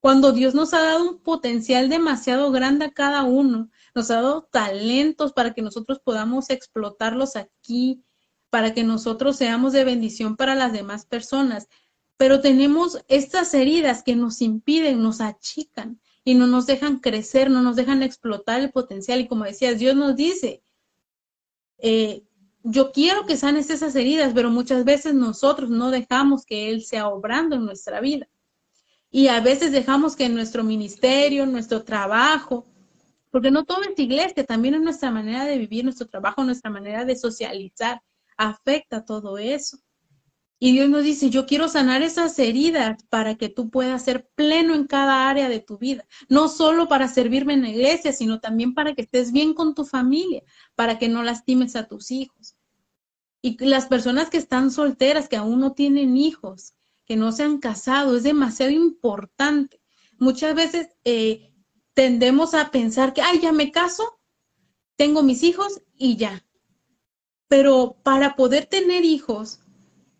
cuando 0.00 0.32
Dios 0.32 0.54
nos 0.54 0.74
ha 0.74 0.82
dado 0.82 1.10
un 1.10 1.18
potencial 1.18 1.88
demasiado 1.88 2.50
grande 2.52 2.86
a 2.86 2.92
cada 2.92 3.24
uno, 3.24 3.68
nos 3.94 4.10
ha 4.10 4.16
dado 4.16 4.48
talentos 4.50 5.32
para 5.32 5.54
que 5.54 5.62
nosotros 5.62 6.00
podamos 6.00 6.50
explotarlos 6.50 7.36
aquí, 7.36 8.02
para 8.50 8.74
que 8.74 8.84
nosotros 8.84 9.36
seamos 9.36 9.72
de 9.72 9.84
bendición 9.84 10.36
para 10.36 10.54
las 10.54 10.72
demás 10.72 11.06
personas. 11.06 11.68
Pero 12.16 12.40
tenemos 12.40 13.04
estas 13.08 13.54
heridas 13.54 14.02
que 14.02 14.16
nos 14.16 14.42
impiden, 14.42 15.02
nos 15.02 15.20
achican 15.20 16.00
y 16.24 16.34
no 16.34 16.46
nos 16.46 16.66
dejan 16.66 16.98
crecer, 16.98 17.50
no 17.50 17.62
nos 17.62 17.76
dejan 17.76 18.02
explotar 18.02 18.60
el 18.60 18.70
potencial. 18.70 19.20
Y 19.20 19.28
como 19.28 19.44
decías, 19.44 19.78
Dios 19.78 19.94
nos 19.94 20.16
dice, 20.16 20.62
eh, 21.78 22.22
yo 22.64 22.92
quiero 22.92 23.24
que 23.24 23.36
sanes 23.36 23.70
esas 23.70 23.94
heridas, 23.94 24.32
pero 24.34 24.50
muchas 24.50 24.84
veces 24.84 25.14
nosotros 25.14 25.70
no 25.70 25.90
dejamos 25.90 26.44
que 26.44 26.70
Él 26.70 26.84
sea 26.84 27.08
obrando 27.08 27.56
en 27.56 27.64
nuestra 27.64 28.00
vida. 28.00 28.28
Y 29.10 29.28
a 29.28 29.40
veces 29.40 29.72
dejamos 29.72 30.16
que 30.16 30.28
nuestro 30.28 30.64
ministerio, 30.64 31.46
nuestro 31.46 31.82
trabajo, 31.82 32.66
porque 33.30 33.50
no 33.50 33.64
todo 33.64 33.82
es 33.82 33.98
iglesia, 33.98 34.44
también 34.44 34.74
es 34.74 34.80
nuestra 34.80 35.10
manera 35.10 35.44
de 35.44 35.58
vivir, 35.58 35.84
nuestro 35.84 36.06
trabajo, 36.06 36.44
nuestra 36.44 36.70
manera 36.70 37.04
de 37.04 37.16
socializar, 37.16 38.02
afecta 38.38 39.04
todo 39.04 39.36
eso. 39.36 39.78
Y 40.60 40.72
Dios 40.72 40.88
nos 40.88 41.04
dice, 41.04 41.30
yo 41.30 41.46
quiero 41.46 41.68
sanar 41.68 42.02
esas 42.02 42.36
heridas 42.38 43.04
para 43.10 43.36
que 43.36 43.48
tú 43.48 43.70
puedas 43.70 44.02
ser 44.02 44.28
pleno 44.34 44.74
en 44.74 44.88
cada 44.88 45.28
área 45.28 45.48
de 45.48 45.60
tu 45.60 45.78
vida. 45.78 46.04
No 46.28 46.48
solo 46.48 46.88
para 46.88 47.06
servirme 47.06 47.54
en 47.54 47.62
la 47.62 47.68
iglesia, 47.68 48.12
sino 48.12 48.40
también 48.40 48.74
para 48.74 48.94
que 48.94 49.02
estés 49.02 49.30
bien 49.30 49.54
con 49.54 49.74
tu 49.74 49.84
familia, 49.84 50.42
para 50.74 50.98
que 50.98 51.08
no 51.08 51.22
lastimes 51.22 51.76
a 51.76 51.86
tus 51.86 52.10
hijos. 52.10 52.56
Y 53.40 53.62
las 53.64 53.86
personas 53.86 54.30
que 54.30 54.38
están 54.38 54.72
solteras, 54.72 55.28
que 55.28 55.36
aún 55.36 55.60
no 55.60 55.74
tienen 55.74 56.16
hijos, 56.16 56.74
que 57.04 57.14
no 57.16 57.30
se 57.30 57.44
han 57.44 57.58
casado, 57.58 58.16
es 58.16 58.24
demasiado 58.24 58.72
importante. 58.72 59.80
Muchas 60.18 60.56
veces 60.56 60.88
eh, 61.04 61.52
tendemos 61.94 62.54
a 62.54 62.72
pensar 62.72 63.12
que, 63.12 63.22
ay, 63.22 63.38
ya 63.40 63.52
me 63.52 63.70
caso, 63.70 64.18
tengo 64.96 65.22
mis 65.22 65.44
hijos 65.44 65.80
y 65.96 66.16
ya. 66.16 66.44
Pero 67.48 67.96
para 68.02 68.36
poder 68.36 68.66
tener 68.66 69.04
hijos, 69.04 69.60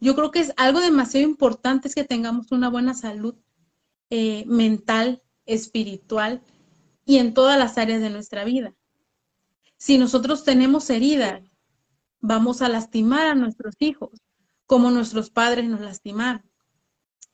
yo 0.01 0.15
creo 0.15 0.31
que 0.31 0.41
es 0.41 0.53
algo 0.57 0.81
demasiado 0.81 1.27
importante 1.27 1.89
es 1.89 1.95
que 1.95 2.05
tengamos 2.05 2.53
una 2.53 2.69
buena 2.69 2.95
salud 2.95 3.35
eh, 4.11 4.45
mental, 4.47 5.23
espiritual 5.47 6.43
y 7.05 7.19
en 7.19 7.35
todas 7.35 7.59
las 7.59 7.79
áreas 7.79 8.01
de 8.01 8.11
nuestra 8.11 8.45
vida. 8.45 8.75
Si 9.77 9.99
nosotros 9.99 10.45
tenemos 10.45 10.91
heridas, 10.91 11.43
vamos 12.21 12.63
a 12.63 12.69
lastimar 12.69 13.27
a 13.27 13.35
nuestros 13.35 13.75
hijos 13.79 14.11
como 14.67 14.91
nuestros 14.91 15.31
padres 15.31 15.67
nos 15.67 15.81
lastimaron 15.81 16.43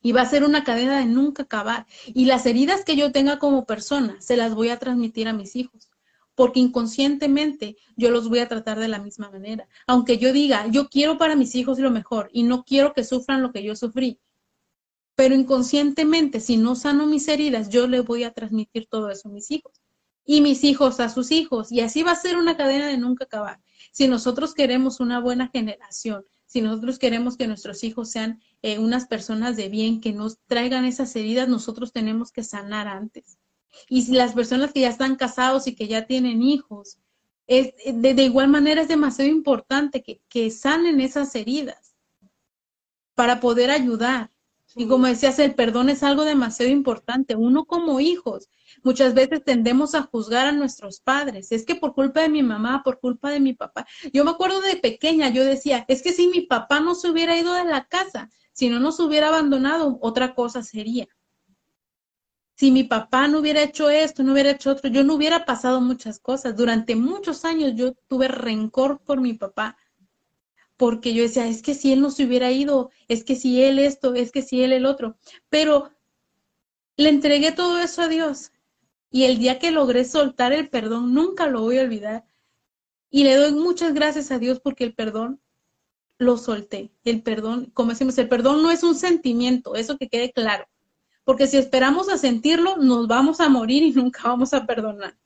y 0.01 0.13
va 0.13 0.21
a 0.21 0.29
ser 0.29 0.45
una 0.45 0.65
cadena 0.65 0.99
de 0.99 1.07
nunca 1.07 1.45
acabar. 1.45 1.87
Y 2.07 2.27
las 2.27 2.45
heridas 2.45 2.85
que 2.85 2.95
yo 2.95 3.11
tenga 3.11 3.39
como 3.39 3.65
persona 3.65 4.21
se 4.21 4.37
las 4.37 4.55
voy 4.55 4.69
a 4.69 4.79
transmitir 4.79 5.29
a 5.29 5.33
mis 5.33 5.57
hijos, 5.57 5.91
porque 6.35 6.61
inconscientemente 6.61 7.77
yo 7.97 8.11
los 8.11 8.29
voy 8.29 8.41
a 8.41 8.49
tratar 8.49 8.79
de 8.79 8.89
la 8.89 8.99
misma 8.99 9.31
manera. 9.31 9.69
Aunque 9.87 10.19
yo 10.19 10.33
diga, 10.33 10.67
yo 10.69 10.89
quiero 10.89 11.19
para 11.19 11.37
mis 11.37 11.55
hijos 11.55 11.79
lo 11.79 11.91
mejor 11.91 12.31
y 12.33 12.43
no 12.43 12.65
quiero 12.65 12.93
que 12.93 13.05
sufran 13.05 13.43
lo 13.43 13.53
que 13.53 13.63
yo 13.63 13.77
sufrí, 13.77 14.21
pero 15.15 15.35
inconscientemente, 15.35 16.41
si 16.41 16.57
no 16.57 16.75
sano 16.75 17.07
mis 17.07 17.29
heridas, 17.29 17.69
yo 17.69 17.87
le 17.87 18.01
voy 18.01 18.25
a 18.25 18.33
transmitir 18.33 18.87
todo 18.89 19.11
eso 19.11 19.29
a 19.29 19.33
mis 19.33 19.51
hijos 19.51 19.81
y 20.25 20.41
mis 20.41 20.65
hijos 20.65 21.01
a 21.01 21.09
sus 21.09 21.31
hijos. 21.31 21.71
Y 21.71 21.81
así 21.81 22.03
va 22.03 22.13
a 22.13 22.17
ser 22.17 22.37
una 22.37 22.57
cadena 22.57 22.89
de 22.89 22.99
nunca 22.99 23.25
acabar. 23.25 23.61
Si 23.93 24.09
nosotros 24.09 24.55
queremos 24.55 24.99
una 25.01 25.21
buena 25.21 25.49
generación, 25.49 26.25
si 26.47 26.63
nosotros 26.63 26.99
queremos 26.99 27.37
que 27.37 27.47
nuestros 27.47 27.85
hijos 27.85 28.11
sean 28.11 28.41
eh, 28.63 28.79
unas 28.79 29.07
personas 29.07 29.57
de 29.57 29.69
bien, 29.69 30.01
que 30.01 30.13
nos 30.13 30.39
traigan 30.47 30.85
esas 30.85 31.15
heridas, 31.17 31.49
nosotros 31.49 31.93
tenemos 31.93 32.33
que 32.33 32.43
sanar 32.43 32.89
antes. 32.89 33.39
Y 33.89 34.03
si 34.03 34.13
las 34.13 34.33
personas 34.33 34.73
que 34.73 34.81
ya 34.81 34.89
están 34.89 35.17
casados 35.17 35.67
y 35.67 35.75
que 35.75 35.89
ya 35.89 36.07
tienen 36.07 36.43
hijos, 36.43 36.99
es, 37.47 37.75
de, 37.85 38.23
igual 38.23 38.49
manera 38.49 38.83
es 38.83 38.89
demasiado 38.89 39.31
importante 39.31 40.03
que, 40.03 40.21
que 40.29 40.51
sanen 40.51 41.01
esas 41.01 41.35
heridas 41.35 41.95
para 43.15 43.41
poder 43.41 43.71
ayudar. 43.71 44.31
Y 44.77 44.87
como 44.89 45.07
decías, 45.07 45.39
el 45.39 45.55
perdón 45.55 45.89
es 45.89 46.03
algo 46.03 46.25
demasiado 46.25 46.73
importante. 46.73 47.37
Uno 47.37 47.65
como 47.65 48.01
hijos 48.01 48.49
Muchas 48.83 49.15
veces 49.15 49.45
tendemos 49.45 49.95
a 49.95 50.03
juzgar 50.03 50.47
a 50.47 50.53
nuestros 50.53 51.01
padres. 51.01 51.53
Es 51.53 51.65
que 51.65 51.75
por 51.75 51.95
culpa 51.95 52.23
de 52.23 52.29
mi 52.29 52.43
mamá, 52.43 52.83
por 52.83 52.99
culpa 52.99 53.31
de 53.31 53.41
mi 53.41 53.53
papá. 53.53 53.87
Yo 54.13 54.25
me 54.25 54.31
acuerdo 54.31 54.61
de 54.61 54.77
pequeña, 54.77 55.29
yo 55.29 55.45
decía, 55.45 55.85
es 55.89 56.03
que 56.03 56.13
si 56.13 56.29
mi 56.29 56.43
papá 56.43 56.81
no 56.81 56.95
se 56.95 57.11
hubiera 57.11 57.37
ido 57.37 57.55
de 57.55 57.65
la 57.65 57.87
casa, 57.87 58.31
si 58.53 58.69
no 58.69 58.81
nos 58.81 59.01
hubiera 59.01 59.29
abandonado, 59.29 59.99
otra 60.01 60.35
cosa 60.35 60.63
sería. 60.63 61.07
Si 62.57 62.71
mi 62.71 62.85
papá 62.85 63.27
no 63.29 63.41
hubiera 63.41 63.63
hecho 63.63 63.91
esto, 63.91 64.23
no 64.23 64.33
hubiera 64.33 64.53
hecho 64.53 64.71
otro, 64.71 64.89
yo 64.89 65.03
no 65.03 65.15
hubiera 65.15 65.45
pasado 65.45 65.81
muchas 65.81 66.21
cosas. 66.21 66.57
Durante 66.57 66.95
muchos 66.95 67.45
años 67.45 67.73
yo 67.75 67.95
tuve 68.09 68.29
rencor 68.29 69.01
por 69.01 69.21
mi 69.21 69.35
papá, 69.35 69.77
porque 70.77 71.15
yo 71.15 71.23
decía, 71.23 71.47
es 71.49 71.63
que 71.63 71.75
si 71.75 71.93
él 71.93 72.01
no 72.01 72.11
se 72.11 72.25
hubiera 72.25 72.51
ido, 72.53 72.91
es 73.09 73.25
que 73.25 73.37
si 73.37 73.63
él 73.63 73.79
esto, 73.79 74.15
es 74.15 74.33
que 74.33 74.43
si 74.43 74.63
él 74.63 74.73
el 74.73 74.87
otro. 74.87 75.17
Pero 75.49 75.91
le 76.97 77.09
entregué 77.09 77.53
todo 77.53 77.79
eso 77.79 78.03
a 78.03 78.09
Dios 78.09 78.53
y 79.11 79.25
el 79.25 79.39
día 79.39 79.59
que 79.59 79.71
logré 79.71 80.05
soltar 80.05 80.53
el 80.53 80.69
perdón, 80.69 81.15
nunca 81.15 81.47
lo 81.47 81.61
voy 81.63 81.79
a 81.79 81.83
olvidar. 81.83 82.25
Y 83.11 83.23
le 83.23 83.37
doy 83.37 83.53
muchas 83.53 83.95
gracias 83.95 84.33
a 84.33 84.41
Dios 84.41 84.61
porque 84.61 84.83
el 84.83 84.95
perdón 84.95 85.41
lo 86.19 86.37
solté. 86.37 86.91
El 87.05 87.23
perdón, 87.23 87.71
como 87.75 87.91
decimos, 87.91 88.19
el 88.19 88.29
perdón 88.29 88.63
no 88.63 88.73
es 88.73 88.83
un 88.83 88.97
sentimiento, 88.97 89.77
eso 89.77 89.99
que 89.99 90.09
quede 90.09 90.33
claro. 90.33 90.67
Porque 91.25 91.47
si 91.47 91.57
esperamos 91.57 92.09
a 92.09 92.19
sentirlo, 92.19 92.77
nos 92.77 93.09
vamos 93.09 93.41
a 93.41 93.49
morir 93.49 93.83
y 93.83 93.93
nunca 93.93 94.23
vamos 94.25 94.53
a 94.55 94.67
perdonar. 94.67 95.17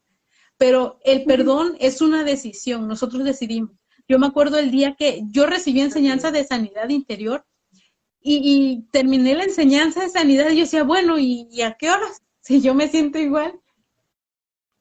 Pero 0.57 0.99
el 1.05 1.25
perdón 1.25 1.77
es 1.79 2.01
una 2.01 2.25
decisión, 2.25 2.89
nosotros 2.89 3.25
decidimos. 3.25 3.77
Yo 4.09 4.19
me 4.19 4.27
acuerdo 4.27 4.59
el 4.59 4.71
día 4.71 4.97
que 4.97 5.23
yo 5.31 5.47
recibí 5.47 5.81
enseñanza 5.81 6.31
de 6.31 6.45
sanidad 6.45 6.89
interior 6.89 7.45
y, 8.21 8.87
terminé 8.91 9.35
la 9.35 9.45
enseñanza 9.45 10.03
de 10.03 10.09
sanidad 10.09 10.51
y 10.51 10.57
yo 10.57 10.63
decía, 10.63 10.83
bueno, 10.83 11.19
¿y, 11.19 11.47
¿y 11.51 11.63
a 11.63 11.75
qué 11.75 11.91
horas? 11.91 12.23
Si 12.41 12.63
yo 12.63 12.73
me 12.73 12.89
siento 12.89 13.19
igual 13.19 13.61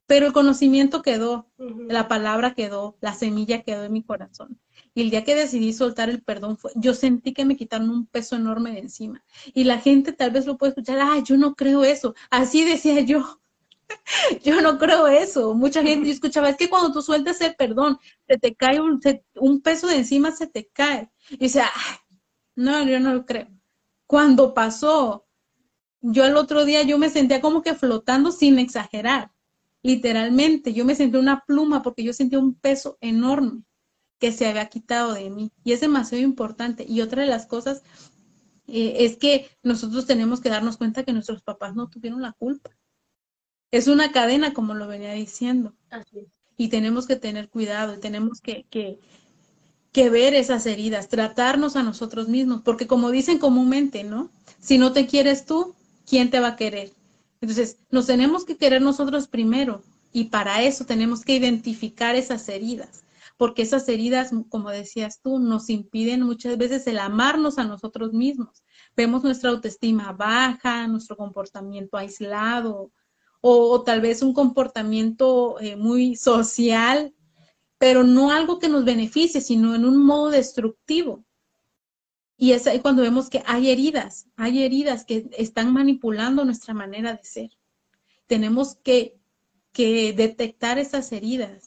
pero 0.07 0.25
el 0.25 0.33
conocimiento 0.33 1.01
quedó, 1.01 1.51
la 1.57 2.07
palabra 2.07 2.55
quedó, 2.55 2.97
la 3.01 3.13
semilla 3.13 3.61
quedó 3.61 3.83
en 3.83 3.91
mi 3.91 4.03
corazón. 4.03 4.59
Y 4.97 5.01
el 5.01 5.11
día 5.11 5.23
que 5.23 5.35
decidí 5.35 5.73
soltar 5.73 6.09
el 6.09 6.23
perdón, 6.23 6.57
fue, 6.57 6.71
yo 6.73 6.95
sentí 6.95 7.31
que 7.31 7.45
me 7.45 7.55
quitaron 7.55 7.91
un 7.91 8.07
peso 8.07 8.35
enorme 8.35 8.71
de 8.71 8.79
encima. 8.79 9.23
Y 9.53 9.63
la 9.65 9.77
gente 9.77 10.11
tal 10.11 10.31
vez 10.31 10.47
lo 10.47 10.57
puede 10.57 10.71
escuchar, 10.71 10.97
ah, 10.99 11.19
yo 11.23 11.37
no 11.37 11.53
creo 11.53 11.83
eso. 11.83 12.15
Así 12.31 12.65
decía 12.65 13.01
yo. 13.01 13.39
yo 14.43 14.59
no 14.59 14.79
creo 14.79 15.05
eso. 15.05 15.53
Mucha 15.53 15.83
gente, 15.83 16.07
yo 16.07 16.13
escuchaba, 16.15 16.49
es 16.49 16.57
que 16.57 16.67
cuando 16.67 16.91
tú 16.91 17.03
sueltas 17.03 17.39
el 17.41 17.53
perdón, 17.53 17.99
se 18.27 18.39
te 18.39 18.55
cae 18.55 18.81
un, 18.81 18.99
un 19.35 19.61
peso 19.61 19.85
de 19.85 19.97
encima, 19.97 20.31
se 20.31 20.47
te 20.47 20.67
cae. 20.73 21.11
Y 21.29 21.37
dice, 21.37 21.61
no, 22.55 22.83
yo 22.83 22.99
no 22.99 23.13
lo 23.13 23.23
creo. 23.23 23.49
Cuando 24.07 24.55
pasó, 24.55 25.27
yo 26.01 26.25
el 26.25 26.35
otro 26.35 26.65
día 26.65 26.81
yo 26.81 26.97
me 26.97 27.11
sentía 27.11 27.39
como 27.39 27.61
que 27.61 27.75
flotando 27.75 28.31
sin 28.31 28.57
exagerar. 28.57 29.31
Literalmente, 29.83 30.73
yo 30.73 30.85
me 30.85 30.95
sentí 30.95 31.19
una 31.19 31.43
pluma 31.45 31.83
porque 31.83 32.03
yo 32.03 32.13
sentía 32.13 32.39
un 32.39 32.55
peso 32.55 32.97
enorme 32.99 33.61
que 34.19 34.31
se 34.31 34.47
había 34.47 34.69
quitado 34.69 35.13
de 35.13 35.29
mí. 35.29 35.51
Y 35.63 35.73
es 35.73 35.81
demasiado 35.81 36.23
importante. 36.23 36.85
Y 36.87 37.01
otra 37.01 37.21
de 37.21 37.27
las 37.29 37.45
cosas 37.45 37.83
eh, 38.67 38.95
es 38.99 39.17
que 39.17 39.49
nosotros 39.63 40.05
tenemos 40.05 40.41
que 40.41 40.49
darnos 40.49 40.77
cuenta 40.77 41.03
que 41.03 41.13
nuestros 41.13 41.41
papás 41.41 41.75
no 41.75 41.89
tuvieron 41.89 42.21
la 42.21 42.33
culpa. 42.33 42.71
Es 43.71 43.87
una 43.87 44.11
cadena, 44.11 44.53
como 44.53 44.73
lo 44.73 44.87
venía 44.87 45.13
diciendo. 45.13 45.75
Y 46.57 46.69
tenemos 46.69 47.05
que 47.05 47.15
tener 47.15 47.49
cuidado 47.49 47.95
y 47.95 47.99
tenemos 47.99 48.41
que, 48.41 48.65
que, 48.69 48.99
que 49.91 50.09
ver 50.09 50.33
esas 50.33 50.65
heridas, 50.65 51.09
tratarnos 51.09 51.75
a 51.75 51.83
nosotros 51.83 52.27
mismos, 52.27 52.61
porque 52.63 52.87
como 52.87 53.11
dicen 53.11 53.39
comúnmente, 53.39 54.03
¿no? 54.03 54.29
Si 54.59 54.77
no 54.77 54.93
te 54.93 55.05
quieres 55.07 55.45
tú, 55.45 55.75
¿quién 56.05 56.29
te 56.29 56.39
va 56.39 56.49
a 56.49 56.55
querer? 56.55 56.93
Entonces, 57.41 57.77
nos 57.91 58.07
tenemos 58.07 58.45
que 58.45 58.57
querer 58.57 58.81
nosotros 58.81 59.27
primero 59.27 59.81
y 60.11 60.25
para 60.25 60.63
eso 60.63 60.85
tenemos 60.85 61.23
que 61.23 61.35
identificar 61.35 62.15
esas 62.15 62.47
heridas, 62.49 63.03
porque 63.37 63.61
esas 63.61 63.87
heridas, 63.87 64.31
como 64.49 64.71
decías 64.71 65.21
tú, 65.21 65.39
nos 65.39 65.69
impiden 65.69 66.23
muchas 66.23 66.57
veces 66.57 66.87
el 66.87 66.97
amarnos 66.97 67.59
a 67.59 67.63
nosotros 67.63 68.11
mismos. 68.11 68.63
Vemos 68.95 69.23
nuestra 69.23 69.51
autoestima 69.51 70.11
baja, 70.11 70.87
nuestro 70.87 71.15
comportamiento 71.15 71.97
aislado 71.97 72.91
o, 73.39 73.83
tal 73.83 74.01
vez 74.01 74.23
un 74.23 74.33
comportamiento 74.33 75.59
eh, 75.59 75.75
muy 75.75 76.15
social, 76.15 77.13
pero 77.77 78.03
no 78.03 78.31
algo 78.31 78.57
que 78.57 78.69
nos 78.69 78.83
beneficie, 78.83 79.39
sino 79.39 79.75
en 79.75 79.85
un 79.85 80.03
modo 80.03 80.31
destructivo. 80.31 81.23
Y 82.35 82.51
es 82.53 82.65
ahí 82.65 82.79
cuando 82.79 83.03
vemos 83.03 83.29
que 83.29 83.43
hay 83.45 83.69
heridas, 83.69 84.27
hay 84.35 84.63
heridas 84.63 85.05
que 85.05 85.29
están 85.37 85.71
manipulando 85.71 86.43
nuestra 86.43 86.73
manera 86.73 87.13
de 87.13 87.23
ser. 87.23 87.51
Tenemos 88.25 88.75
que, 88.77 89.19
que 89.71 90.13
detectar 90.13 90.79
esas 90.79 91.11
heridas 91.11 91.66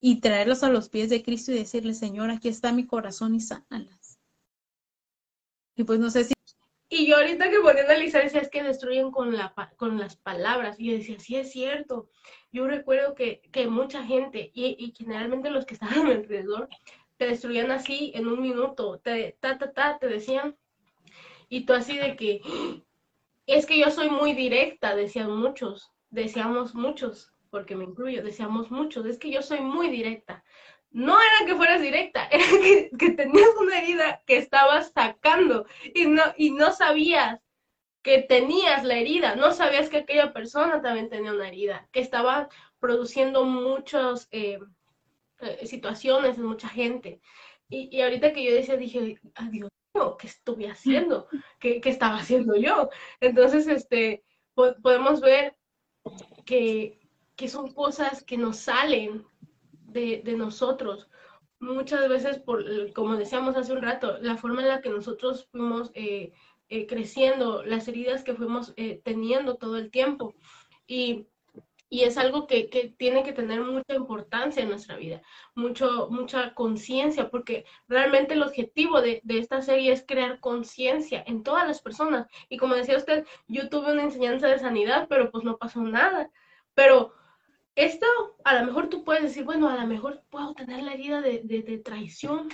y 0.00 0.20
traerlas 0.20 0.62
a 0.62 0.70
los 0.70 0.88
pies 0.88 1.10
de 1.10 1.22
Cristo 1.22 1.52
y 1.52 1.58
decirle, 1.58 1.94
Señor, 1.94 2.30
aquí 2.30 2.48
está 2.48 2.72
mi 2.72 2.86
corazón 2.86 3.34
y 3.34 3.40
sánalas. 3.40 4.18
Y 5.76 5.84
pues 5.84 5.98
no 5.98 6.10
sé 6.10 6.24
si... 6.24 6.34
Y 6.88 7.06
yo 7.06 7.16
ahorita 7.16 7.50
que 7.50 7.58
ponía 7.60 7.82
a 7.82 7.86
analizar 7.86 8.22
decía, 8.22 8.40
es 8.40 8.48
que 8.48 8.62
destruyen 8.62 9.10
con, 9.10 9.36
la, 9.36 9.52
con 9.76 9.98
las 9.98 10.16
palabras. 10.16 10.78
Y 10.78 10.90
yo 10.90 10.92
decía, 10.98 11.18
sí 11.18 11.36
es 11.36 11.50
cierto. 11.50 12.08
Yo 12.52 12.66
recuerdo 12.66 13.14
que, 13.14 13.42
que 13.50 13.66
mucha 13.66 14.04
gente, 14.04 14.50
y, 14.54 14.76
y 14.78 14.94
generalmente 14.96 15.50
los 15.50 15.66
que 15.66 15.74
estaban 15.74 16.06
alrededor, 16.06 16.68
te 17.16 17.26
destruían 17.26 17.70
así 17.70 18.12
en 18.14 18.28
un 18.28 18.40
minuto, 18.40 18.98
te, 18.98 19.36
ta, 19.40 19.58
ta, 19.58 19.72
ta, 19.72 19.98
te 19.98 20.06
decían, 20.06 20.56
y 21.48 21.64
tú 21.64 21.72
así 21.72 21.96
de 21.96 22.16
que, 22.16 22.40
es 23.46 23.66
que 23.66 23.78
yo 23.78 23.90
soy 23.90 24.10
muy 24.10 24.34
directa, 24.34 24.94
decían 24.94 25.30
muchos, 25.30 25.90
decíamos 26.10 26.74
muchos, 26.74 27.32
porque 27.56 27.74
me 27.74 27.84
incluyo, 27.84 28.22
decíamos 28.22 28.70
muchos, 28.70 29.06
es 29.06 29.18
que 29.18 29.30
yo 29.30 29.40
soy 29.40 29.62
muy 29.62 29.88
directa. 29.88 30.44
No 30.90 31.14
era 31.18 31.46
que 31.46 31.56
fueras 31.56 31.80
directa, 31.80 32.28
era 32.30 32.44
que, 32.44 32.90
que 32.98 33.12
tenías 33.12 33.48
una 33.58 33.78
herida 33.78 34.22
que 34.26 34.36
estabas 34.36 34.92
sacando 34.92 35.64
y 35.94 36.04
no, 36.04 36.22
y 36.36 36.50
no 36.50 36.70
sabías 36.72 37.40
que 38.02 38.20
tenías 38.20 38.84
la 38.84 38.98
herida, 38.98 39.36
no 39.36 39.52
sabías 39.52 39.88
que 39.88 39.96
aquella 39.96 40.34
persona 40.34 40.82
también 40.82 41.08
tenía 41.08 41.32
una 41.32 41.48
herida, 41.48 41.88
que 41.92 42.00
estaba 42.00 42.50
produciendo 42.78 43.44
muchos... 43.44 44.28
Eh, 44.32 44.58
eh, 45.40 45.66
situaciones, 45.66 46.38
en 46.38 46.46
mucha 46.46 46.66
gente. 46.66 47.20
Y, 47.68 47.94
y, 47.94 48.00
ahorita 48.00 48.32
que 48.32 48.42
yo 48.42 48.54
decía, 48.54 48.78
dije, 48.78 49.20
adiós, 49.34 49.68
¿qué 50.18 50.26
estuve 50.26 50.70
haciendo? 50.70 51.28
¿Qué, 51.60 51.78
¿Qué, 51.82 51.90
estaba 51.90 52.16
haciendo 52.16 52.56
yo? 52.56 52.88
Entonces, 53.20 53.66
este, 53.66 54.24
podemos 54.54 55.20
ver 55.20 55.54
que, 56.46 57.05
que, 57.36 57.48
son 57.48 57.72
cosas 57.72 58.22
que 58.24 58.36
nos 58.36 58.58
salen 58.58 59.24
de, 59.70 60.22
de, 60.24 60.36
nosotros. 60.36 61.08
Muchas 61.60 62.08
veces, 62.08 62.38
por, 62.38 62.64
como 62.92 63.16
decíamos 63.16 63.56
hace 63.56 63.72
un 63.72 63.82
rato, 63.82 64.18
la 64.20 64.36
forma 64.36 64.62
en 64.62 64.68
la 64.68 64.80
que 64.80 64.90
nosotros 64.90 65.48
fuimos 65.50 65.90
eh, 65.94 66.32
eh, 66.68 66.86
creciendo, 66.86 67.62
las 67.64 67.88
heridas 67.88 68.24
que 68.24 68.34
fuimos 68.34 68.72
eh, 68.76 69.00
teniendo 69.04 69.56
todo 69.56 69.76
el 69.76 69.90
tiempo. 69.90 70.34
Y 70.86 71.26
y 71.88 72.02
es 72.02 72.18
algo 72.18 72.46
que, 72.46 72.68
que, 72.68 72.88
tiene 72.88 73.22
que 73.22 73.32
tener 73.32 73.60
mucha 73.60 73.94
importancia 73.94 74.62
en 74.62 74.70
nuestra 74.70 74.96
vida, 74.96 75.22
mucho, 75.54 76.08
mucha 76.10 76.52
conciencia, 76.54 77.30
porque 77.30 77.64
realmente 77.88 78.34
el 78.34 78.42
objetivo 78.42 79.00
de, 79.00 79.20
de 79.24 79.38
esta 79.38 79.62
serie 79.62 79.92
es 79.92 80.04
crear 80.06 80.40
conciencia 80.40 81.22
en 81.26 81.42
todas 81.42 81.66
las 81.66 81.80
personas. 81.80 82.26
Y 82.48 82.56
como 82.56 82.74
decía 82.74 82.96
usted, 82.96 83.24
yo 83.46 83.68
tuve 83.68 83.92
una 83.92 84.02
enseñanza 84.02 84.48
de 84.48 84.58
sanidad, 84.58 85.06
pero 85.08 85.30
pues 85.30 85.44
no 85.44 85.58
pasó 85.58 85.80
nada. 85.80 86.30
Pero 86.74 87.14
esto, 87.76 88.06
a 88.44 88.58
lo 88.58 88.66
mejor 88.66 88.88
tú 88.88 89.04
puedes 89.04 89.22
decir, 89.22 89.44
bueno, 89.44 89.68
a 89.68 89.76
lo 89.76 89.86
mejor 89.86 90.22
puedo 90.30 90.54
tener 90.54 90.82
la 90.82 90.94
herida 90.94 91.20
de, 91.20 91.42
de, 91.44 91.78
traición, 91.78 92.48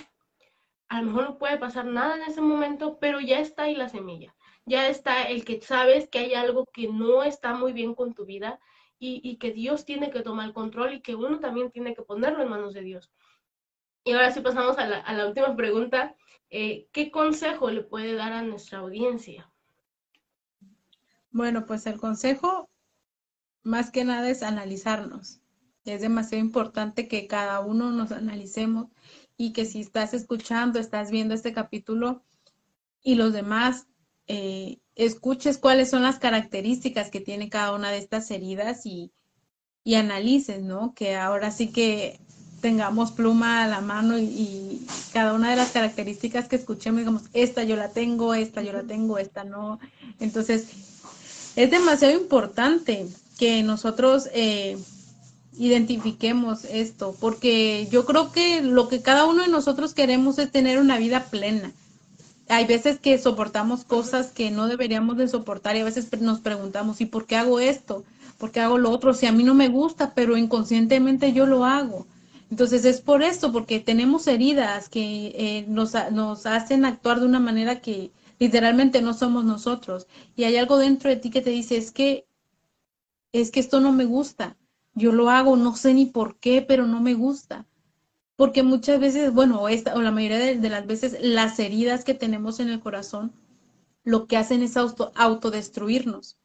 a 0.89 1.01
lo 1.01 1.07
mejor 1.07 1.23
no 1.23 1.37
puede 1.39 1.57
pasar 1.57 1.85
nada 1.85 2.15
en 2.15 2.23
ese 2.23 2.41
momento, 2.41 2.99
pero 2.99 3.19
ya 3.19 3.39
está 3.39 3.63
ahí 3.63 3.75
la 3.75 3.89
semilla. 3.89 4.35
Ya 4.65 4.87
está 4.87 5.23
el 5.23 5.43
que 5.43 5.61
sabes 5.61 6.07
que 6.07 6.19
hay 6.19 6.33
algo 6.35 6.65
que 6.67 6.87
no 6.87 7.23
está 7.23 7.55
muy 7.55 7.73
bien 7.73 7.95
con 7.95 8.13
tu 8.13 8.25
vida, 8.25 8.59
y, 9.05 9.37
que 9.37 9.51
Dios 9.51 9.85
tiene 9.85 10.11
que 10.11 10.21
tomar 10.21 10.47
el 10.47 10.53
control 10.53 10.93
y 10.93 11.01
que 11.01 11.15
uno 11.15 11.39
también 11.39 11.71
tiene 11.71 11.93
que 11.93 12.03
ponerlo 12.03 12.41
en 12.41 12.49
manos 12.49 12.73
de 12.73 12.81
Dios. 12.81 13.11
Y 14.05 14.13
ahora 14.13 14.31
sí 14.31 14.41
pasamos 14.41 14.77
a 14.77 14.87
la, 14.87 15.27
última 15.27 15.55
pregunta. 15.55 16.15
Eh, 16.49 16.87
¿Qué 16.91 17.11
consejo 17.11 17.69
le 17.69 17.81
puede 17.81 18.13
dar 18.13 18.31
a 18.31 18.41
nuestra 18.41 18.79
audiencia? 18.79 19.51
Bueno, 21.31 21.65
pues 21.65 21.85
el 21.87 21.99
consejo 21.99 22.69
más 23.63 23.91
que 23.91 24.03
nada 24.03 24.29
es 24.29 24.43
analizarnos. 24.43 25.39
Es 25.85 26.01
demasiado 26.01 26.43
importante 26.43 27.07
que 27.07 27.27
cada 27.27 27.59
uno 27.59 27.91
nos 27.91 28.11
analicemos 28.11 28.87
y 29.37 29.51
que 29.51 29.65
si 29.65 29.81
estás 29.81 30.13
escuchando, 30.13 30.79
estás 30.79 31.11
viendo 31.11 31.33
este 31.33 31.53
capítulo 31.53 32.23
y 33.01 33.15
los 33.15 33.33
demás 33.33 33.87
eh, 34.27 34.79
escuches 34.95 35.57
cuáles 35.57 35.89
son 35.89 36.03
las 36.03 36.19
características 36.19 37.09
que 37.09 37.19
tiene 37.19 37.49
cada 37.49 37.73
una 37.73 37.91
de 37.91 37.97
estas 37.97 38.31
heridas 38.31 38.85
y, 38.85 39.11
y 39.83 39.95
analices, 39.95 40.61
¿no? 40.61 40.93
Que 40.93 41.15
ahora 41.15 41.51
sí 41.51 41.71
que 41.71 42.19
tengamos 42.61 43.11
pluma 43.11 43.63
a 43.63 43.67
la 43.67 43.81
mano 43.81 44.17
y, 44.17 44.87
cada 45.11 45.33
una 45.33 45.51
de 45.51 45.57
las 45.57 45.71
características 45.71 46.47
que 46.47 46.55
escuchemos, 46.55 46.99
digamos, 46.99 47.23
esta 47.33 47.63
yo 47.63 47.75
la 47.75 47.89
tengo, 47.89 48.33
esta 48.33 48.63
yo 48.63 48.73
la 48.73 48.83
tengo, 48.83 49.19
esta 49.19 49.43
no. 49.43 49.79
Entonces, 50.19 50.69
es 51.55 51.69
demasiado 51.69 52.17
importante 52.17 53.05
que 53.43 53.63
nosotros 53.63 54.29
eh, 54.33 54.77
identifiquemos 55.57 56.63
esto, 56.63 57.13
porque 57.19 57.89
yo 57.91 58.05
creo 58.05 58.31
que 58.31 58.61
lo 58.61 58.87
que 58.87 59.01
cada 59.01 59.25
uno 59.25 59.43
de 59.43 59.49
nosotros 59.49 59.93
queremos 59.93 60.39
es 60.39 60.49
tener 60.49 60.79
una 60.79 60.97
vida 60.97 61.25
plena 61.29 61.73
hay 62.49 62.65
veces 62.65 62.99
que 62.99 63.17
soportamos 63.17 63.83
cosas 63.83 64.31
que 64.31 64.51
no 64.51 64.67
deberíamos 64.67 65.17
de 65.17 65.27
soportar 65.27 65.75
y 65.75 65.79
a 65.79 65.85
veces 65.85 66.09
nos 66.21 66.39
preguntamos, 66.39 67.01
¿y 67.01 67.05
por 67.05 67.25
qué 67.25 67.35
hago 67.35 67.59
esto? 67.59 68.03
¿Por 68.37 68.51
qué 68.51 68.59
hago 68.59 68.77
lo 68.77 68.91
otro? 68.91 69.13
Si 69.13 69.25
a 69.25 69.31
mí 69.31 69.43
no 69.43 69.53
me 69.53 69.69
gusta, 69.69 70.13
pero 70.13 70.37
inconscientemente 70.37 71.33
yo 71.33 71.45
lo 71.45 71.65
hago. 71.65 72.05
Entonces 72.51 72.85
es 72.85 73.01
por 73.01 73.23
esto, 73.23 73.51
porque 73.51 73.79
tenemos 73.79 74.27
heridas 74.27 74.89
que 74.89 75.33
eh, 75.35 75.65
nos, 75.67 75.93
nos 76.11 76.45
hacen 76.45 76.85
actuar 76.85 77.19
de 77.19 77.25
una 77.25 77.39
manera 77.39 77.79
que 77.79 78.11
literalmente 78.39 79.01
no 79.01 79.13
somos 79.13 79.45
nosotros. 79.45 80.07
Y 80.35 80.43
hay 80.43 80.57
algo 80.57 80.77
dentro 80.77 81.09
de 81.09 81.15
ti 81.15 81.29
que 81.31 81.41
te 81.41 81.49
dice, 81.49 81.77
es 81.77 81.91
que, 81.91 82.25
es 83.33 83.51
que 83.51 83.59
esto 83.59 83.81
no 83.81 83.91
me 83.91 84.05
gusta. 84.05 84.57
Yo 84.93 85.11
lo 85.11 85.29
hago, 85.29 85.57
no 85.57 85.75
sé 85.75 85.93
ni 85.93 86.05
por 86.05 86.37
qué, 86.39 86.61
pero 86.61 86.87
no 86.87 87.01
me 87.01 87.13
gusta 87.13 87.67
porque 88.35 88.63
muchas 88.63 88.99
veces, 88.99 89.31
bueno, 89.31 89.67
esta, 89.69 89.95
o 89.95 90.01
la 90.01 90.11
mayoría 90.11 90.39
de, 90.39 90.69
las 90.69 90.87
veces, 90.87 91.17
las 91.21 91.59
heridas 91.59 92.03
que 92.03 92.13
tenemos 92.13 92.59
en 92.59 92.69
el 92.69 92.79
corazón, 92.79 93.31
lo 94.03 94.27
que 94.27 94.37
hacen 94.37 94.63
es 94.63 94.75
auto, 94.75 95.11
autodestruirnos. 95.15 96.37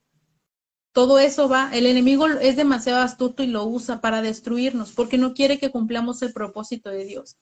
Todo 0.92 1.18
eso 1.18 1.48
va, 1.48 1.70
el 1.72 1.86
enemigo 1.86 2.26
es 2.26 2.56
demasiado 2.56 3.00
astuto 3.00 3.42
y 3.42 3.46
lo 3.46 3.64
usa 3.64 4.00
para 4.00 4.22
destruirnos, 4.22 4.92
porque 4.92 5.18
no 5.18 5.34
quiere 5.34 5.58
que 5.58 5.70
cumplamos 5.70 6.22
el 6.22 6.32
propósito 6.32 6.90
de 6.90 7.04
Dios. 7.04 7.36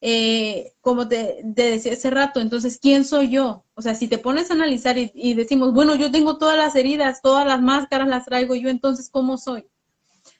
Eh, 0.00 0.74
como 0.80 1.08
te, 1.08 1.40
decía 1.42 1.94
hace 1.94 2.10
rato, 2.10 2.40
entonces, 2.40 2.78
¿quién 2.80 3.04
soy 3.04 3.30
yo? 3.30 3.64
O 3.74 3.82
sea, 3.82 3.94
si 3.94 4.08
te 4.08 4.18
pones 4.18 4.50
a 4.50 4.54
analizar 4.54 4.98
y, 4.98 5.10
y 5.14 5.34
decimos, 5.34 5.72
bueno, 5.72 5.94
yo 5.96 6.10
tengo 6.10 6.38
todas 6.38 6.56
las 6.56 6.76
heridas, 6.76 7.22
todas 7.22 7.46
las 7.46 7.62
máscaras 7.62 8.08
las 8.08 8.26
traigo 8.26 8.54
yo, 8.54 8.68
entonces, 8.68 9.08
¿cómo 9.10 9.38
soy? 9.38 9.66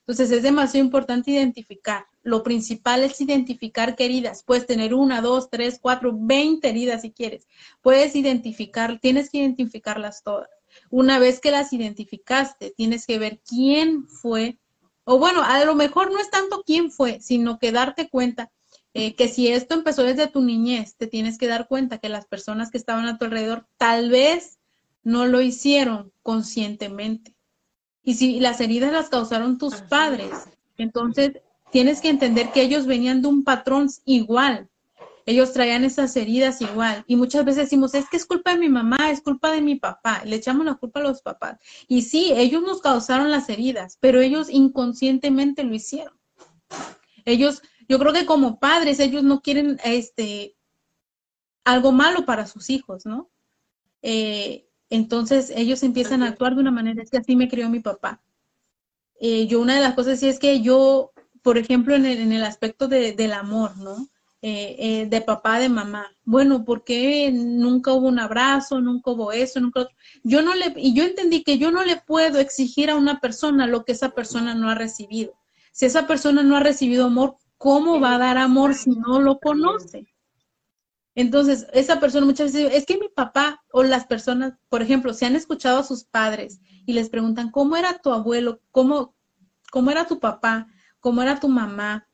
Entonces, 0.01 0.31
es 0.31 0.43
demasiado 0.43 0.85
importante 0.85 1.31
identificar 1.31 2.07
lo 2.27 2.43
principal 2.43 3.05
es 3.05 3.21
identificar 3.21 3.95
qué 3.95 4.07
heridas. 4.07 4.43
Puedes 4.43 4.67
tener 4.67 4.95
una, 4.95 5.21
dos, 5.21 5.49
tres, 5.49 5.79
cuatro, 5.81 6.11
veinte 6.13 6.69
heridas 6.69 7.03
si 7.03 7.13
quieres. 7.13 7.47
Puedes 7.83 8.17
identificar, 8.17 8.99
tienes 8.99 9.31
que 9.31 9.39
identificarlas 9.39 10.25
todas. 10.25 10.49
Una 10.91 11.21
vez 11.21 11.39
que 11.39 11.53
las 11.53 11.73
identificaste, 11.73 12.75
tienes 12.77 13.07
que 13.07 13.21
ver 13.21 13.41
quién 13.49 14.09
fue, 14.09 14.59
o 15.05 15.21
bueno, 15.21 15.41
a 15.45 15.65
lo 15.65 15.77
mejor 15.77 16.11
no 16.11 16.19
es 16.19 16.29
tanto 16.29 16.65
quién 16.67 16.91
fue, 16.91 17.21
sino 17.21 17.61
que 17.61 17.71
darte 17.71 18.09
cuenta 18.09 18.51
eh, 18.99 19.15
que 19.15 19.29
si 19.29 19.49
esto 19.49 19.75
empezó 19.75 20.03
desde 20.05 20.27
tu 20.27 20.41
niñez, 20.41 20.97
te 20.97 21.07
tienes 21.07 21.37
que 21.37 21.47
dar 21.47 21.69
cuenta 21.69 21.99
que 21.99 22.09
las 22.09 22.27
personas 22.27 22.71
que 22.71 22.79
estaban 22.79 23.07
a 23.07 23.19
tu 23.19 23.27
alrededor 23.27 23.67
tal 23.77 24.09
vez 24.09 24.59
no 25.03 25.27
lo 25.27 25.43
hicieron 25.43 26.13
conscientemente. 26.23 27.37
Y 28.03 28.15
si 28.15 28.41
las 28.41 28.61
heridas 28.61 28.93
las 28.93 29.11
causaron 29.11 29.59
tus 29.59 29.83
padres, 29.83 30.31
entonces 30.79 31.33
tienes 31.71 32.01
que 32.01 32.09
entender 32.09 32.51
que 32.53 32.63
ellos 32.63 32.87
venían 32.87 33.21
de 33.21 33.29
un 33.29 33.45
patrón 33.45 33.91
igual. 34.07 34.71
Ellos 35.27 35.53
traían 35.53 35.85
esas 35.85 36.17
heridas 36.17 36.63
igual. 36.63 37.05
Y 37.07 37.17
muchas 37.17 37.45
veces 37.45 37.65
decimos, 37.65 37.95
es 37.95 38.09
que 38.09 38.17
es 38.17 38.25
culpa 38.25 38.53
de 38.53 38.59
mi 38.59 38.69
mamá, 38.69 39.11
es 39.11 39.21
culpa 39.21 39.51
de 39.51 39.61
mi 39.61 39.75
papá. 39.75 40.23
Le 40.25 40.37
echamos 40.37 40.65
la 40.65 40.77
culpa 40.77 41.01
a 41.01 41.03
los 41.03 41.21
papás. 41.21 41.59
Y 41.87 42.03
sí, 42.03 42.33
ellos 42.35 42.63
nos 42.63 42.81
causaron 42.81 43.31
las 43.31 43.51
heridas, 43.51 43.99
pero 44.01 44.21
ellos 44.21 44.49
inconscientemente 44.49 45.65
lo 45.65 45.75
hicieron. 45.75 46.15
Ellos, 47.27 47.61
yo 47.89 47.99
creo 47.99 48.13
que 48.13 48.27
como 48.27 48.59
padres, 48.59 49.01
ellos 49.01 49.23
no 49.23 49.41
quieren 49.41 49.79
este 49.85 50.57
algo 51.65 51.93
malo 51.93 52.25
para 52.25 52.47
sus 52.47 52.71
hijos, 52.71 53.07
¿no? 53.07 53.29
Eh, 54.03 54.69
entonces 54.89 55.53
ellos 55.55 55.83
empiezan 55.83 56.23
a 56.23 56.29
actuar 56.29 56.55
de 56.55 56.61
una 56.61 56.71
manera, 56.71 57.03
es 57.03 57.11
que 57.11 57.19
así 57.19 57.35
me 57.35 57.49
crió 57.49 57.69
mi 57.69 57.81
papá. 57.81 58.23
Eh, 59.21 59.47
yo 59.47 59.61
una 59.61 59.75
de 59.75 59.81
las 59.81 59.95
cosas 59.95 60.21
sí 60.21 60.29
es 60.29 60.39
que 60.39 60.61
yo, 60.61 61.13
por 61.43 61.59
ejemplo, 61.59 61.95
en 61.95 62.05
el, 62.05 62.45
aspecto 62.45 62.87
del 62.89 63.33
amor, 63.33 63.77
¿no? 63.79 64.09
Eh, 64.43 64.77
eh, 64.79 65.07
de 65.07 65.21
papá, 65.23 65.59
de 65.59 65.69
mamá. 65.69 66.15
Bueno, 66.25 66.65
porque 66.65 67.33
nunca 67.33 67.93
hubo 67.93 68.07
un 68.07 68.21
abrazo, 68.21 68.81
nunca 68.81 69.11
hubo 69.11 69.33
eso, 69.33 69.59
nunca 69.61 69.89
Yo 70.23 70.43
no 70.43 70.55
le, 70.55 70.73
y 70.77 70.95
yo 70.95 71.05
entendí 71.05 71.43
que 71.43 71.59
yo 71.59 71.71
no 71.71 71.85
le 71.85 71.97
puedo 71.97 72.39
exigir 72.39 72.91
a 72.91 72.97
una 72.97 73.19
persona 73.21 73.67
lo 73.67 73.85
que 73.85 73.93
esa 73.93 74.11
persona 74.11 74.55
no 74.55 74.69
ha 74.71 74.75
recibido. 74.75 75.35
Si 75.73 75.87
esa 75.87 76.07
persona 76.07 76.43
no 76.43 76.57
ha 76.57 76.61
recibido 76.61 77.07
amor, 77.07 77.39
¿cómo 77.59 78.01
va 78.01 78.15
a 78.15 78.19
dar 78.19 78.39
amor 78.39 78.75
si 78.75 78.91
no 78.91 79.21
lo 79.21 79.39
conoce? 79.39 80.07
Entonces, 81.15 81.67
esa 81.73 81.99
persona 81.99 82.27
muchas 82.27 82.53
veces 82.53 82.65
dice, 82.65 82.77
es 82.77 82.85
que 82.85 82.99
mi 82.99 83.09
papá 83.09 83.65
o 83.73 83.83
las 83.83 84.07
personas, 84.07 84.53
por 84.69 84.83
ejemplo, 84.83 85.15
se 85.15 85.25
han 85.25 85.35
escuchado 85.35 85.79
a 85.79 85.85
sus 85.85 86.05
padres 86.05 86.61
y 86.85 86.93
les 86.93 87.09
preguntan, 87.09 87.51
¿cómo 87.51 87.77
era 87.77 87.99
tu 87.99 88.13
abuelo? 88.13 88.61
¿Cómo, 88.71 89.15
cómo 89.71 89.91
era 89.91 90.07
tu 90.07 90.21
papá? 90.21 90.69
¿Cómo 91.01 91.23
era 91.23 91.41
tu 91.41 91.49
mamá? 91.49 92.07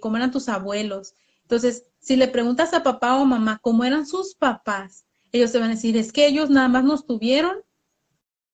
¿Cómo 0.00 0.16
eran 0.16 0.32
tus 0.32 0.48
abuelos? 0.48 1.14
Entonces, 1.42 1.84
si 2.00 2.16
le 2.16 2.26
preguntas 2.26 2.74
a 2.74 2.82
papá 2.82 3.16
o 3.16 3.24
mamá 3.24 3.60
cómo 3.62 3.84
eran 3.84 4.06
sus 4.06 4.34
papás, 4.34 5.06
ellos 5.30 5.52
te 5.52 5.58
van 5.58 5.70
a 5.70 5.74
decir, 5.74 5.96
es 5.96 6.12
que 6.12 6.26
ellos 6.26 6.50
nada 6.50 6.68
más 6.68 6.82
nos 6.82 7.06
tuvieron 7.06 7.58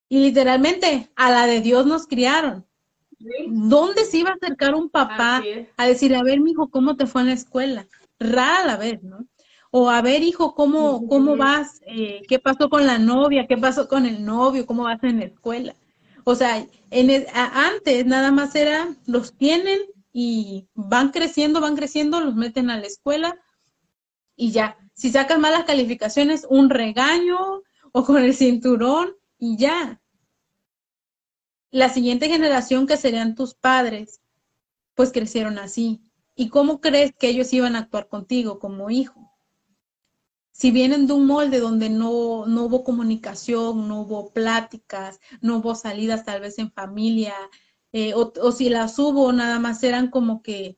y 0.07 0.19
literalmente 0.19 1.11
a 1.15 1.31
la 1.31 1.47
de 1.47 1.61
Dios 1.61 1.85
nos 1.87 2.05
criaron. 2.05 2.67
¿Dónde 3.47 4.05
se 4.05 4.17
iba 4.17 4.31
a 4.31 4.33
acercar 4.33 4.75
un 4.75 4.89
papá 4.89 5.43
a 5.77 5.87
decir, 5.87 6.15
a 6.15 6.23
ver, 6.23 6.39
mijo, 6.39 6.69
¿cómo 6.69 6.95
te 6.95 7.07
fue 7.07 7.21
en 7.21 7.27
la 7.27 7.33
escuela? 7.33 7.87
Rara 8.19 8.65
la 8.65 8.77
vez, 8.77 9.03
¿no? 9.03 9.25
o 9.77 9.89
a 9.89 10.01
ver, 10.01 10.23
hijo, 10.23 10.55
¿cómo, 10.55 11.05
cómo 11.09 11.35
vas? 11.35 11.81
Eh, 11.85 12.21
¿Qué 12.29 12.39
pasó 12.39 12.69
con 12.69 12.87
la 12.87 12.97
novia? 12.97 13.45
¿Qué 13.45 13.57
pasó 13.57 13.89
con 13.89 14.05
el 14.05 14.23
novio? 14.23 14.65
¿Cómo 14.65 14.83
vas 14.83 15.03
en 15.03 15.19
la 15.19 15.25
escuela? 15.25 15.75
O 16.23 16.33
sea, 16.33 16.65
en 16.91 17.25
antes 17.33 18.05
nada 18.05 18.31
más 18.31 18.55
era, 18.55 18.95
los 19.05 19.35
tienen 19.35 19.79
y 20.13 20.69
van 20.75 21.09
creciendo, 21.09 21.59
van 21.59 21.75
creciendo, 21.75 22.21
los 22.21 22.35
meten 22.35 22.69
a 22.69 22.79
la 22.79 22.87
escuela 22.87 23.37
y 24.37 24.51
ya. 24.51 24.77
Si 24.93 25.09
sacas 25.09 25.39
malas 25.39 25.65
calificaciones, 25.65 26.47
un 26.49 26.69
regaño 26.69 27.61
o 27.91 28.05
con 28.05 28.23
el 28.23 28.33
cinturón 28.33 29.09
y 29.37 29.57
ya. 29.57 29.99
La 31.75 31.89
siguiente 31.89 32.29
generación 32.29 32.87
que 32.87 32.95
serían 32.95 33.35
tus 33.35 33.53
padres, 33.53 34.21
pues 34.93 35.11
crecieron 35.11 35.59
así. 35.59 36.01
¿Y 36.33 36.47
cómo 36.47 36.79
crees 36.79 37.13
que 37.13 37.27
ellos 37.27 37.51
iban 37.51 37.75
a 37.75 37.79
actuar 37.79 38.07
contigo 38.07 38.59
como 38.59 38.89
hijo? 38.89 39.29
si 40.53 40.71
vienen 40.71 41.05
de 41.05 41.11
un 41.11 41.27
molde 41.27 41.59
donde 41.59 41.89
no, 41.89 42.45
no 42.45 42.63
hubo 42.63 42.85
comunicación, 42.85 43.89
no 43.89 43.99
hubo 43.99 44.31
pláticas, 44.31 45.19
no 45.41 45.57
hubo 45.57 45.75
salidas 45.75 46.23
tal 46.23 46.39
vez 46.39 46.59
en 46.59 46.71
familia, 46.71 47.33
eh, 47.91 48.13
o, 48.15 48.51
si 48.53 48.69
las 48.69 48.97
hubo, 48.97 49.33
nada 49.33 49.59
más 49.59 49.83
eran 49.83 50.09
como 50.09 50.41
que 50.41 50.77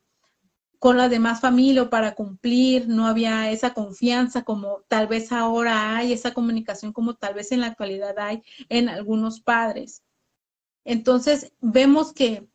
con 0.79 0.97
la 0.97 1.09
demás 1.09 1.41
familia 1.41 1.83
o 1.83 1.89
para 1.91 2.15
cumplir, 2.15 2.87
no 2.87 3.05
había 3.05 3.51
esa 3.51 3.75
confianza 3.75 4.43
como 4.43 4.81
tal 4.87 5.05
vez 5.05 5.31
ahora 5.31 5.95
hay, 5.95 6.11
esa 6.11 6.33
comunicación 6.33 6.91
como 6.91 7.13
tal 7.13 7.35
vez 7.35 7.51
en 7.51 7.61
la 7.61 7.67
actualidad 7.67 8.17
hay 8.17 8.41
en 8.69 8.89
algunos 8.89 9.41
padres. 9.41 10.01
Entonces 10.87 11.51
vemos 11.59 12.13
que 12.13 12.47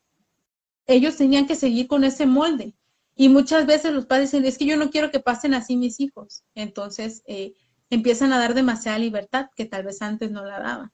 ellos 0.87 1.18
tenían 1.18 1.47
que 1.47 1.55
seguir 1.55 1.87
con 1.87 2.03
ese 2.03 2.24
molde 2.24 2.74
y 3.14 3.28
muchas 3.28 3.66
veces 3.66 3.93
los 3.93 4.07
padres 4.07 4.33
dicen, 4.33 4.47
es 4.47 4.57
que 4.57 4.64
yo 4.64 4.78
no 4.78 4.89
quiero 4.91 5.11
que 5.11 5.20
pasen 5.20 5.53
así 5.53 5.76
mis 5.76 6.01
hijos. 6.01 6.43
Entonces 6.55 7.22
eh, 7.26 7.53
empiezan 7.91 8.33
a 8.33 8.39
dar 8.39 8.55
demasiada 8.55 8.99
libertad 8.99 9.51
que 9.55 9.66
tal 9.66 9.85
vez 9.85 10.01
antes 10.01 10.30
no 10.30 10.47
la 10.47 10.61
daban. 10.61 10.93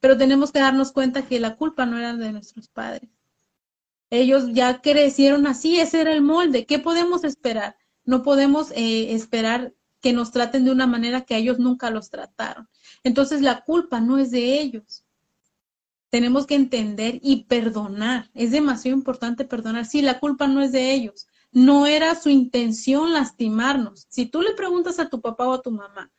Pero 0.00 0.16
tenemos 0.16 0.50
que 0.50 0.60
darnos 0.60 0.90
cuenta 0.90 1.26
que 1.26 1.38
la 1.38 1.54
culpa 1.54 1.84
no 1.84 1.98
era 1.98 2.16
de 2.16 2.32
nuestros 2.32 2.68
padres. 2.68 3.10
Ellos 4.08 4.44
ya 4.54 4.80
crecieron 4.80 5.46
así, 5.46 5.78
ese 5.78 6.00
era 6.00 6.14
el 6.14 6.22
molde. 6.22 6.64
¿Qué 6.64 6.78
podemos 6.78 7.24
esperar? 7.24 7.76
No 8.04 8.22
podemos 8.22 8.70
eh, 8.70 9.12
esperar 9.12 9.74
que 10.00 10.14
nos 10.14 10.32
traten 10.32 10.64
de 10.64 10.70
una 10.70 10.86
manera 10.86 11.26
que 11.26 11.36
ellos 11.36 11.58
nunca 11.58 11.90
los 11.90 12.08
trataron. 12.08 12.70
Entonces 13.04 13.42
la 13.42 13.64
culpa 13.64 14.00
no 14.00 14.16
es 14.16 14.30
de 14.30 14.62
ellos 14.62 15.04
tenemos 16.10 16.46
que 16.46 16.54
entender 16.54 17.18
y 17.22 17.44
perdonar. 17.44 18.30
Es 18.34 18.50
demasiado 18.50 18.96
importante 18.96 19.44
perdonar. 19.44 19.86
Sí, 19.86 20.02
la 20.02 20.18
culpa 20.18 20.46
no 20.46 20.62
es 20.62 20.72
de 20.72 20.92
ellos. 20.92 21.26
No 21.52 21.86
era 21.86 22.14
su 22.14 22.28
intención 22.30 23.12
lastimarnos. 23.12 24.06
Si 24.08 24.26
tú 24.26 24.42
le 24.42 24.54
preguntas 24.54 24.98
a 24.98 25.08
tu 25.08 25.20
papá 25.20 25.48
o 25.48 25.54
a 25.54 25.62
tu 25.62 25.70
mamá, 25.70 26.10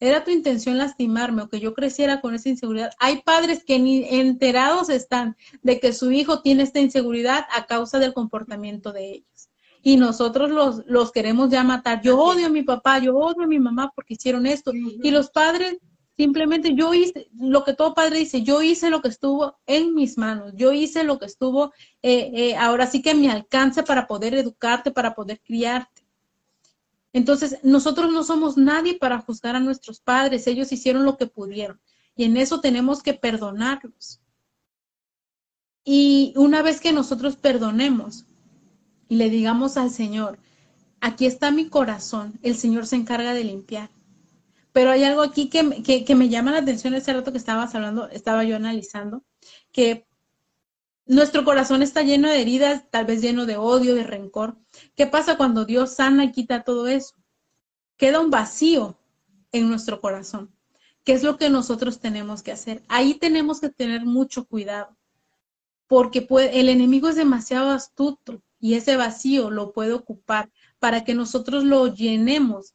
¿era 0.00 0.24
tu 0.24 0.30
intención 0.30 0.78
lastimarme 0.78 1.42
o 1.42 1.48
que 1.48 1.60
yo 1.60 1.74
creciera 1.74 2.20
con 2.20 2.34
esa 2.34 2.48
inseguridad? 2.48 2.92
Hay 2.98 3.22
padres 3.22 3.64
que 3.64 3.78
ni 3.78 4.04
enterados 4.04 4.88
están 4.88 5.36
de 5.62 5.80
que 5.80 5.92
su 5.92 6.10
hijo 6.12 6.42
tiene 6.42 6.62
esta 6.62 6.80
inseguridad 6.80 7.46
a 7.52 7.66
causa 7.66 7.98
del 7.98 8.14
comportamiento 8.14 8.92
de 8.92 9.12
ellos. 9.12 9.50
Y 9.82 9.96
nosotros 9.96 10.50
los, 10.50 10.82
los 10.86 11.12
queremos 11.12 11.50
ya 11.50 11.62
matar. 11.62 12.02
Yo 12.02 12.18
odio 12.18 12.46
a 12.46 12.50
mi 12.50 12.62
papá, 12.62 12.98
yo 12.98 13.16
odio 13.16 13.44
a 13.44 13.48
mi 13.48 13.60
mamá 13.60 13.92
porque 13.94 14.14
hicieron 14.14 14.46
esto. 14.46 14.72
Y 14.74 15.10
los 15.10 15.30
padres 15.30 15.78
Simplemente 16.18 16.74
yo 16.74 16.92
hice 16.94 17.30
lo 17.38 17.62
que 17.62 17.74
todo 17.74 17.94
padre 17.94 18.18
dice, 18.18 18.42
yo 18.42 18.60
hice 18.60 18.90
lo 18.90 19.00
que 19.00 19.08
estuvo 19.08 19.56
en 19.66 19.94
mis 19.94 20.18
manos, 20.18 20.52
yo 20.56 20.72
hice 20.72 21.04
lo 21.04 21.16
que 21.20 21.26
estuvo 21.26 21.72
eh, 22.02 22.32
eh, 22.34 22.56
ahora 22.56 22.88
sí 22.88 23.02
que 23.02 23.14
me 23.14 23.30
alcance 23.30 23.84
para 23.84 24.08
poder 24.08 24.34
educarte, 24.34 24.90
para 24.90 25.14
poder 25.14 25.40
criarte. 25.40 26.04
Entonces, 27.12 27.58
nosotros 27.62 28.10
no 28.10 28.24
somos 28.24 28.56
nadie 28.56 28.98
para 28.98 29.20
juzgar 29.20 29.54
a 29.54 29.60
nuestros 29.60 30.00
padres, 30.00 30.48
ellos 30.48 30.72
hicieron 30.72 31.04
lo 31.04 31.16
que 31.16 31.28
pudieron 31.28 31.80
y 32.16 32.24
en 32.24 32.36
eso 32.36 32.60
tenemos 32.60 33.00
que 33.00 33.14
perdonarlos. 33.14 34.20
Y 35.84 36.34
una 36.36 36.62
vez 36.62 36.80
que 36.80 36.92
nosotros 36.92 37.36
perdonemos 37.36 38.26
y 39.08 39.14
le 39.14 39.30
digamos 39.30 39.76
al 39.76 39.92
Señor, 39.92 40.40
aquí 41.00 41.26
está 41.26 41.52
mi 41.52 41.68
corazón, 41.68 42.40
el 42.42 42.56
Señor 42.56 42.88
se 42.88 42.96
encarga 42.96 43.34
de 43.34 43.44
limpiar. 43.44 43.88
Pero 44.72 44.90
hay 44.90 45.04
algo 45.04 45.22
aquí 45.22 45.48
que, 45.48 45.62
me 46.14 46.28
llama 46.28 46.52
la 46.52 46.58
atención 46.58 46.94
ese 46.94 47.12
rato 47.12 47.32
que 47.32 47.38
estabas 47.38 47.74
hablando, 47.74 48.08
estaba 48.08 48.44
yo 48.44 48.56
analizando, 48.56 49.24
que 49.72 50.06
nuestro 51.06 51.44
corazón 51.44 51.82
está 51.82 52.02
lleno 52.02 52.28
de 52.28 52.40
heridas, 52.40 52.84
tal 52.90 53.06
vez 53.06 53.22
lleno 53.22 53.46
de 53.46 53.56
odio, 53.56 53.94
de 53.94 54.04
rencor. 54.04 54.58
¿Qué 54.94 55.06
pasa 55.06 55.36
cuando 55.36 55.64
Dios 55.64 55.94
sana 55.94 56.24
y 56.24 56.32
quita 56.32 56.64
todo 56.64 56.86
eso? 56.86 57.14
Queda 57.96 58.20
un 58.20 58.30
vacío 58.30 58.98
en 59.52 59.68
nuestro 59.68 60.00
corazón. 60.00 60.54
¿Qué 61.04 61.12
es 61.12 61.22
lo 61.22 61.38
que 61.38 61.48
nosotros 61.48 62.00
tenemos 62.00 62.42
que 62.42 62.52
hacer? 62.52 62.82
Ahí 62.88 63.14
tenemos 63.14 63.60
que 63.60 63.70
tener 63.70 64.04
mucho 64.04 64.44
cuidado, 64.44 64.96
porque 65.86 66.26
el 66.52 66.68
enemigo 66.68 67.08
es 67.08 67.16
demasiado 67.16 67.70
astuto 67.70 68.42
y 68.60 68.74
ese 68.74 68.96
vacío 68.96 69.50
lo 69.50 69.72
puede 69.72 69.94
ocupar 69.94 70.50
para 70.78 71.04
que 71.04 71.14
nosotros 71.14 71.64
lo 71.64 71.86
llenemos, 71.86 72.74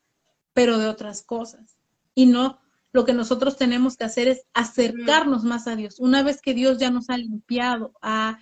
pero 0.54 0.80
de 0.80 0.88
otras 0.88 1.22
cosas 1.22 1.73
y 2.16 2.26
no 2.26 2.60
lo 2.94 3.06
que 3.06 3.14
nosotros 3.14 3.58
tenemos 3.58 3.98
que 3.98 4.04
hacer 4.06 4.28
es 4.28 4.46
acercarnos 4.54 5.44
más 5.44 5.68
a 5.68 5.76
Dios. 5.76 6.00
Una 6.00 6.22
vez 6.22 6.42
que 6.42 6.54
Dios 6.54 6.78
ya 6.78 6.92
nos 6.92 7.10
ha 7.10 7.18
limpiado, 7.18 7.92
ha, 8.02 8.38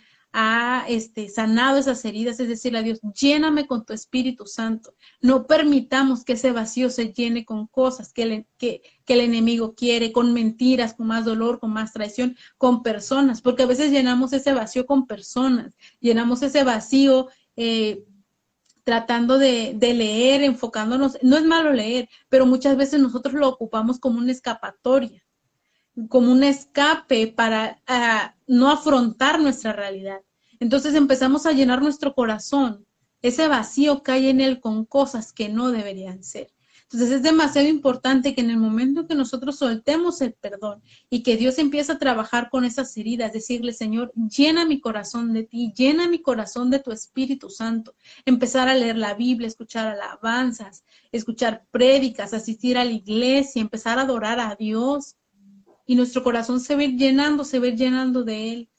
este, 0.87 1.29
sanado 1.29 1.77
esas 1.77 2.03
heridas, 2.05 2.39
es 2.39 2.49
decir, 2.49 2.75
a 2.75 2.81
Dios, 2.81 2.99
lléname 3.19 3.65
con 3.65 3.85
tu 3.85 3.93
Espíritu 3.93 4.45
Santo. 4.45 4.93
No 5.21 5.47
permitamos 5.47 6.25
que 6.25 6.33
ese 6.33 6.51
vacío 6.51 6.89
se 6.89 7.13
llene 7.13 7.45
con 7.45 7.67
cosas 7.67 8.11
que, 8.13 8.45
que, 8.57 8.81
el 9.07 9.21
enemigo 9.21 9.73
quiere, 9.73 10.11
con 10.11 10.33
mentiras, 10.33 10.93
con 10.93 11.07
más 11.07 11.25
dolor, 11.25 11.59
con 11.59 11.71
más 11.71 11.91
traición, 11.91 12.37
con 12.57 12.81
personas, 12.81 13.41
porque 13.41 13.63
a 13.63 13.67
veces 13.67 13.91
llenamos 13.91 14.31
ese 14.31 14.53
vacío 14.53 14.85
con 14.85 15.05
personas, 15.05 15.77
llenamos 15.99 16.41
ese 16.43 16.63
vacío 16.63 17.27
eh, 17.57 18.05
tratando 18.83 19.37
de, 19.37 19.75
leer, 19.79 20.43
enfocándonos. 20.43 21.17
No 21.21 21.37
es 21.37 21.45
malo 21.45 21.73
leer, 21.73 22.09
pero 22.29 22.45
muchas 22.45 22.77
veces 22.77 22.99
nosotros 22.99 23.35
lo 23.35 23.49
ocupamos 23.49 23.99
como 23.99 24.19
una 24.19 24.31
escapatoria. 24.31 25.23
como 26.09 26.31
un 26.31 26.43
escape 26.43 27.27
para 27.27 27.81
no 28.47 28.69
afrontar 28.69 29.39
nuestra 29.41 29.73
realidad. 29.73 30.21
Entonces 30.59 30.95
empezamos 30.95 31.45
a 31.45 31.51
llenar 31.51 31.81
nuestro 31.81 32.13
corazón, 32.13 32.85
ese 33.21 33.47
vacío 33.47 34.01
cae 34.01 34.29
en 34.29 34.41
él 34.41 34.59
con 34.59 34.85
cosas 34.85 35.31
que 35.31 35.49
no 35.49 35.71
deberían 35.71 36.23
ser. 36.23 36.51
Entonces 36.93 37.17
es 37.17 37.23
demasiado 37.23 37.69
importante 37.69 38.35
que 38.35 38.41
en 38.41 38.49
el 38.49 38.57
momento 38.57 39.07
que 39.07 39.15
nosotros 39.15 39.57
soltemos 39.57 40.19
el 40.19 40.33
perdón 40.33 40.83
y 41.09 41.23
que 41.23 41.37
Dios 41.37 41.57
empieza 41.57 41.93
a 41.93 41.97
trabajar 41.97 42.49
con 42.49 42.65
esas 42.65 42.95
heridas, 42.97 43.31
decirle, 43.31 43.71
Señor, 43.71 44.11
llena 44.13 44.65
mi 44.65 44.81
corazón 44.81 45.31
de 45.31 45.43
ti, 45.43 45.71
llena 45.73 46.09
mi 46.09 46.21
corazón 46.21 46.69
de 46.69 46.79
tu 46.79 46.91
Espíritu 46.91 47.49
Santo, 47.49 47.95
empezar 48.25 48.67
a 48.67 48.75
leer 48.75 48.97
la 48.97 49.13
Biblia, 49.13 49.47
escuchar 49.47 49.87
alabanzas, 49.87 50.83
escuchar 51.13 51.65
prédicas, 51.71 52.33
asistir 52.33 52.77
a 52.77 52.83
la 52.83 52.91
iglesia, 52.91 53.61
empezar 53.61 53.97
a 53.97 54.01
adorar 54.01 54.41
a 54.41 54.55
Dios. 54.55 55.15
Y 55.85 55.95
nuestro 55.95 56.23
corazón 56.23 56.59
se 56.59 56.75
ve 56.75 56.89
llenando, 56.89 57.45
se 57.45 57.59
ve 57.59 57.73
llenando 57.77 58.25
de 58.25 58.51
Él. 58.51 58.69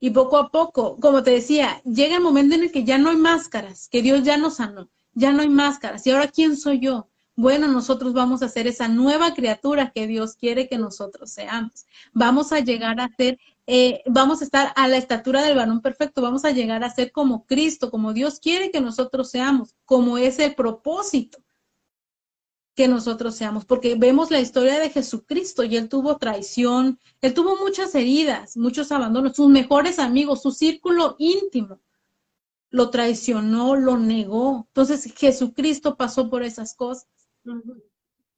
Y 0.00 0.10
poco 0.10 0.38
a 0.38 0.50
poco, 0.50 0.96
como 0.98 1.22
te 1.22 1.30
decía, 1.30 1.80
llega 1.84 2.16
el 2.16 2.22
momento 2.22 2.56
en 2.56 2.64
el 2.64 2.72
que 2.72 2.82
ya 2.82 2.98
no 2.98 3.10
hay 3.10 3.16
máscaras, 3.16 3.88
que 3.88 4.02
Dios 4.02 4.24
ya 4.24 4.36
nos 4.36 4.56
sanó, 4.56 4.90
ya 5.12 5.32
no 5.32 5.42
hay 5.42 5.48
máscaras. 5.48 6.04
¿Y 6.04 6.10
ahora 6.10 6.26
quién 6.26 6.56
soy 6.56 6.80
yo? 6.80 7.07
Bueno, 7.38 7.68
nosotros 7.68 8.14
vamos 8.14 8.42
a 8.42 8.48
ser 8.48 8.66
esa 8.66 8.88
nueva 8.88 9.32
criatura 9.32 9.92
que 9.94 10.08
Dios 10.08 10.34
quiere 10.34 10.68
que 10.68 10.76
nosotros 10.76 11.30
seamos. 11.30 11.86
Vamos 12.12 12.50
a 12.50 12.58
llegar 12.58 12.98
a 12.98 13.14
ser, 13.16 13.38
eh, 13.68 14.02
vamos 14.06 14.40
a 14.40 14.44
estar 14.44 14.72
a 14.74 14.88
la 14.88 14.96
estatura 14.96 15.42
del 15.42 15.56
varón 15.56 15.80
perfecto, 15.80 16.20
vamos 16.20 16.44
a 16.44 16.50
llegar 16.50 16.82
a 16.82 16.90
ser 16.90 17.12
como 17.12 17.46
Cristo, 17.46 17.92
como 17.92 18.12
Dios 18.12 18.40
quiere 18.40 18.72
que 18.72 18.80
nosotros 18.80 19.30
seamos, 19.30 19.76
como 19.84 20.18
es 20.18 20.40
el 20.40 20.56
propósito 20.56 21.38
que 22.74 22.88
nosotros 22.88 23.36
seamos, 23.36 23.64
porque 23.64 23.94
vemos 23.94 24.32
la 24.32 24.40
historia 24.40 24.80
de 24.80 24.90
Jesucristo 24.90 25.62
y 25.62 25.76
él 25.76 25.88
tuvo 25.88 26.16
traición, 26.16 26.98
él 27.20 27.34
tuvo 27.34 27.56
muchas 27.56 27.94
heridas, 27.94 28.56
muchos 28.56 28.90
abandonos, 28.90 29.36
sus 29.36 29.48
mejores 29.48 30.00
amigos, 30.00 30.42
su 30.42 30.50
círculo 30.50 31.14
íntimo 31.20 31.78
lo 32.70 32.90
traicionó, 32.90 33.76
lo 33.76 33.96
negó. 33.96 34.66
Entonces 34.68 35.12
Jesucristo 35.16 35.96
pasó 35.96 36.28
por 36.28 36.42
esas 36.42 36.74
cosas. 36.74 37.06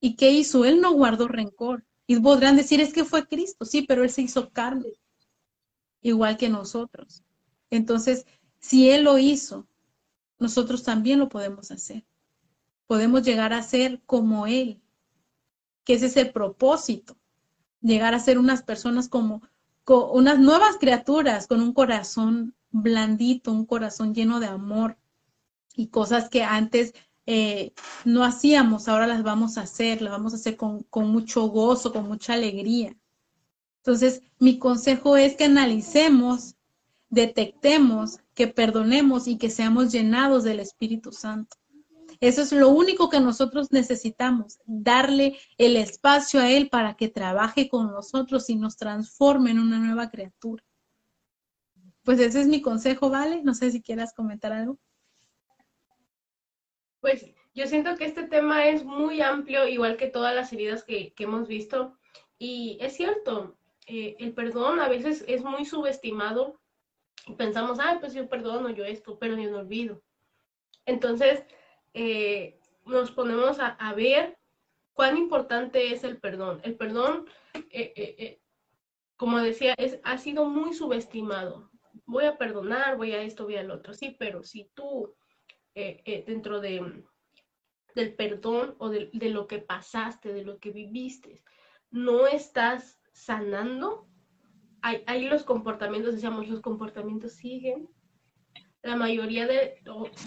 ¿Y 0.01 0.17
qué 0.17 0.31
hizo? 0.31 0.65
Él 0.65 0.81
no 0.81 0.93
guardó 0.93 1.29
rencor. 1.29 1.85
Y 2.07 2.19
podrán 2.19 2.57
decir, 2.57 2.81
es 2.81 2.93
que 2.93 3.05
fue 3.05 3.27
Cristo, 3.29 3.65
sí, 3.65 3.83
pero 3.83 4.03
Él 4.03 4.11
se 4.11 4.23
hizo 4.23 4.51
carne, 4.51 4.95
igual 6.03 6.37
que 6.37 6.49
nosotros. 6.49 7.23
Entonces, 7.71 8.27
si 8.59 8.91
Él 8.91 9.05
lo 9.05 9.19
hizo, 9.19 9.69
nosotros 10.41 10.83
también 10.83 11.21
lo 11.21 11.29
podemos 11.29 11.71
hacer. 11.71 12.05
Podemos 12.89 13.23
llegar 13.23 13.53
a 13.53 13.63
ser 13.63 14.01
como 14.07 14.49
Él, 14.49 14.81
que 15.85 15.95
ese 15.95 16.07
es 16.07 16.17
el 16.17 16.33
propósito, 16.33 17.17
llegar 17.81 18.15
a 18.15 18.19
ser 18.19 18.39
unas 18.39 18.65
personas 18.65 19.09
como, 19.09 19.43
como 19.85 20.11
unas 20.11 20.41
nuevas 20.41 20.79
criaturas 20.79 21.47
con 21.47 21.61
un 21.61 21.73
corazón 21.73 22.57
blandito, 22.71 23.53
un 23.53 23.67
corazón 23.67 24.15
lleno 24.15 24.41
de 24.41 24.47
amor 24.47 24.99
y 25.77 25.89
cosas 25.89 26.29
que 26.29 26.43
antes 26.43 26.93
eh, 27.27 27.73
no 28.05 28.25
hacíamos, 28.25 28.89
ahora 28.89 29.07
las 29.07 29.23
vamos 29.23 29.59
a 29.59 29.63
hacer, 29.63 30.03
las 30.03 30.13
vamos 30.13 30.33
a 30.33 30.37
hacer 30.37 30.57
con, 30.57 30.83
con 30.85 31.09
mucho 31.09 31.47
gozo, 31.49 31.93
con 31.93 32.09
mucha 32.09 32.35
alegría. 32.35 32.97
Entonces, 33.79 34.23
mi 34.39 34.59
consejo 34.59 35.17
es 35.17 35.37
que 35.37 35.45
analicemos, 35.45 36.57
detectemos, 37.09 38.19
que 38.35 38.47
perdonemos 38.49 39.27
y 39.29 39.39
que 39.39 39.51
seamos 39.51 39.93
llenados 39.93 40.45
del 40.45 40.61
Espíritu 40.61 41.13
Santo. 41.13 41.57
Eso 42.21 42.43
es 42.43 42.53
lo 42.53 42.69
único 42.69 43.09
que 43.09 43.21
nosotros 43.21 43.73
necesitamos, 43.73 44.59
darle 44.67 45.39
el 45.57 45.77
espacio 45.77 46.41
a 46.41 46.51
Él 46.51 46.69
para 46.69 46.95
que 46.95 47.09
trabaje 47.09 47.69
con 47.69 47.91
nosotros 47.91 48.51
y 48.51 48.57
nos 48.57 48.77
transforme 48.77 49.53
en 49.53 49.59
una 49.59 49.79
nueva 49.79 50.11
criatura. 50.11 50.63
Pues 52.03 52.21
ese 52.21 52.43
es 52.43 52.47
mi 52.47 52.61
consejo, 52.61 53.09
¿vale? 53.09 53.43
No 53.43 53.55
sé 53.55 53.71
si 53.71 53.81
quieras 53.81 54.13
comentar 54.13 54.53
algo. 54.53 54.79
Pues 57.01 57.27
yo 57.55 57.67
siento 57.67 57.97
que 57.97 58.05
este 58.05 58.25
tema 58.25 58.67
es 58.67 58.85
muy 58.85 59.21
amplio, 59.23 59.67
igual 59.67 59.97
que 59.97 60.07
todas 60.07 60.35
las 60.35 60.53
heridas 60.53 60.85
que, 60.85 61.13
hemos 61.19 61.49
visto. 61.49 61.97
Y 62.39 62.79
es 62.81 62.97
cierto, 62.97 63.57
eh, 63.87 64.17
el 64.19 64.33
perdón 64.35 64.81
a 64.81 64.89
veces 64.89 65.25
es 65.27 65.43
muy 65.43 65.65
subestimado. 65.65 66.61
Pensamos, 67.37 67.79
ah, 67.81 67.99
pues 68.01 68.15
yo 68.15 68.29
perdono 68.29 68.71
yo 68.71 68.85
esto, 68.85 69.19
pero 69.19 69.37
yo 69.37 69.51
no 69.51 69.59
olvido. 69.59 70.03
Entonces, 70.87 71.45
eh, 71.95 72.59
nos 72.87 73.11
ponemos 73.11 73.59
a, 73.61 73.95
ver 73.95 74.39
cuán 74.93 75.17
importante 75.17 75.93
es 75.93 76.05
el 76.05 76.19
perdón. 76.19 76.61
El 76.65 76.77
perdón, 76.77 77.27
eh, 77.71 78.41
como 79.17 79.39
decía, 79.39 79.75
es, 79.77 80.01
ha 80.05 80.19
sido 80.19 80.47
muy 80.47 80.75
subestimado. 80.75 81.71
Voy 82.07 82.25
a 82.25 82.39
perdonar, 82.39 82.97
voy 82.97 83.13
a 83.13 83.23
esto, 83.23 83.45
voy 83.45 83.57
al 83.57 83.71
otro. 83.71 83.95
Sí, 83.95 84.17
pero 84.19 84.43
si 84.43 84.71
tú 84.75 85.15
eh, 85.75 86.03
eh, 86.05 86.25
dentro 86.27 86.61
de, 86.61 87.05
del 87.95 88.15
perdón 88.15 88.75
o 88.79 88.89
de, 88.89 89.11
lo 89.13 89.47
que 89.47 89.59
pasaste, 89.59 90.33
de 90.33 90.45
lo 90.45 90.59
que 90.59 90.71
viviste, 90.73 91.43
no 91.91 92.27
estás 92.27 93.01
sanando, 93.13 94.09
ahí, 94.83 95.29
los 95.29 95.45
comportamientos, 95.45 96.15
decíamos, 96.15 96.49
los 96.49 96.61
comportamientos 96.61 97.35
siguen. 97.35 97.89
La 98.83 98.97
mayoría 98.97 99.47
de, 99.47 99.75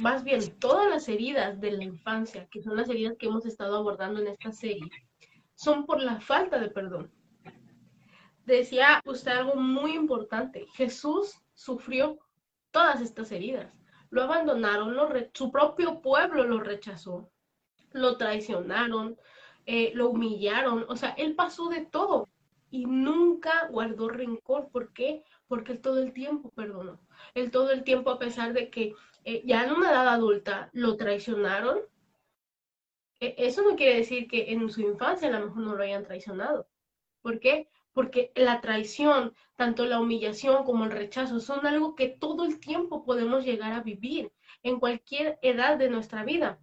más 0.02 0.24
bien 0.24 0.60
todas 0.60 0.88
las 0.88 1.10
heridas 1.10 1.60
de 1.60 1.72
la 1.72 1.84
infancia, 1.84 2.48
que 2.52 2.62
son 2.62 2.78
las 2.78 2.88
heridas 2.88 3.16
que 3.18 3.26
hemos 3.26 3.46
estado 3.46 3.78
abordando 3.78 4.22
en 4.22 4.28
esta 4.28 4.52
serie, 4.52 4.90
son 5.56 5.86
por 5.86 6.02
la 6.02 6.22
falta 6.22 6.60
de 6.60 6.70
perdón. 6.70 7.12
Decía 8.46 9.02
usted 9.06 9.32
algo 9.32 9.56
muy 9.56 9.96
importante, 9.96 10.68
Jesús 10.76 11.42
sufrió 11.56 12.20
todas 12.72 13.02
estas 13.02 13.32
heridas 13.32 13.74
lo 14.14 14.22
abandonaron, 14.22 14.96
su 15.34 15.52
propio 15.52 16.00
pueblo 16.00 16.44
lo 16.44 16.60
rechazó, 16.60 17.32
lo 17.94 18.16
traicionaron, 18.16 19.18
eh, 19.66 19.92
lo 19.96 20.10
humillaron, 20.12 20.86
o 20.88 20.96
sea, 20.96 21.16
él 21.18 21.34
pasó 21.34 21.68
de 21.68 21.84
todo 21.84 22.30
y 22.70 22.86
nunca 22.86 23.68
guardó 23.72 24.10
rencor. 24.10 24.70
¿Por 24.70 24.94
qué? 24.94 25.24
Porque 25.48 25.72
él 25.72 25.82
todo 25.82 25.98
el 25.98 26.14
tiempo 26.14 26.52
perdonó. 26.52 27.00
Él 27.34 27.50
todo 27.50 27.72
el 27.72 27.84
tiempo, 27.84 28.12
a 28.12 28.20
pesar 28.20 28.54
de 28.54 28.70
que 28.70 28.94
eh, 29.24 29.42
ya 29.46 29.64
en 29.64 29.72
una 29.72 29.90
edad 29.90 30.08
adulta 30.08 30.70
lo 30.74 30.96
traicionaron, 30.96 31.80
e, 33.20 33.34
eso 33.40 33.64
no 33.64 33.76
quiere 33.76 33.96
decir 33.96 34.28
que 34.28 34.52
en 34.52 34.70
su 34.70 34.82
infancia 34.82 35.28
a 35.28 35.40
lo 35.40 35.48
mejor 35.48 35.64
no 35.64 35.76
lo 35.76 35.84
hayan 35.84 36.04
traicionado. 36.04 36.68
¿Por 37.24 37.40
qué? 37.40 37.68
Porque 37.94 38.32
la 38.36 38.60
traición, 38.62 39.34
tanto 39.56 39.86
la 39.86 40.00
humillación 40.00 40.64
como 40.64 40.86
el 40.86 40.92
rechazo, 40.92 41.40
son 41.40 41.66
algo 41.66 41.96
que 41.96 42.10
todo 42.10 42.46
el 42.46 42.60
tiempo 42.60 43.06
podemos 43.06 43.46
llegar 43.46 43.74
a 43.74 43.82
vivir 43.82 44.32
en 44.64 44.80
cualquier 44.80 45.38
edad 45.42 45.78
de 45.78 45.90
nuestra 45.90 46.24
vida. 46.24 46.60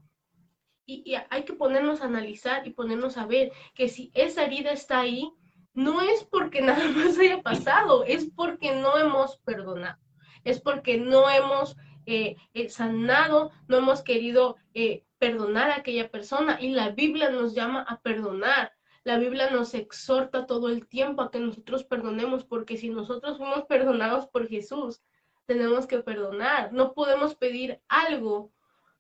Y, 0.87 1.15
hay 1.31 1.45
que 1.45 1.53
ponernos 1.53 2.01
a 2.01 2.07
analizar 2.07 2.67
y 2.67 2.71
ponernos 2.71 3.17
a 3.17 3.27
ver 3.27 3.53
que 3.75 3.89
si 3.89 4.11
esa 4.15 4.45
herida 4.45 4.73
está 4.73 5.01
ahí, 5.01 5.31
no 5.73 6.01
es 6.01 6.25
porque 6.25 6.61
nada 6.63 6.89
más 6.89 7.17
haya 7.19 7.43
pasado, 7.43 8.05
es 8.05 8.29
porque 8.35 8.75
no 8.75 8.99
hemos 8.99 9.39
perdonado, 9.39 9.99
es 10.43 10.61
porque 10.61 10.99
no 10.99 11.31
hemos 11.31 11.77
eh, 12.07 12.37
eh, 12.55 12.69
sanado, 12.69 13.53
no 13.69 13.77
hemos 13.77 14.03
querido 14.03 14.57
eh, 14.75 15.05
perdonar 15.19 15.71
a 15.71 15.77
aquella 15.77 16.11
persona 16.11 16.59
y 16.61 16.71
la 16.71 16.91
Biblia 16.91 17.31
nos 17.31 17.55
llama 17.55 17.83
a 17.83 18.01
perdonar 18.01 18.73
la 19.05 19.19
Biblia 19.19 19.51
nos 19.51 19.75
exhorta 19.75 20.47
todo 20.47 20.69
el 20.69 20.87
tiempo 20.87 21.23
a 21.23 21.31
que 21.31 21.41
nosotros 21.41 21.85
perdonemos, 21.85 22.45
porque 22.45 22.77
si 22.77 22.91
nosotros 22.91 23.39
fuimos 23.39 23.65
perdonados 23.65 24.27
por 24.27 24.49
Jesús, 24.49 25.03
tenemos 25.47 25.87
que 25.87 26.01
perdonar. 26.01 26.73
No 26.73 26.93
podemos 26.93 27.35
pedir 27.35 27.81
algo 27.89 28.53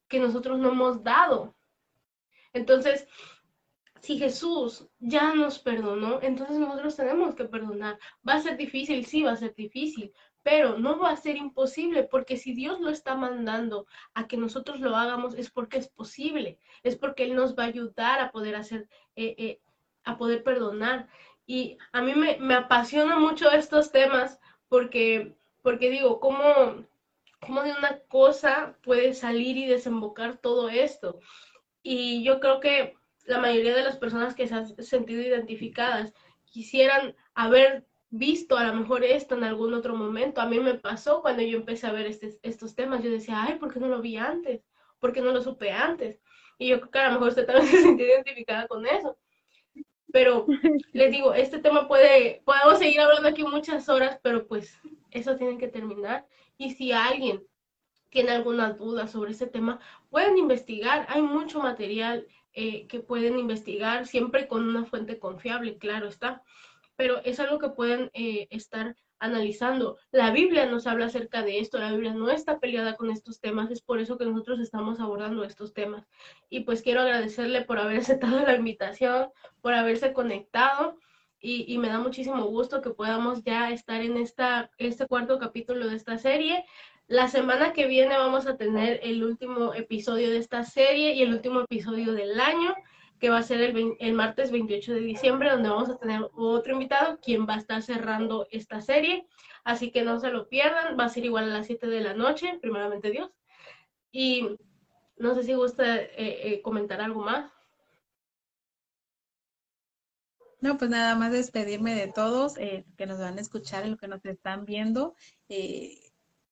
que 0.09 0.18
nosotros 0.18 0.59
no 0.59 0.70
hemos 0.72 1.05
dado. 1.05 1.55
Entonces, 2.53 3.07
si 4.01 4.18
Jesús 4.18 4.88
ya 4.98 5.34
nos 5.34 5.59
perdonó, 5.59 6.20
entonces 6.22 6.59
nosotros 6.59 6.96
tenemos 6.96 7.34
que 7.34 7.44
perdonar. 7.44 7.98
Va 8.26 8.34
a 8.34 8.40
ser 8.40 8.57
difícil, 8.57 9.05
sí, 9.05 9.22
va 9.22 9.32
a 9.32 9.36
ser 9.36 9.55
difícil, 9.55 10.12
pero 10.42 10.78
no 10.78 10.98
va 10.98 11.11
a 11.11 11.16
ser 11.16 11.36
imposible, 11.36 12.05
porque 12.05 12.36
si 12.38 12.55
Dios 12.55 12.80
lo 12.80 12.88
está 12.88 13.14
mandando 13.14 13.86
a 14.14 14.26
que 14.26 14.38
nosotros 14.38 14.80
lo 14.80 14.96
hagamos, 14.96 15.34
es 15.34 15.51
porque 15.51 15.78
es 15.78 15.88
posible, 15.88 16.59
es 16.82 16.96
porque 16.96 17.24
Él 17.24 17.34
nos 17.34 17.55
va 17.55 17.64
a 17.64 17.66
ayudar 17.66 18.20
a 18.20 18.32
poder 18.32 18.57
hacer 18.57 18.88
eh, 19.16 19.34
eh, 19.36 19.61
a 20.11 20.18
poder 20.18 20.42
perdonar. 20.42 21.08
Y 21.46 21.78
a 21.92 22.02
mí 22.02 22.14
me, 22.14 22.38
me 22.38 22.54
apasiona 22.54 23.18
mucho 23.18 23.50
estos 23.50 23.90
temas 23.90 24.38
porque, 24.68 25.34
porque 25.62 25.90
digo, 25.90 26.20
¿cómo, 26.20 26.86
¿cómo 27.40 27.62
de 27.62 27.72
una 27.72 27.98
cosa 28.08 28.76
puede 28.82 29.14
salir 29.14 29.56
y 29.56 29.66
desembocar 29.66 30.38
todo 30.38 30.68
esto? 30.68 31.18
Y 31.82 32.22
yo 32.22 32.40
creo 32.40 32.61
que 32.61 32.96
la 33.24 33.38
mayoría 33.38 33.74
de 33.74 33.84
las 33.84 33.96
personas 33.96 34.34
que 34.34 34.46
se 34.46 34.54
han 34.54 34.82
sentido 34.82 35.22
identificadas 35.22 36.12
quisieran 36.44 37.16
haber 37.34 37.86
visto 38.11 38.56
a 38.56 38.64
lo 38.64 38.74
mejor 38.74 39.04
esto 39.04 39.36
en 39.36 39.44
algún 39.44 39.72
otro 39.72 39.94
momento. 39.94 40.40
A 40.40 40.46
mí 40.46 40.58
me 40.58 40.74
pasó 40.74 41.22
cuando 41.22 41.42
yo 41.42 41.58
empecé 41.58 41.86
a 41.86 41.92
ver 41.92 42.06
este, 42.06 42.38
estos 42.42 42.74
temas. 42.74 43.02
Yo 43.02 43.11
decía, 43.11 43.42
ay, 43.44 43.58
¿por 43.58 43.72
qué 43.72 43.80
no 43.80 43.88
lo 43.88 44.00
vi 44.00 44.16
antes? 44.16 44.62
¿Por 44.98 45.12
qué 45.12 45.20
no 45.20 45.32
lo 45.32 45.40
supe 45.42 45.70
antes? 45.70 46.20
Y 46.58 46.68
yo 46.68 46.80
creo 46.80 46.90
que 46.90 46.98
a 46.98 47.06
lo 47.08 47.12
mejor 47.14 47.28
usted 47.28 47.46
también 47.46 47.66
se 47.70 47.82
sintió 47.82 48.06
identificada 48.06 48.66
con 48.66 48.86
eso. 48.86 49.16
Pero 50.12 50.46
les 50.92 51.11
digo, 51.11 51.34
este 51.34 51.58
tema 51.58 51.88
puede, 51.88 52.42
podemos 52.44 52.78
seguir 52.78 53.00
hablando 53.00 53.28
aquí 53.28 53.42
muchas 53.44 53.88
horas, 53.88 54.18
pero 54.22 54.46
pues 54.46 54.78
eso 55.11 55.36
tiene 55.36 55.58
que 55.58 55.68
terminar. 55.68 56.26
Y 56.56 56.72
si 56.72 56.92
alguien 56.92 57.42
tiene 58.11 58.32
alguna 58.32 58.72
duda 58.72 59.06
sobre 59.06 59.32
este 59.32 59.46
tema, 59.46 59.80
pueden 60.11 60.36
investigar. 60.36 61.06
Hay 61.08 61.22
mucho 61.22 61.61
material 61.61 62.26
eh, 62.52 62.86
que 62.88 63.00
pueden 63.00 63.38
investigar, 63.38 64.06
siempre 64.06 64.48
con 64.48 64.68
una 64.68 64.84
fuente 64.84 65.18
confiable, 65.18 65.78
claro 65.78 66.08
está. 66.08 66.42
Pero 66.96 67.22
es 67.24 67.40
algo 67.40 67.58
que 67.58 67.70
pueden 67.70 68.11
eh, 68.12 68.48
estar 68.50 68.96
analizando. 69.21 69.99
La 70.11 70.31
Biblia 70.33 70.66
nos 70.66 70.87
habla 70.87 71.07
acerca 71.07 71.43
de 71.43 71.61
esto, 71.61 71.79
la 71.79 71.93
Biblia 71.93 72.14
no 72.14 72.31
está 72.31 72.59
peleada 72.59 72.97
con 72.97 73.11
estos 73.11 73.39
temas, 73.41 73.71
es 73.71 73.83
por 73.83 74.01
eso 74.01 74.18
que 74.18 74.25
nosotros 74.25 74.59
estamos 74.59 74.99
abordando 74.99 75.45
estos 75.45 75.73
temas. 75.73 76.09
Y 76.49 76.61
pues 76.61 76.83
quiero 76.83 77.03
agradecerle 77.03 77.62
por 77.62 77.79
haber 77.79 77.99
aceptado 78.01 78.41
la 78.41 78.57
invitación, 78.57 79.29
por 79.61 79.75
haberse 79.75 80.12
conectado. 80.12 80.97
Y, 81.43 81.79
me 81.79 81.89
da 81.89 81.99
muchísimo 81.99 82.45
gusto 82.45 82.83
que 82.83 82.91
podamos 82.91 83.43
ya 83.45 83.71
estar 83.71 84.03
en 84.03 84.18
esta, 84.18 84.71
este 84.77 85.07
cuarto 85.07 85.39
capítulo 85.39 85.89
de 85.89 85.97
esta 85.97 86.18
serie. 86.18 86.66
La 87.07 87.29
semana 87.29 87.73
que 87.73 87.87
viene 87.87 88.18
vamos 88.18 88.47
a 88.47 88.59
tener 88.59 89.01
el 89.03 89.25
último 89.25 89.73
episodio 89.73 90.29
de 90.29 90.37
esta 90.37 90.64
serie 90.64 91.14
y 91.14 91.23
el 91.23 91.33
último 91.33 91.62
episodio 91.62 92.12
del 92.12 92.39
año 92.39 92.75
que 93.21 93.31
va 93.31 93.39
a 93.39 93.43
ser 93.43 93.61
el, 93.61 93.97
el, 94.01 94.12
martes 94.14 94.51
28 94.51 94.95
de 94.95 95.01
diciembre, 95.01 95.51
donde 95.51 95.68
vamos 95.68 95.91
a 95.91 95.99
tener 95.99 96.29
otro 96.35 96.73
invitado, 96.73 97.21
quien 97.21 97.47
va 97.47 97.55
a 97.55 97.59
estar 97.59 97.83
cerrando 97.83 98.47
esta 98.51 98.81
serie. 98.81 99.27
Así 99.62 99.93
que 99.93 100.03
no 100.03 100.18
se 100.18 100.31
lo 100.31 100.49
pierdan, 100.49 100.99
va 100.99 101.05
a 101.05 101.11
ser 101.11 101.25
igual 101.25 101.45
a 101.45 101.59
las 101.59 101.66
7 101.66 101.87
de 101.87 102.01
la 102.01 102.14
noche, 102.14 102.59
primeramente 102.61 103.11
Dios. 103.11 103.31
Y 104.11 104.57
no 105.16 105.35
sé 105.35 105.45
si 105.45 105.55
gusta 105.55 105.99
eh, 105.99 106.09
eh, 106.16 106.62
comentar 106.62 107.01
algo 107.01 107.23
más. 107.23 107.53
No, 110.61 110.77
pues 110.77 110.91
nada 110.91 111.14
más 111.16 111.33
despedirme 111.33 111.95
de 111.95 112.09
todos 112.12 112.59
eh, 112.59 112.85
que 112.99 113.07
nos 113.07 113.18
van 113.18 113.39
a 113.39 113.41
escuchar 113.41 113.87
y 113.87 113.91
lo 113.91 113.97
que 113.97 114.09
nos 114.09 114.25
están 114.25 114.66
viendo. 114.66 115.14
Eh, 115.49 116.09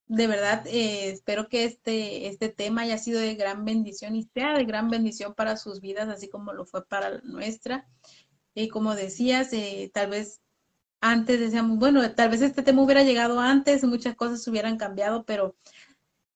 de 0.08 0.26
verdad, 0.26 0.66
eh, 0.66 1.10
espero 1.10 1.48
que 1.48 1.64
este, 1.64 2.28
este 2.28 2.48
tema 2.48 2.82
haya 2.82 2.96
sido 2.96 3.20
de 3.20 3.34
gran 3.34 3.64
bendición 3.64 4.16
y 4.16 4.24
sea 4.24 4.54
de 4.54 4.64
gran 4.64 4.88
bendición 4.88 5.34
para 5.34 5.56
sus 5.58 5.80
vidas, 5.80 6.08
así 6.08 6.28
como 6.30 6.54
lo 6.54 6.64
fue 6.64 6.86
para 6.86 7.10
la 7.10 7.20
nuestra. 7.22 7.86
Y 8.54 8.68
como 8.68 8.94
decías, 8.96 9.52
eh, 9.52 9.90
tal 9.92 10.10
vez 10.10 10.40
antes 11.00 11.38
decíamos, 11.38 11.78
bueno, 11.78 12.10
tal 12.14 12.30
vez 12.30 12.40
este 12.40 12.62
tema 12.62 12.82
hubiera 12.82 13.02
llegado 13.02 13.38
antes, 13.38 13.84
muchas 13.84 14.16
cosas 14.16 14.46
hubieran 14.48 14.78
cambiado, 14.78 15.24
pero 15.24 15.54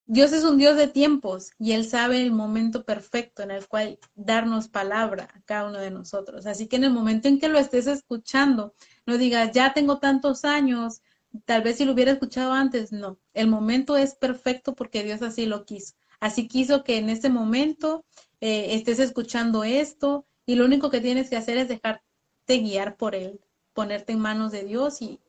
Dios 0.05 0.33
es 0.33 0.45
un 0.45 0.59
Dios 0.59 0.77
de 0.77 0.89
tiempos 0.89 1.53
y 1.59 1.73
Él 1.73 1.87
sabe 1.87 2.23
el 2.23 2.33
momento 2.33 2.85
perfecto 2.85 3.43
en 3.43 3.51
el 3.51 3.67
cual 3.67 3.99
darnos 4.15 4.69
palabra 4.69 5.29
a 5.35 5.41
cada 5.43 5.71
uno 5.71 5.79
de 5.79 5.91
nosotros. 5.91 6.45
Así 6.47 6.69
que 6.69 6.77
en 6.77 6.85
el 6.85 6.93
momento 6.93 7.29
en 7.29 7.41
que 7.41 7.49
lo 7.49 7.59
estés 7.59 7.87
escuchando, 7.87 8.75
no 9.07 9.17
digas, 9.17 9.53
ya 9.53 9.73
tengo 9.73 9.99
tantos 9.99 10.45
años, 10.45 11.01
Tal 11.45 11.63
vez 11.63 11.79
si 11.79 11.85
lo 11.85 11.93
hubiera 11.93 12.13
escuchado 12.13 12.53
antes, 12.53 12.93
no. 12.93 13.19
El 13.33 13.49
momento 13.49 13.97
es 13.97 14.15
perfecto 14.15 14.75
porque 14.75 15.03
Dios 15.03 15.23
así 15.23 15.47
lo 15.47 15.65
quiso. 15.65 15.95
Así 16.21 16.47
quiso 16.47 16.85
que 16.85 16.99
en 16.99 17.09
este 17.09 17.31
momento 17.31 18.05
eh, 18.41 18.75
estés 18.75 18.99
escuchando 18.99 19.65
esto 19.65 20.27
y 20.47 20.57
lo 20.57 20.65
único 20.65 20.91
que 20.91 21.01
tienes 21.01 21.31
que 21.31 21.37
hacer 21.37 21.57
es 21.57 21.69
dejarte 21.69 22.03
guiar 22.47 22.97
por 22.97 23.15
Él, 23.15 23.41
ponerte 23.73 24.13
en 24.13 24.21
manos 24.21 24.53
de 24.53 24.65
Dios 24.65 25.01
y, 25.01 25.21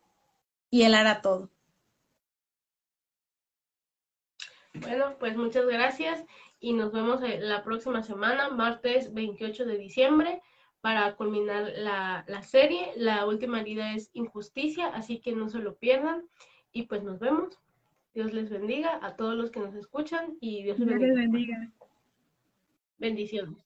y 0.70 0.84
Él 0.84 0.94
hará 0.94 1.22
todo. 1.22 1.50
Bueno, 4.74 5.18
pues 5.20 5.38
muchas 5.38 5.66
gracias 5.68 6.24
y 6.60 6.74
nos 6.74 6.92
vemos 6.92 7.22
eh, 7.24 7.40
la 7.40 7.64
próxima 7.64 8.04
semana, 8.04 8.50
martes 8.50 9.14
28 9.14 9.66
de 9.66 9.78
diciembre 9.78 10.42
para 10.84 11.16
culminar 11.16 11.72
la, 11.78 12.42
serie. 12.42 12.92
La 12.98 13.26
última 13.26 13.62
herida 13.62 13.94
es 13.96 14.10
injusticia, 14.12 14.88
así 14.88 15.20
que 15.20 15.32
no 15.32 15.48
se 15.48 15.60
lo 15.60 15.76
pierdan. 15.76 16.26
Y 16.74 16.88
pues 16.88 17.04
nos 17.04 17.20
vemos. 17.20 17.58
Dios 18.14 18.34
les 18.34 18.50
bendiga 18.50 19.00
a 19.02 19.16
todos 19.16 19.34
los 19.34 19.50
que 19.50 19.62
nos 19.62 19.74
escuchan 19.76 20.36
y 20.42 20.62
Dios 20.64 20.78
les 20.80 20.90
bendiga. 20.90 21.14
bendiga. 21.14 21.72
Bendiciones. 22.98 23.63